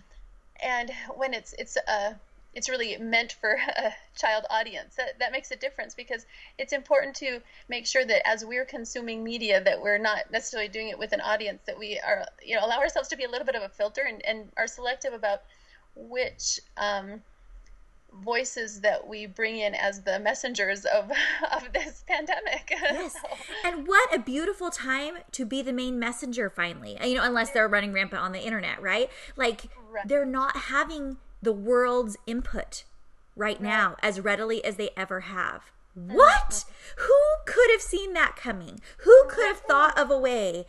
And 0.62 0.90
when 1.16 1.34
it's 1.34 1.54
it's 1.58 1.76
a 1.76 2.16
it's 2.56 2.70
really 2.70 2.96
meant 2.96 3.32
for 3.32 3.58
a 3.76 3.92
child 4.16 4.44
audience. 4.50 4.96
That, 4.96 5.18
that 5.18 5.30
makes 5.30 5.50
a 5.50 5.56
difference 5.56 5.94
because 5.94 6.26
it's 6.58 6.72
important 6.72 7.14
to 7.16 7.40
make 7.68 7.86
sure 7.86 8.04
that 8.04 8.26
as 8.26 8.44
we're 8.44 8.64
consuming 8.64 9.22
media 9.22 9.62
that 9.62 9.80
we're 9.80 9.98
not 9.98 10.30
necessarily 10.32 10.68
doing 10.68 10.88
it 10.88 10.98
with 10.98 11.12
an 11.12 11.20
audience 11.20 11.62
that 11.66 11.78
we 11.78 12.00
are 12.00 12.24
you 12.44 12.56
know 12.56 12.64
allow 12.64 12.78
ourselves 12.78 13.08
to 13.08 13.16
be 13.16 13.24
a 13.24 13.30
little 13.30 13.46
bit 13.46 13.54
of 13.54 13.62
a 13.62 13.68
filter 13.68 14.02
and, 14.08 14.24
and 14.24 14.50
are 14.56 14.66
selective 14.66 15.12
about 15.12 15.42
which 15.94 16.60
um, 16.76 17.22
voices 18.22 18.80
that 18.80 19.06
we 19.06 19.26
bring 19.26 19.58
in 19.58 19.74
as 19.74 20.02
the 20.02 20.18
messengers 20.18 20.84
of 20.84 21.10
of 21.52 21.72
this 21.72 22.04
pandemic. 22.06 22.72
Yes. 22.86 23.14
so. 23.14 23.28
And 23.64 23.86
what 23.86 24.14
a 24.14 24.18
beautiful 24.18 24.70
time 24.70 25.18
to 25.32 25.44
be 25.44 25.60
the 25.60 25.72
main 25.72 25.98
messenger 25.98 26.48
finally. 26.48 26.98
Uh, 26.98 27.06
you 27.06 27.16
know, 27.16 27.22
unless 27.22 27.50
they're 27.50 27.68
running 27.68 27.92
rampant 27.92 28.22
on 28.22 28.32
the 28.32 28.40
internet, 28.40 28.80
right? 28.80 29.10
Like 29.34 29.68
right. 29.90 30.06
they're 30.06 30.24
not 30.24 30.56
having 30.56 31.16
the 31.42 31.52
world's 31.52 32.16
input 32.26 32.84
right, 33.34 33.54
right, 33.54 33.62
now 33.62 33.96
as 34.02 34.20
readily 34.20 34.64
as 34.64 34.76
they 34.76 34.90
ever 34.96 35.20
have. 35.20 35.72
What? 35.94 36.64
Who 36.98 37.20
could 37.46 37.70
have 37.70 37.80
seen 37.80 38.12
that 38.12 38.36
coming? 38.36 38.80
Who 38.98 39.24
could 39.28 39.46
have 39.46 39.60
thought 39.60 39.98
of 39.98 40.10
a 40.10 40.18
way 40.18 40.66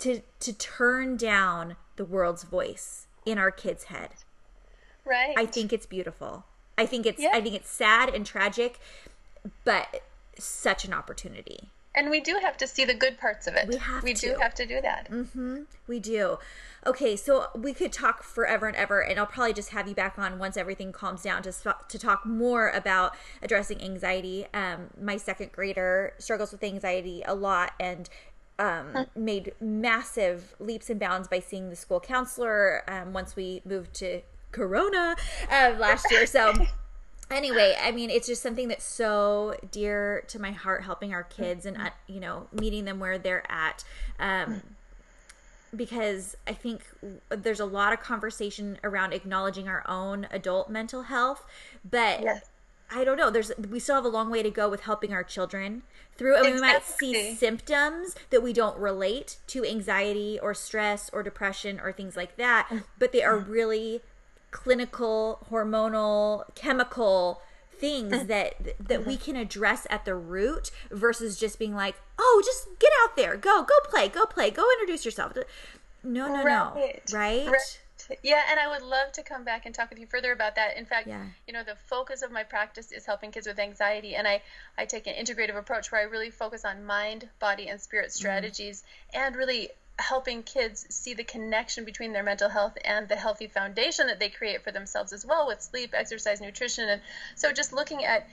to 0.00 0.20
to 0.40 0.52
turn 0.52 1.16
down 1.16 1.76
the 1.96 2.04
world's 2.04 2.44
voice 2.44 3.06
in 3.24 3.38
our 3.38 3.50
kids' 3.50 3.84
head? 3.84 4.10
Right. 5.04 5.34
I 5.36 5.46
think 5.46 5.72
it's 5.72 5.86
beautiful. 5.86 6.44
I 6.78 6.86
think 6.86 7.06
it's 7.06 7.20
yeah. 7.20 7.30
I 7.32 7.40
think 7.40 7.54
it's 7.54 7.70
sad 7.70 8.14
and 8.14 8.24
tragic, 8.24 8.78
but 9.64 10.02
such 10.38 10.84
an 10.84 10.92
opportunity. 10.92 11.70
And 11.94 12.10
we 12.10 12.20
do 12.20 12.38
have 12.40 12.56
to 12.56 12.66
see 12.66 12.86
the 12.86 12.94
good 12.94 13.18
parts 13.18 13.46
of 13.46 13.54
it. 13.54 13.68
We 13.68 13.76
have 13.76 14.02
we 14.02 14.14
to. 14.14 14.34
do 14.34 14.40
have 14.40 14.54
to 14.54 14.66
do 14.66 14.80
that. 14.80 15.10
Mm-hmm. 15.10 15.62
We 15.86 15.98
do. 15.98 16.38
Okay, 16.86 17.16
so 17.16 17.48
we 17.54 17.74
could 17.74 17.92
talk 17.92 18.22
forever 18.24 18.66
and 18.66 18.74
ever, 18.76 19.00
and 19.00 19.20
I'll 19.20 19.26
probably 19.26 19.52
just 19.52 19.70
have 19.70 19.86
you 19.86 19.94
back 19.94 20.18
on 20.18 20.38
once 20.38 20.56
everything 20.56 20.90
calms 20.90 21.22
down 21.22 21.42
to 21.42 21.52
to 21.88 21.98
talk 21.98 22.24
more 22.24 22.70
about 22.70 23.14
addressing 23.42 23.82
anxiety. 23.82 24.46
Um, 24.54 24.88
my 25.00 25.16
second 25.16 25.52
grader 25.52 26.14
struggles 26.18 26.50
with 26.50 26.64
anxiety 26.64 27.22
a 27.26 27.34
lot, 27.34 27.72
and 27.78 28.08
um, 28.58 29.06
made 29.14 29.52
massive 29.60 30.54
leaps 30.58 30.88
and 30.88 30.98
bounds 30.98 31.28
by 31.28 31.40
seeing 31.40 31.68
the 31.70 31.76
school 31.76 32.00
counselor 32.00 32.84
um, 32.88 33.12
once 33.12 33.36
we 33.36 33.60
moved 33.64 33.92
to 33.94 34.22
Corona 34.52 35.16
uh, 35.50 35.74
last 35.78 36.10
year. 36.10 36.26
So. 36.26 36.52
anyway, 37.30 37.76
I 37.82 37.90
mean, 37.90 38.10
it's 38.10 38.26
just 38.26 38.42
something 38.42 38.68
that's 38.68 38.84
so 38.84 39.56
dear 39.70 40.22
to 40.28 40.38
my 40.38 40.52
heart, 40.52 40.84
helping 40.84 41.12
our 41.14 41.24
kids 41.24 41.66
and 41.66 41.76
uh, 41.76 41.90
you 42.06 42.20
know 42.20 42.46
meeting 42.52 42.84
them 42.84 43.00
where 43.00 43.18
they're 43.18 43.50
at. 43.50 43.84
Um, 44.20 44.62
because 45.74 46.36
I 46.46 46.52
think 46.52 46.84
there's 47.30 47.60
a 47.60 47.64
lot 47.64 47.92
of 47.92 48.00
conversation 48.00 48.78
around 48.84 49.12
acknowledging 49.14 49.68
our 49.68 49.82
own 49.88 50.26
adult 50.30 50.68
mental 50.68 51.04
health, 51.04 51.44
but 51.88 52.22
yes. 52.22 52.50
I 52.94 53.04
don't 53.04 53.16
know. 53.16 53.30
There's 53.30 53.50
we 53.70 53.78
still 53.78 53.94
have 53.94 54.04
a 54.04 54.08
long 54.08 54.30
way 54.30 54.42
to 54.42 54.50
go 54.50 54.68
with 54.68 54.82
helping 54.82 55.14
our 55.14 55.24
children 55.24 55.82
through. 56.16 56.42
Mean, 56.42 56.54
exactly. 56.54 56.58
we 56.58 56.72
might 56.72 56.84
see 56.84 57.34
symptoms 57.34 58.14
that 58.30 58.42
we 58.42 58.52
don't 58.52 58.76
relate 58.78 59.38
to 59.48 59.64
anxiety 59.64 60.38
or 60.40 60.52
stress 60.52 61.08
or 61.12 61.22
depression 61.22 61.80
or 61.80 61.92
things 61.92 62.16
like 62.16 62.36
that, 62.36 62.70
but 62.98 63.12
they 63.12 63.22
are 63.22 63.38
really 63.38 64.02
clinical, 64.52 65.44
hormonal, 65.50 66.44
chemical 66.54 67.42
things 67.76 68.12
mm. 68.12 68.26
that 68.28 68.54
that 68.78 69.04
we 69.04 69.16
can 69.16 69.34
address 69.34 69.88
at 69.90 70.04
the 70.04 70.14
root 70.14 70.70
versus 70.92 71.36
just 71.36 71.58
being 71.58 71.74
like, 71.74 71.96
"Oh, 72.18 72.42
just 72.44 72.68
get 72.78 72.92
out 73.02 73.16
there. 73.16 73.36
Go, 73.36 73.64
go 73.64 73.74
play. 73.84 74.08
Go 74.08 74.24
play. 74.26 74.50
Go 74.50 74.64
introduce 74.78 75.04
yourself." 75.04 75.32
No, 76.04 76.28
no, 76.28 76.44
right. 76.44 77.10
no. 77.10 77.18
Right? 77.18 77.46
right? 77.48 77.80
Yeah, 78.22 78.42
and 78.50 78.58
I 78.58 78.68
would 78.68 78.82
love 78.82 79.12
to 79.12 79.22
come 79.22 79.44
back 79.44 79.64
and 79.64 79.74
talk 79.74 79.90
with 79.90 79.98
you 79.98 80.06
further 80.06 80.32
about 80.32 80.56
that. 80.56 80.76
In 80.76 80.84
fact, 80.84 81.06
yeah. 81.06 81.24
you 81.46 81.52
know, 81.52 81.62
the 81.62 81.76
focus 81.86 82.22
of 82.22 82.32
my 82.32 82.42
practice 82.42 82.92
is 82.92 83.06
helping 83.06 83.30
kids 83.30 83.46
with 83.46 83.58
anxiety, 83.58 84.14
and 84.14 84.26
I, 84.26 84.42
I 84.76 84.84
take 84.84 85.06
an 85.06 85.14
integrative 85.14 85.56
approach 85.56 85.90
where 85.90 86.00
I 86.00 86.04
really 86.04 86.30
focus 86.30 86.64
on 86.64 86.84
mind, 86.84 87.28
body, 87.38 87.68
and 87.68 87.80
spirit 87.80 88.08
mm-hmm. 88.08 88.18
strategies 88.18 88.82
mm-hmm. 88.82 89.24
and 89.24 89.36
really 89.36 89.70
helping 89.98 90.42
kids 90.42 90.86
see 90.90 91.14
the 91.14 91.24
connection 91.24 91.84
between 91.84 92.12
their 92.12 92.22
mental 92.22 92.48
health 92.48 92.76
and 92.84 93.08
the 93.08 93.16
healthy 93.16 93.46
foundation 93.46 94.06
that 94.06 94.18
they 94.18 94.28
create 94.28 94.62
for 94.62 94.72
themselves 94.72 95.12
as 95.12 95.24
well 95.24 95.46
with 95.46 95.60
sleep, 95.60 95.90
exercise, 95.94 96.40
nutrition. 96.40 96.88
And 96.88 97.00
so 97.34 97.52
just 97.52 97.72
looking 97.72 98.04
at 98.04 98.26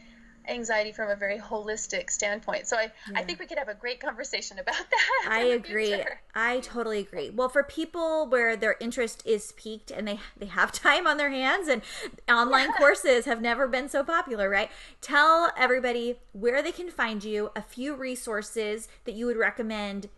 anxiety 0.47 0.91
from 0.91 1.09
a 1.09 1.15
very 1.15 1.37
holistic 1.37 2.09
standpoint. 2.09 2.67
So 2.67 2.77
I, 2.77 2.91
yeah. 3.11 3.19
I 3.19 3.23
think 3.23 3.39
we 3.39 3.45
could 3.45 3.57
have 3.57 3.67
a 3.67 3.73
great 3.73 3.99
conversation 3.99 4.57
about 4.59 4.75
that. 4.89 5.27
I 5.29 5.41
agree. 5.41 5.93
Future. 5.93 6.21
I 6.33 6.59
totally 6.59 6.99
agree. 6.99 7.29
Well, 7.29 7.49
for 7.49 7.63
people 7.63 8.27
where 8.27 8.55
their 8.55 8.75
interest 8.79 9.21
is 9.25 9.51
peaked 9.53 9.91
and 9.91 10.07
they 10.07 10.19
they 10.37 10.47
have 10.47 10.71
time 10.73 11.07
on 11.07 11.17
their 11.17 11.29
hands 11.29 11.67
and 11.67 11.81
online 12.27 12.69
yeah. 12.69 12.77
courses 12.77 13.25
have 13.25 13.41
never 13.41 13.67
been 13.67 13.89
so 13.89 14.03
popular, 14.03 14.49
right? 14.49 14.71
Tell 15.01 15.51
everybody 15.57 16.19
where 16.31 16.61
they 16.61 16.71
can 16.71 16.89
find 16.89 17.23
you, 17.23 17.51
a 17.55 17.61
few 17.61 17.95
resources 17.95 18.87
that 19.05 19.13
you 19.13 19.25
would 19.25 19.37
recommend 19.37 20.09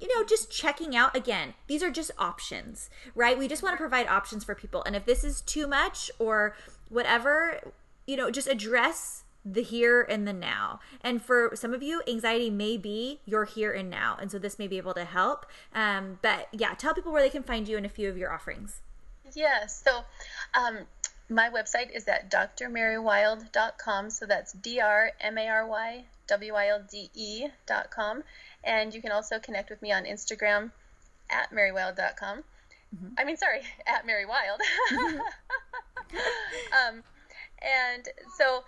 you 0.00 0.08
know, 0.08 0.24
just 0.24 0.50
checking 0.50 0.96
out 0.96 1.16
again. 1.16 1.54
These 1.66 1.82
are 1.82 1.90
just 1.90 2.10
options, 2.18 2.90
right? 3.14 3.38
We 3.38 3.48
just 3.48 3.62
want 3.62 3.74
to 3.74 3.78
provide 3.78 4.06
options 4.06 4.44
for 4.44 4.54
people. 4.54 4.82
And 4.84 4.96
if 4.96 5.04
this 5.04 5.24
is 5.24 5.40
too 5.40 5.66
much 5.66 6.10
or 6.18 6.56
whatever, 6.88 7.72
you 8.06 8.16
know, 8.16 8.30
just 8.30 8.48
address 8.48 9.24
the 9.44 9.62
here 9.62 10.02
and 10.02 10.26
the 10.26 10.32
now. 10.32 10.80
And 11.02 11.22
for 11.22 11.52
some 11.54 11.74
of 11.74 11.82
you, 11.82 12.02
anxiety 12.08 12.50
may 12.50 12.76
be 12.76 13.20
your 13.26 13.44
here 13.44 13.72
and 13.72 13.90
now. 13.90 14.16
And 14.20 14.30
so 14.30 14.38
this 14.38 14.58
may 14.58 14.66
be 14.66 14.78
able 14.78 14.94
to 14.94 15.04
help. 15.04 15.46
Um, 15.74 16.18
but 16.22 16.48
yeah, 16.52 16.74
tell 16.74 16.94
people 16.94 17.12
where 17.12 17.22
they 17.22 17.30
can 17.30 17.42
find 17.42 17.68
you 17.68 17.76
and 17.76 17.84
a 17.84 17.90
few 17.90 18.08
of 18.08 18.16
your 18.16 18.32
offerings. 18.32 18.80
Yeah, 19.34 19.66
so 19.66 20.04
um, 20.54 20.86
my 21.28 21.50
website 21.50 21.94
is 21.94 22.06
at 22.08 22.30
drmarywilde.com. 22.30 24.10
So 24.10 24.26
that's 24.26 24.52
D 24.52 24.80
R 24.80 25.12
M 25.20 25.38
A 25.38 25.48
R 25.48 25.66
Y 25.66 26.04
W 26.26 26.54
I 26.54 26.68
L 26.68 26.82
D 26.90 27.10
E.com. 27.14 28.22
And 28.64 28.94
you 28.94 29.02
can 29.02 29.12
also 29.12 29.38
connect 29.38 29.70
with 29.70 29.82
me 29.82 29.92
on 29.92 30.04
Instagram 30.04 30.70
at 31.30 31.50
marywild.com. 31.50 32.44
Mm-hmm. 32.94 33.14
I 33.18 33.24
mean, 33.24 33.36
sorry, 33.36 33.60
at 33.86 34.06
marywilde. 34.06 34.60
Mm-hmm. 34.92 35.18
um, 36.96 37.02
and 37.62 38.08
so 38.36 38.64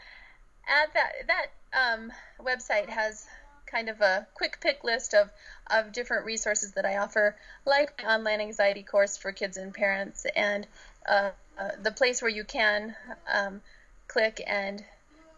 at 0.66 0.92
that 0.94 1.12
that 1.28 1.46
um, 1.72 2.12
website 2.40 2.88
has 2.88 3.26
kind 3.66 3.88
of 3.88 4.00
a 4.00 4.26
quick 4.34 4.58
pick 4.60 4.84
list 4.84 5.14
of 5.14 5.30
of 5.68 5.92
different 5.92 6.24
resources 6.24 6.72
that 6.72 6.84
I 6.84 6.98
offer, 6.98 7.36
like 7.64 8.02
my 8.02 8.14
online 8.14 8.40
anxiety 8.40 8.82
course 8.82 9.16
for 9.16 9.32
kids 9.32 9.56
and 9.56 9.74
parents, 9.74 10.26
and 10.34 10.66
uh, 11.08 11.30
uh, 11.58 11.70
the 11.82 11.92
place 11.92 12.22
where 12.22 12.30
you 12.30 12.44
can 12.44 12.94
um, 13.32 13.60
click 14.08 14.42
and 14.46 14.84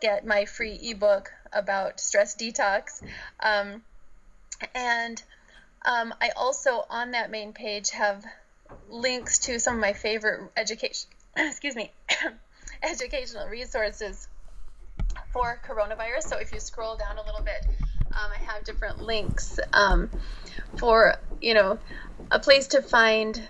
get 0.01 0.27
my 0.27 0.45
free 0.45 0.79
ebook 0.81 1.33
about 1.53 2.01
stress 2.01 2.37
detox. 2.37 3.03
Um, 3.41 3.83
and 4.75 5.23
um, 5.87 6.15
I 6.21 6.31
also 6.37 6.85
on 6.91 7.13
that 7.13 7.31
main 7.31 7.53
page 7.53 7.91
have 7.91 8.25
links 8.89 9.39
to 9.41 9.59
some 9.59 9.77
of 9.77 9.81
my 9.81 9.93
favorite 9.93 10.51
education 10.57 11.09
excuse 11.37 11.77
me 11.77 11.93
educational 12.83 13.47
resources 13.47 14.29
for 15.33 15.61
coronavirus. 15.67 16.23
So 16.23 16.39
if 16.39 16.53
you 16.53 16.61
scroll 16.61 16.97
down 16.97 17.19
a 17.19 17.23
little 17.25 17.43
bit, 17.45 17.67
um, 18.13 18.31
I 18.39 18.43
have 18.53 18.65
different 18.65 19.01
links 19.01 19.59
um, 19.73 20.11
for 20.77 21.17
you 21.41 21.55
know 21.55 21.79
a 22.31 22.39
place 22.39 22.67
to 22.69 22.83
find 22.83 23.49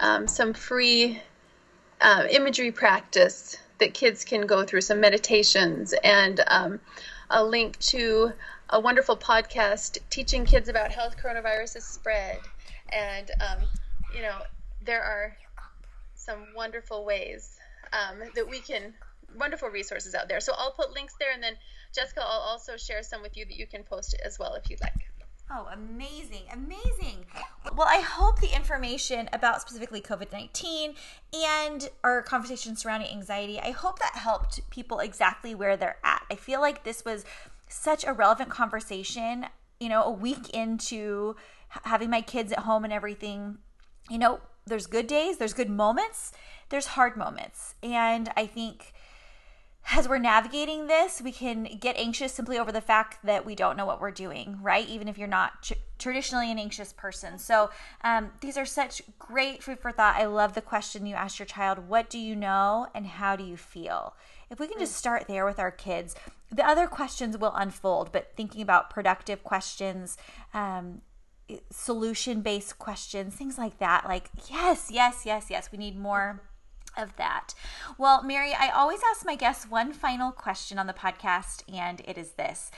um, 0.00 0.26
some 0.26 0.52
free 0.52 1.20
uh, 2.00 2.26
imagery 2.30 2.72
practice 2.72 3.56
that 3.78 3.94
kids 3.94 4.24
can 4.24 4.46
go 4.46 4.64
through, 4.64 4.80
some 4.80 5.00
meditations, 5.00 5.94
and 6.04 6.42
um, 6.48 6.80
a 7.30 7.44
link 7.44 7.78
to 7.78 8.32
a 8.72 8.80
wonderful 8.80 9.16
podcast 9.16 9.98
teaching 10.08 10.44
kids 10.44 10.68
about 10.68 10.90
how 10.90 11.08
coronavirus 11.10 11.76
is 11.76 11.84
spread. 11.84 12.38
And 12.92 13.30
um, 13.40 13.58
you 14.14 14.22
know 14.22 14.38
there 14.84 15.02
are 15.02 15.36
some 16.14 16.46
wonderful 16.56 17.04
ways 17.04 17.58
um, 17.92 18.18
that 18.34 18.48
we 18.48 18.60
can 18.60 18.94
wonderful 19.36 19.68
resources 19.68 20.14
out 20.14 20.28
there. 20.28 20.40
So 20.40 20.54
I'll 20.56 20.72
put 20.72 20.92
links 20.92 21.14
there, 21.18 21.32
and 21.32 21.42
then 21.42 21.54
Jessica, 21.94 22.22
I'll 22.22 22.40
also 22.40 22.76
share 22.76 23.02
some 23.02 23.22
with 23.22 23.36
you 23.36 23.44
that 23.44 23.56
you 23.56 23.66
can 23.66 23.82
post 23.84 24.14
as 24.24 24.38
well 24.38 24.54
if 24.54 24.68
you'd 24.70 24.80
like. 24.80 24.94
Oh, 25.50 25.68
amazing, 25.70 26.44
amazing. 26.50 27.26
Well, 27.76 27.86
I 27.86 28.00
hope 28.00 28.40
the 28.40 28.54
information 28.56 29.28
about 29.34 29.60
specifically 29.60 30.00
COVID 30.00 30.32
19 30.32 30.94
and 31.34 31.90
our 32.02 32.22
conversation 32.22 32.74
surrounding 32.74 33.10
anxiety, 33.10 33.60
I 33.60 33.72
hope 33.72 33.98
that 33.98 34.14
helped 34.14 34.68
people 34.70 35.00
exactly 35.00 35.54
where 35.54 35.76
they're 35.76 35.98
at. 36.02 36.24
I 36.30 36.36
feel 36.36 36.60
like 36.62 36.84
this 36.84 37.04
was 37.04 37.26
such 37.72 38.04
a 38.04 38.12
relevant 38.12 38.50
conversation, 38.50 39.46
you 39.80 39.88
know, 39.88 40.04
a 40.04 40.10
week 40.10 40.50
into 40.50 41.36
having 41.84 42.10
my 42.10 42.20
kids 42.20 42.52
at 42.52 42.60
home 42.60 42.84
and 42.84 42.92
everything. 42.92 43.58
You 44.10 44.18
know, 44.18 44.40
there's 44.66 44.86
good 44.86 45.06
days, 45.06 45.38
there's 45.38 45.54
good 45.54 45.70
moments, 45.70 46.32
there's 46.68 46.88
hard 46.88 47.16
moments. 47.16 47.74
And 47.82 48.30
I 48.36 48.46
think 48.46 48.92
as 49.90 50.08
we're 50.08 50.18
navigating 50.18 50.86
this, 50.86 51.20
we 51.20 51.32
can 51.32 51.64
get 51.80 51.96
anxious 51.96 52.32
simply 52.32 52.58
over 52.58 52.70
the 52.70 52.80
fact 52.80 53.18
that 53.24 53.44
we 53.44 53.54
don't 53.54 53.76
know 53.76 53.84
what 53.84 54.00
we're 54.00 54.12
doing, 54.12 54.58
right? 54.62 54.88
Even 54.88 55.08
if 55.08 55.18
you're 55.18 55.26
not 55.26 55.62
tr- 55.62 55.72
traditionally 55.98 56.52
an 56.52 56.58
anxious 56.58 56.92
person. 56.92 57.36
So, 57.38 57.70
um, 58.04 58.30
these 58.40 58.56
are 58.56 58.64
such 58.64 59.02
great 59.18 59.62
food 59.62 59.80
for 59.80 59.90
thought. 59.90 60.16
I 60.16 60.26
love 60.26 60.54
the 60.54 60.62
question 60.62 61.04
you 61.04 61.16
asked 61.16 61.38
your 61.40 61.46
child 61.46 61.88
What 61.88 62.08
do 62.08 62.18
you 62.18 62.36
know 62.36 62.86
and 62.94 63.06
how 63.06 63.34
do 63.34 63.42
you 63.42 63.56
feel? 63.56 64.14
If 64.50 64.60
we 64.60 64.68
can 64.68 64.78
just 64.78 64.94
start 64.94 65.26
there 65.26 65.44
with 65.44 65.58
our 65.58 65.70
kids, 65.70 66.14
the 66.52 66.66
other 66.66 66.86
questions 66.86 67.38
will 67.38 67.54
unfold, 67.54 68.12
but 68.12 68.32
thinking 68.36 68.60
about 68.60 68.90
productive 68.90 69.42
questions, 69.42 70.18
um, 70.52 71.00
solution 71.70 72.42
based 72.42 72.78
questions, 72.78 73.34
things 73.34 73.58
like 73.58 73.78
that, 73.78 74.04
like, 74.06 74.30
yes, 74.50 74.90
yes, 74.90 75.22
yes, 75.24 75.46
yes, 75.50 75.72
we 75.72 75.78
need 75.78 75.98
more 75.98 76.42
of 76.96 77.16
that. 77.16 77.54
Well, 77.96 78.22
Mary, 78.22 78.52
I 78.52 78.68
always 78.68 79.00
ask 79.10 79.24
my 79.24 79.34
guests 79.34 79.68
one 79.68 79.92
final 79.94 80.30
question 80.30 80.78
on 80.78 80.86
the 80.86 80.92
podcast, 80.92 81.62
and 81.72 82.00
it 82.04 82.18
is 82.18 82.32
this 82.32 82.70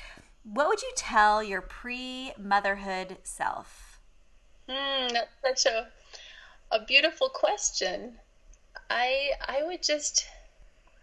What 0.44 0.68
would 0.68 0.82
you 0.82 0.92
tell 0.96 1.42
your 1.42 1.60
pre 1.60 2.32
motherhood 2.38 3.18
self? 3.24 4.00
Mm, 4.68 5.12
that's 5.12 5.64
such 5.64 5.72
a, 5.72 5.88
a 6.70 6.84
beautiful 6.84 7.28
question. 7.28 8.14
I 8.88 9.30
I 9.40 9.62
would 9.64 9.82
just 9.82 10.26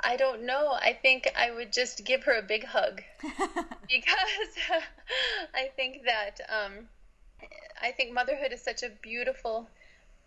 I 0.04 0.18
don't 0.18 0.46
know. 0.46 0.72
I 0.72 0.94
think 0.94 1.32
I 1.36 1.52
would 1.52 1.72
just 1.72 2.06
give 2.06 2.24
her 2.24 2.38
a 2.38 2.42
big 2.42 2.66
hug 2.66 3.02
because 3.22 4.52
I 5.54 5.70
think 5.76 6.06
that 6.06 6.42
um, 6.50 6.88
I 7.82 7.92
think 7.92 8.14
motherhood 8.14 8.52
is 8.52 8.62
such 8.62 8.84
a 8.84 8.90
beautiful, 9.02 9.70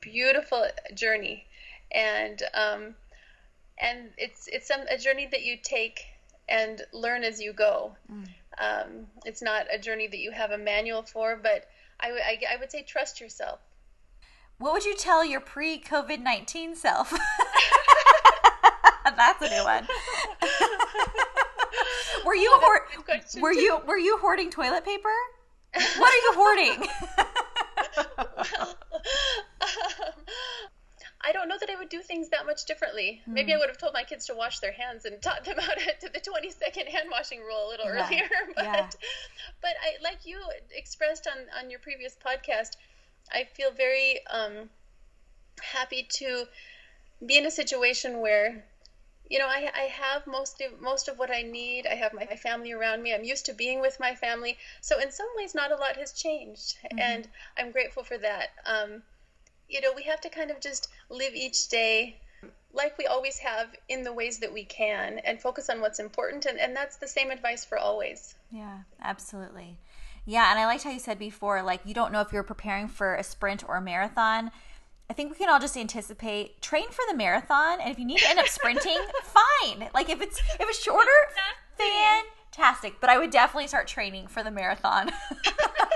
beautiful 0.01 0.67
journey, 0.95 1.47
and 1.93 2.43
um, 2.55 2.95
and 3.79 4.11
it's 4.17 4.49
it's 4.49 4.69
some 4.69 4.83
a 4.91 4.99
journey 4.99 5.29
that 5.31 5.45
you 5.45 5.57
take 5.63 6.05
and 6.49 6.83
learn 6.93 7.25
as 7.25 7.41
you 7.41 7.53
go. 7.53 7.97
Mm. 8.11 8.29
Um, 8.59 9.07
it's 9.25 9.43
not 9.43 9.67
a 9.73 9.79
journey 9.79 10.07
that 10.07 10.19
you 10.19 10.31
have 10.31 10.51
a 10.51 10.59
manual 10.59 11.03
for, 11.03 11.37
but 11.37 11.67
I, 11.99 12.09
w- 12.09 12.23
I, 12.25 12.55
I 12.55 12.57
would 12.57 12.71
say 12.71 12.83
trust 12.83 13.21
yourself. 13.21 13.59
What 14.59 14.73
would 14.75 14.85
you 14.85 14.95
tell 14.95 15.25
your 15.25 15.41
pre 15.41 15.81
COVID 15.81 16.21
19 16.21 16.77
self? 16.77 17.13
That's 19.17 19.43
a 19.43 19.51
new 19.51 19.65
one. 19.65 19.87
were 22.25 22.35
you 22.35 22.51
hoard- 22.55 22.83
were 23.41 23.53
you 23.53 23.79
were 23.87 23.99
you 23.99 24.19
hoarding 24.19 24.51
toilet 24.51 24.85
paper? 24.85 25.13
What 25.99 26.13
are 26.13 26.17
you 26.17 26.33
hoarding? 26.35 26.89
well, 28.57 28.77
um, 29.61 29.69
I 31.21 31.33
don't 31.33 31.49
know 31.49 31.59
that 31.59 31.69
I 31.69 31.75
would 31.77 31.89
do 31.89 32.01
things 32.01 32.29
that 32.31 32.47
much 32.47 32.65
differently. 32.65 33.23
Mm. 33.29 33.33
Maybe 33.33 33.53
I 33.53 33.57
hmm. 33.57 33.61
would 33.61 33.69
have 33.71 33.79
told 33.79 33.93
my 33.93 34.05
kids 34.05 34.27
to 34.27 34.35
wash 34.35 34.61
their 34.61 34.71
hands 34.73 35.05
and 35.05 35.21
taught 35.21 35.45
them 35.45 35.57
how 35.59 35.75
to, 35.75 35.93
to 36.07 36.13
the 36.13 36.21
20 36.21 36.51
second 36.51 36.87
hand 36.87 37.09
washing 37.11 37.41
rule 37.41 37.67
a 37.67 37.69
little 37.69 37.87
yeah. 37.87 38.07
earlier. 38.07 38.29
But 38.55 38.65
yeah. 38.65 38.89
but 39.61 39.77
I 39.83 39.97
like 40.03 40.25
you 40.25 40.41
expressed 40.71 41.27
on 41.27 41.49
on 41.59 41.71
your 41.71 41.81
previous 41.81 42.17
podcast, 42.25 42.77
I 43.33 43.45
feel 43.45 43.73
very 43.73 44.21
um, 44.31 44.71
happy 45.61 46.07
to 46.15 46.47
be 47.27 47.39
in 47.39 47.47
a 47.47 47.51
situation 47.51 48.21
where 48.21 48.65
you 49.35 49.41
know, 49.41 49.49
I, 49.49 49.69
I 49.75 49.89
have 49.91 50.29
most 50.29 50.61
of, 50.61 50.81
most 50.81 51.09
of 51.09 51.19
what 51.19 51.29
I 51.29 51.43
need. 51.43 51.89
I 51.89 51.97
have 51.97 52.15
my 52.15 52.25
family 52.25 52.71
around 52.71 53.03
me. 53.03 53.13
I'm 53.13 53.25
used 53.25 53.47
to 53.47 53.53
being 53.53 53.81
with 53.81 53.99
my 53.99 54.15
family. 54.15 54.57
So 54.81 55.01
in 55.01 55.11
some 55.11 55.27
ways, 55.37 55.57
not 55.57 55.73
a 55.73 55.75
lot 55.75 55.97
has 55.97 56.13
changed, 56.13 56.77
mm-hmm. 56.85 57.01
and 57.01 57.27
I'm 57.59 57.73
grateful 57.73 58.05
for 58.05 58.17
that. 58.19 58.51
Um, 58.65 59.03
you 59.69 59.81
know, 59.81 59.91
we 59.93 60.05
have 60.05 60.21
to 60.21 60.29
kind 60.29 60.53
of 60.53 60.61
just 60.61 60.87
live 61.11 61.35
each 61.35 61.67
day 61.67 62.21
like 62.73 62.97
we 62.97 63.07
always 63.07 63.39
have 63.39 63.75
in 63.89 64.05
the 64.05 64.13
ways 64.13 64.39
that 64.39 64.53
we 64.53 64.63
can 64.63 65.19
and 65.25 65.41
focus 65.41 65.69
on 65.69 65.81
what's 65.81 65.99
important. 65.99 66.47
And, 66.47 66.61
and 66.61 66.77
that's 66.77 66.99
the 66.99 67.09
same 67.09 67.33
advice 67.33 67.65
for 67.65 67.77
always. 67.77 68.37
Yeah, 68.53 68.83
absolutely. 69.03 69.79
Yeah, 70.27 70.49
and 70.53 70.61
I 70.61 70.67
liked 70.67 70.85
how 70.85 70.91
you 70.91 71.01
said 71.01 71.19
before, 71.19 71.61
like, 71.61 71.81
you 71.85 71.93
don't 71.93 72.13
know 72.13 72.21
if 72.21 72.33
you're 72.33 72.45
preparing 72.45 72.87
for 72.87 73.17
a 73.17 73.25
sprint 73.25 73.69
or 73.69 73.79
a 73.79 73.83
marathon 73.83 74.53
I 75.11 75.13
think 75.13 75.31
we 75.31 75.37
can 75.37 75.51
all 75.51 75.61
just 75.61 75.77
anticipate 75.77 76.63
train 76.63 76.89
for 76.91 77.03
the 77.09 77.17
marathon, 77.17 77.81
and 77.81 77.91
if 77.91 77.99
you 77.99 78.07
need 78.07 78.19
to 78.19 78.29
end 78.29 78.39
up 78.39 78.49
sprinting, 78.49 78.99
fine. 79.25 79.89
Like 79.93 80.09
if 80.09 80.23
it's 80.23 80.39
if 80.39 80.69
it's 80.69 80.83
shorter, 80.83 81.11
fantastic. 81.77 83.01
But 83.01 83.11
I 83.11 83.19
would 83.19 83.31
definitely 83.31 83.69
start 83.69 83.87
training 83.87 84.29
for 84.29 84.43
the 84.43 84.51
marathon. 84.51 85.11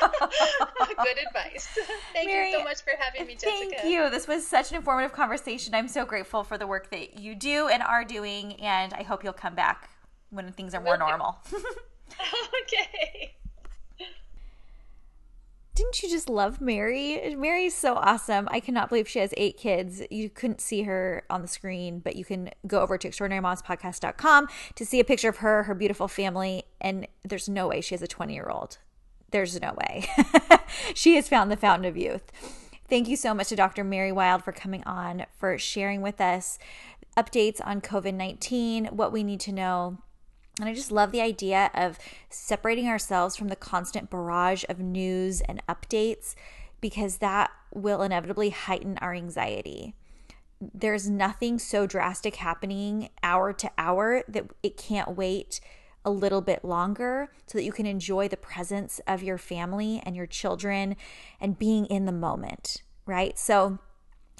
Good 0.00 1.18
advice. 1.26 1.68
Thank 2.12 2.28
Mary, 2.28 2.50
you 2.50 2.58
so 2.58 2.64
much 2.64 2.82
for 2.82 2.92
having 2.98 3.26
me, 3.26 3.34
Jessica. 3.34 3.76
Thank 3.80 3.84
you. 3.84 4.10
This 4.10 4.28
was 4.28 4.46
such 4.46 4.70
an 4.70 4.76
informative 4.76 5.12
conversation. 5.12 5.74
I'm 5.74 5.88
so 5.88 6.04
grateful 6.04 6.44
for 6.44 6.58
the 6.58 6.66
work 6.66 6.90
that 6.90 7.18
you 7.18 7.34
do 7.34 7.68
and 7.68 7.82
are 7.82 8.04
doing, 8.04 8.54
and 8.60 8.92
I 8.92 9.02
hope 9.02 9.24
you'll 9.24 9.32
come 9.32 9.54
back 9.54 9.88
when 10.30 10.52
things 10.52 10.74
are 10.74 10.82
more 10.82 10.98
normal. 10.98 11.38
okay 12.62 13.37
didn't 15.90 16.02
you 16.02 16.10
just 16.10 16.28
love 16.28 16.60
Mary? 16.60 17.34
Mary's 17.34 17.74
so 17.74 17.94
awesome. 17.94 18.46
I 18.50 18.60
cannot 18.60 18.90
believe 18.90 19.08
she 19.08 19.20
has 19.20 19.32
eight 19.38 19.56
kids. 19.56 20.02
You 20.10 20.28
couldn't 20.28 20.60
see 20.60 20.82
her 20.82 21.24
on 21.30 21.40
the 21.40 21.48
screen, 21.48 22.00
but 22.00 22.14
you 22.14 22.26
can 22.26 22.50
go 22.66 22.80
over 22.80 22.98
to 22.98 23.08
extraordinarymomspodcast.com 23.08 24.48
to 24.74 24.86
see 24.86 25.00
a 25.00 25.04
picture 25.04 25.30
of 25.30 25.38
her, 25.38 25.62
her 25.62 25.74
beautiful 25.74 26.06
family, 26.06 26.64
and 26.78 27.06
there's 27.24 27.48
no 27.48 27.68
way 27.68 27.80
she 27.80 27.94
has 27.94 28.02
a 28.02 28.06
20 28.06 28.34
year 28.34 28.50
old. 28.50 28.76
There's 29.30 29.58
no 29.60 29.74
way. 29.78 30.06
she 30.94 31.16
has 31.16 31.26
found 31.26 31.50
the 31.50 31.56
fountain 31.56 31.86
of 31.86 31.96
youth. 31.96 32.30
Thank 32.86 33.08
you 33.08 33.16
so 33.16 33.32
much 33.32 33.48
to 33.48 33.56
Dr. 33.56 33.82
Mary 33.82 34.12
Wilde 34.12 34.44
for 34.44 34.52
coming 34.52 34.84
on, 34.84 35.24
for 35.38 35.56
sharing 35.56 36.02
with 36.02 36.20
us 36.20 36.58
updates 37.16 37.60
on 37.64 37.80
COVID 37.80 38.14
19, 38.14 38.86
what 38.86 39.10
we 39.10 39.24
need 39.24 39.40
to 39.40 39.52
know 39.52 39.98
and 40.58 40.68
I 40.68 40.74
just 40.74 40.92
love 40.92 41.12
the 41.12 41.20
idea 41.20 41.70
of 41.74 41.98
separating 42.28 42.88
ourselves 42.88 43.36
from 43.36 43.48
the 43.48 43.56
constant 43.56 44.10
barrage 44.10 44.64
of 44.68 44.80
news 44.80 45.40
and 45.42 45.62
updates 45.66 46.34
because 46.80 47.18
that 47.18 47.50
will 47.72 48.02
inevitably 48.02 48.50
heighten 48.50 48.98
our 48.98 49.14
anxiety. 49.14 49.94
There's 50.60 51.08
nothing 51.08 51.58
so 51.58 51.86
drastic 51.86 52.36
happening 52.36 53.10
hour 53.22 53.52
to 53.52 53.70
hour 53.78 54.24
that 54.28 54.46
it 54.62 54.76
can't 54.76 55.16
wait 55.16 55.60
a 56.04 56.10
little 56.10 56.40
bit 56.40 56.64
longer 56.64 57.30
so 57.46 57.58
that 57.58 57.64
you 57.64 57.72
can 57.72 57.86
enjoy 57.86 58.28
the 58.28 58.36
presence 58.36 59.00
of 59.06 59.22
your 59.22 59.38
family 59.38 60.02
and 60.04 60.16
your 60.16 60.26
children 60.26 60.96
and 61.40 61.58
being 61.58 61.86
in 61.86 62.06
the 62.06 62.12
moment, 62.12 62.82
right? 63.06 63.38
So 63.38 63.78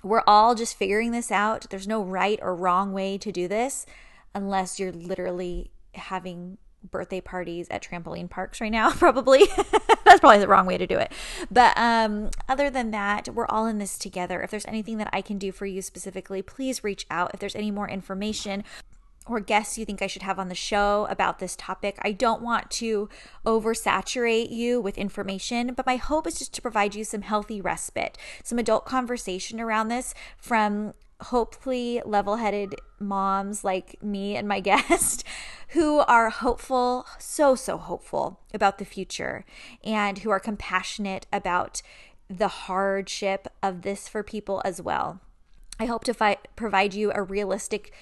we're 0.02 0.22
all 0.26 0.54
just 0.54 0.76
figuring 0.76 1.10
this 1.10 1.30
out. 1.30 1.66
There's 1.70 1.88
no 1.88 2.02
right 2.02 2.38
or 2.42 2.54
wrong 2.54 2.92
way 2.92 3.18
to 3.18 3.32
do 3.32 3.48
this 3.48 3.86
unless 4.34 4.78
you're 4.78 4.92
literally 4.92 5.70
having 5.98 6.58
birthday 6.84 7.20
parties 7.20 7.66
at 7.70 7.82
trampoline 7.82 8.30
parks 8.30 8.60
right 8.60 8.72
now 8.72 8.90
probably. 8.94 9.44
That's 10.04 10.20
probably 10.20 10.38
the 10.38 10.48
wrong 10.48 10.66
way 10.66 10.78
to 10.78 10.86
do 10.86 10.98
it. 10.98 11.12
But 11.50 11.76
um 11.76 12.30
other 12.48 12.70
than 12.70 12.90
that 12.92 13.28
we're 13.28 13.46
all 13.46 13.66
in 13.66 13.78
this 13.78 13.98
together. 13.98 14.42
If 14.42 14.50
there's 14.50 14.66
anything 14.66 14.98
that 14.98 15.10
i 15.12 15.20
can 15.20 15.38
do 15.38 15.52
for 15.52 15.66
you 15.66 15.82
specifically 15.82 16.42
please 16.42 16.84
reach 16.84 17.06
out. 17.10 17.32
If 17.34 17.40
there's 17.40 17.56
any 17.56 17.70
more 17.70 17.88
information 17.88 18.64
or 19.28 19.40
guests 19.40 19.76
you 19.78 19.84
think 19.84 20.00
I 20.00 20.06
should 20.06 20.22
have 20.22 20.38
on 20.38 20.48
the 20.48 20.54
show 20.54 21.06
about 21.10 21.38
this 21.38 21.54
topic. 21.56 21.98
I 22.02 22.12
don't 22.12 22.42
want 22.42 22.70
to 22.72 23.08
oversaturate 23.44 24.50
you 24.50 24.80
with 24.80 24.98
information, 24.98 25.74
but 25.74 25.86
my 25.86 25.96
hope 25.96 26.26
is 26.26 26.38
just 26.38 26.54
to 26.54 26.62
provide 26.62 26.94
you 26.94 27.04
some 27.04 27.22
healthy 27.22 27.60
respite, 27.60 28.16
some 28.42 28.58
adult 28.58 28.86
conversation 28.86 29.60
around 29.60 29.88
this 29.88 30.14
from 30.38 30.94
hopefully 31.20 32.00
level 32.04 32.36
headed 32.36 32.74
moms 33.00 33.64
like 33.64 34.02
me 34.02 34.36
and 34.36 34.46
my 34.46 34.60
guest 34.70 35.24
who 35.68 35.98
are 36.00 36.30
hopeful, 36.30 37.06
so, 37.18 37.54
so 37.54 37.76
hopeful 37.76 38.40
about 38.54 38.78
the 38.78 38.84
future 38.84 39.44
and 39.84 40.18
who 40.18 40.30
are 40.30 40.40
compassionate 40.40 41.26
about 41.32 41.82
the 42.28 42.48
hardship 42.48 43.48
of 43.62 43.82
this 43.82 44.08
for 44.08 44.22
people 44.22 44.62
as 44.64 44.80
well. 44.80 45.20
I 45.78 45.86
hope 45.86 46.04
to 46.04 46.14
fi- 46.14 46.38
provide 46.56 46.94
you 46.94 47.12
a 47.14 47.22
realistic 47.22 47.92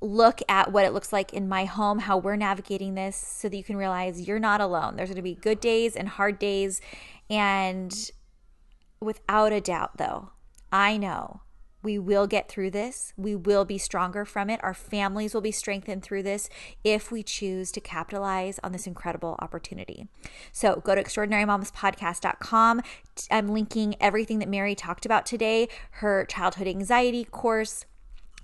look 0.00 0.40
at 0.48 0.72
what 0.72 0.84
it 0.84 0.92
looks 0.92 1.12
like 1.12 1.32
in 1.32 1.48
my 1.48 1.64
home, 1.64 2.00
how 2.00 2.16
we're 2.16 2.36
navigating 2.36 2.94
this, 2.94 3.16
so 3.16 3.48
that 3.48 3.56
you 3.56 3.64
can 3.64 3.76
realize 3.76 4.26
you're 4.26 4.38
not 4.38 4.60
alone. 4.60 4.96
There's 4.96 5.08
going 5.08 5.16
to 5.16 5.22
be 5.22 5.34
good 5.34 5.60
days 5.60 5.96
and 5.96 6.08
hard 6.08 6.38
days. 6.38 6.80
And 7.28 8.10
without 9.00 9.52
a 9.52 9.60
doubt, 9.60 9.96
though, 9.96 10.30
I 10.72 10.96
know 10.96 11.40
we 11.82 11.98
will 11.98 12.26
get 12.26 12.48
through 12.48 12.70
this. 12.70 13.12
We 13.16 13.36
will 13.36 13.64
be 13.64 13.78
stronger 13.78 14.24
from 14.24 14.50
it. 14.50 14.60
Our 14.62 14.74
families 14.74 15.34
will 15.34 15.40
be 15.40 15.52
strengthened 15.52 16.02
through 16.02 16.24
this 16.24 16.48
if 16.82 17.12
we 17.12 17.22
choose 17.22 17.70
to 17.72 17.80
capitalize 17.80 18.58
on 18.64 18.72
this 18.72 18.86
incredible 18.86 19.36
opportunity. 19.38 20.08
So 20.52 20.82
go 20.84 20.94
to 20.94 21.02
extraordinarymomspodcast.com. 21.02 22.82
I'm 23.30 23.48
linking 23.48 23.94
everything 24.00 24.40
that 24.40 24.48
Mary 24.48 24.74
talked 24.74 25.06
about 25.06 25.26
today 25.26 25.68
her 25.92 26.24
childhood 26.24 26.66
anxiety 26.66 27.24
course. 27.24 27.84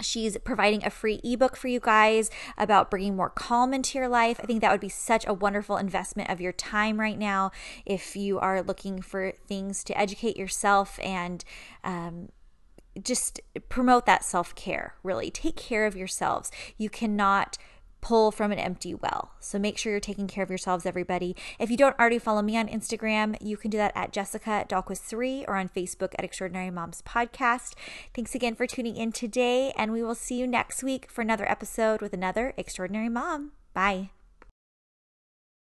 She's 0.01 0.37
providing 0.39 0.85
a 0.85 0.91
free 0.91 1.21
ebook 1.23 1.57
for 1.57 1.69
you 1.69 1.79
guys 1.79 2.29
about 2.59 2.91
bringing 2.91 3.15
more 3.15 3.31
calm 3.31 3.73
into 3.73 3.97
your 3.97 4.09
life. 4.09 4.41
I 4.43 4.47
think 4.47 4.61
that 4.61 4.73
would 4.73 4.81
be 4.81 4.89
such 4.89 5.25
a 5.27 5.33
wonderful 5.33 5.77
investment 5.77 6.31
of 6.31 6.41
your 6.41 6.53
time 6.53 6.99
right 6.99 7.19
now 7.19 7.53
if 7.87 8.17
you 8.17 8.41
are 8.41 8.61
looking 8.61 9.01
for 9.01 9.33
things 9.47 9.85
to 9.85 9.99
educate 9.99 10.37
yourself 10.37 10.99
and 11.01 11.45
um, 11.85 12.29
just 13.03 13.41
promote 13.69 14.07
that 14.07 14.25
self 14.25 14.55
care, 14.55 14.95
really. 15.03 15.31
Take 15.31 15.57
care 15.57 15.87
of 15.87 15.97
yourselves. 15.97 16.51
You 16.77 16.91
cannot 16.91 17.59
pull 18.05 18.31
from 18.31 18.53
an 18.53 18.59
empty 18.59 18.95
well. 18.95 19.33
So 19.41 19.59
make 19.59 19.79
sure 19.79 19.91
you're 19.91 19.99
taking 19.99 20.27
care 20.27 20.45
of 20.45 20.51
yourselves, 20.51 20.85
everybody. 20.85 21.35
If 21.59 21.71
you 21.71 21.79
don't 21.79 21.99
already 21.99 22.19
follow 22.19 22.43
me 22.43 22.55
on 22.59 22.69
Instagram, 22.69 23.35
you 23.41 23.57
can 23.57 23.71
do 23.71 23.79
that 23.79 23.93
at 23.95 24.13
Jessica 24.13 24.67
Dahlquist3 24.69 25.47
or 25.49 25.57
on 25.57 25.71
Facebook 25.71 26.15
at 26.19 26.25
Extraordinary 26.25 26.71
Moms 26.71 27.03
Podcast. 27.03 27.73
Thanks 28.15 28.35
again 28.35 28.57
for 28.57 28.67
tuning 28.67 28.97
in 28.97 29.11
today, 29.11 29.73
and 29.79 29.91
we 29.91 30.03
will 30.03 30.15
see 30.15 30.39
you 30.39 30.47
next 30.47 30.83
week 30.85 31.11
for 31.11 31.23
another 31.23 31.51
episode 31.51 32.03
with 32.03 32.13
another 32.13 32.53
Extraordinary 32.59 33.09
Mom. 33.09 33.53
Bye. 33.73 34.11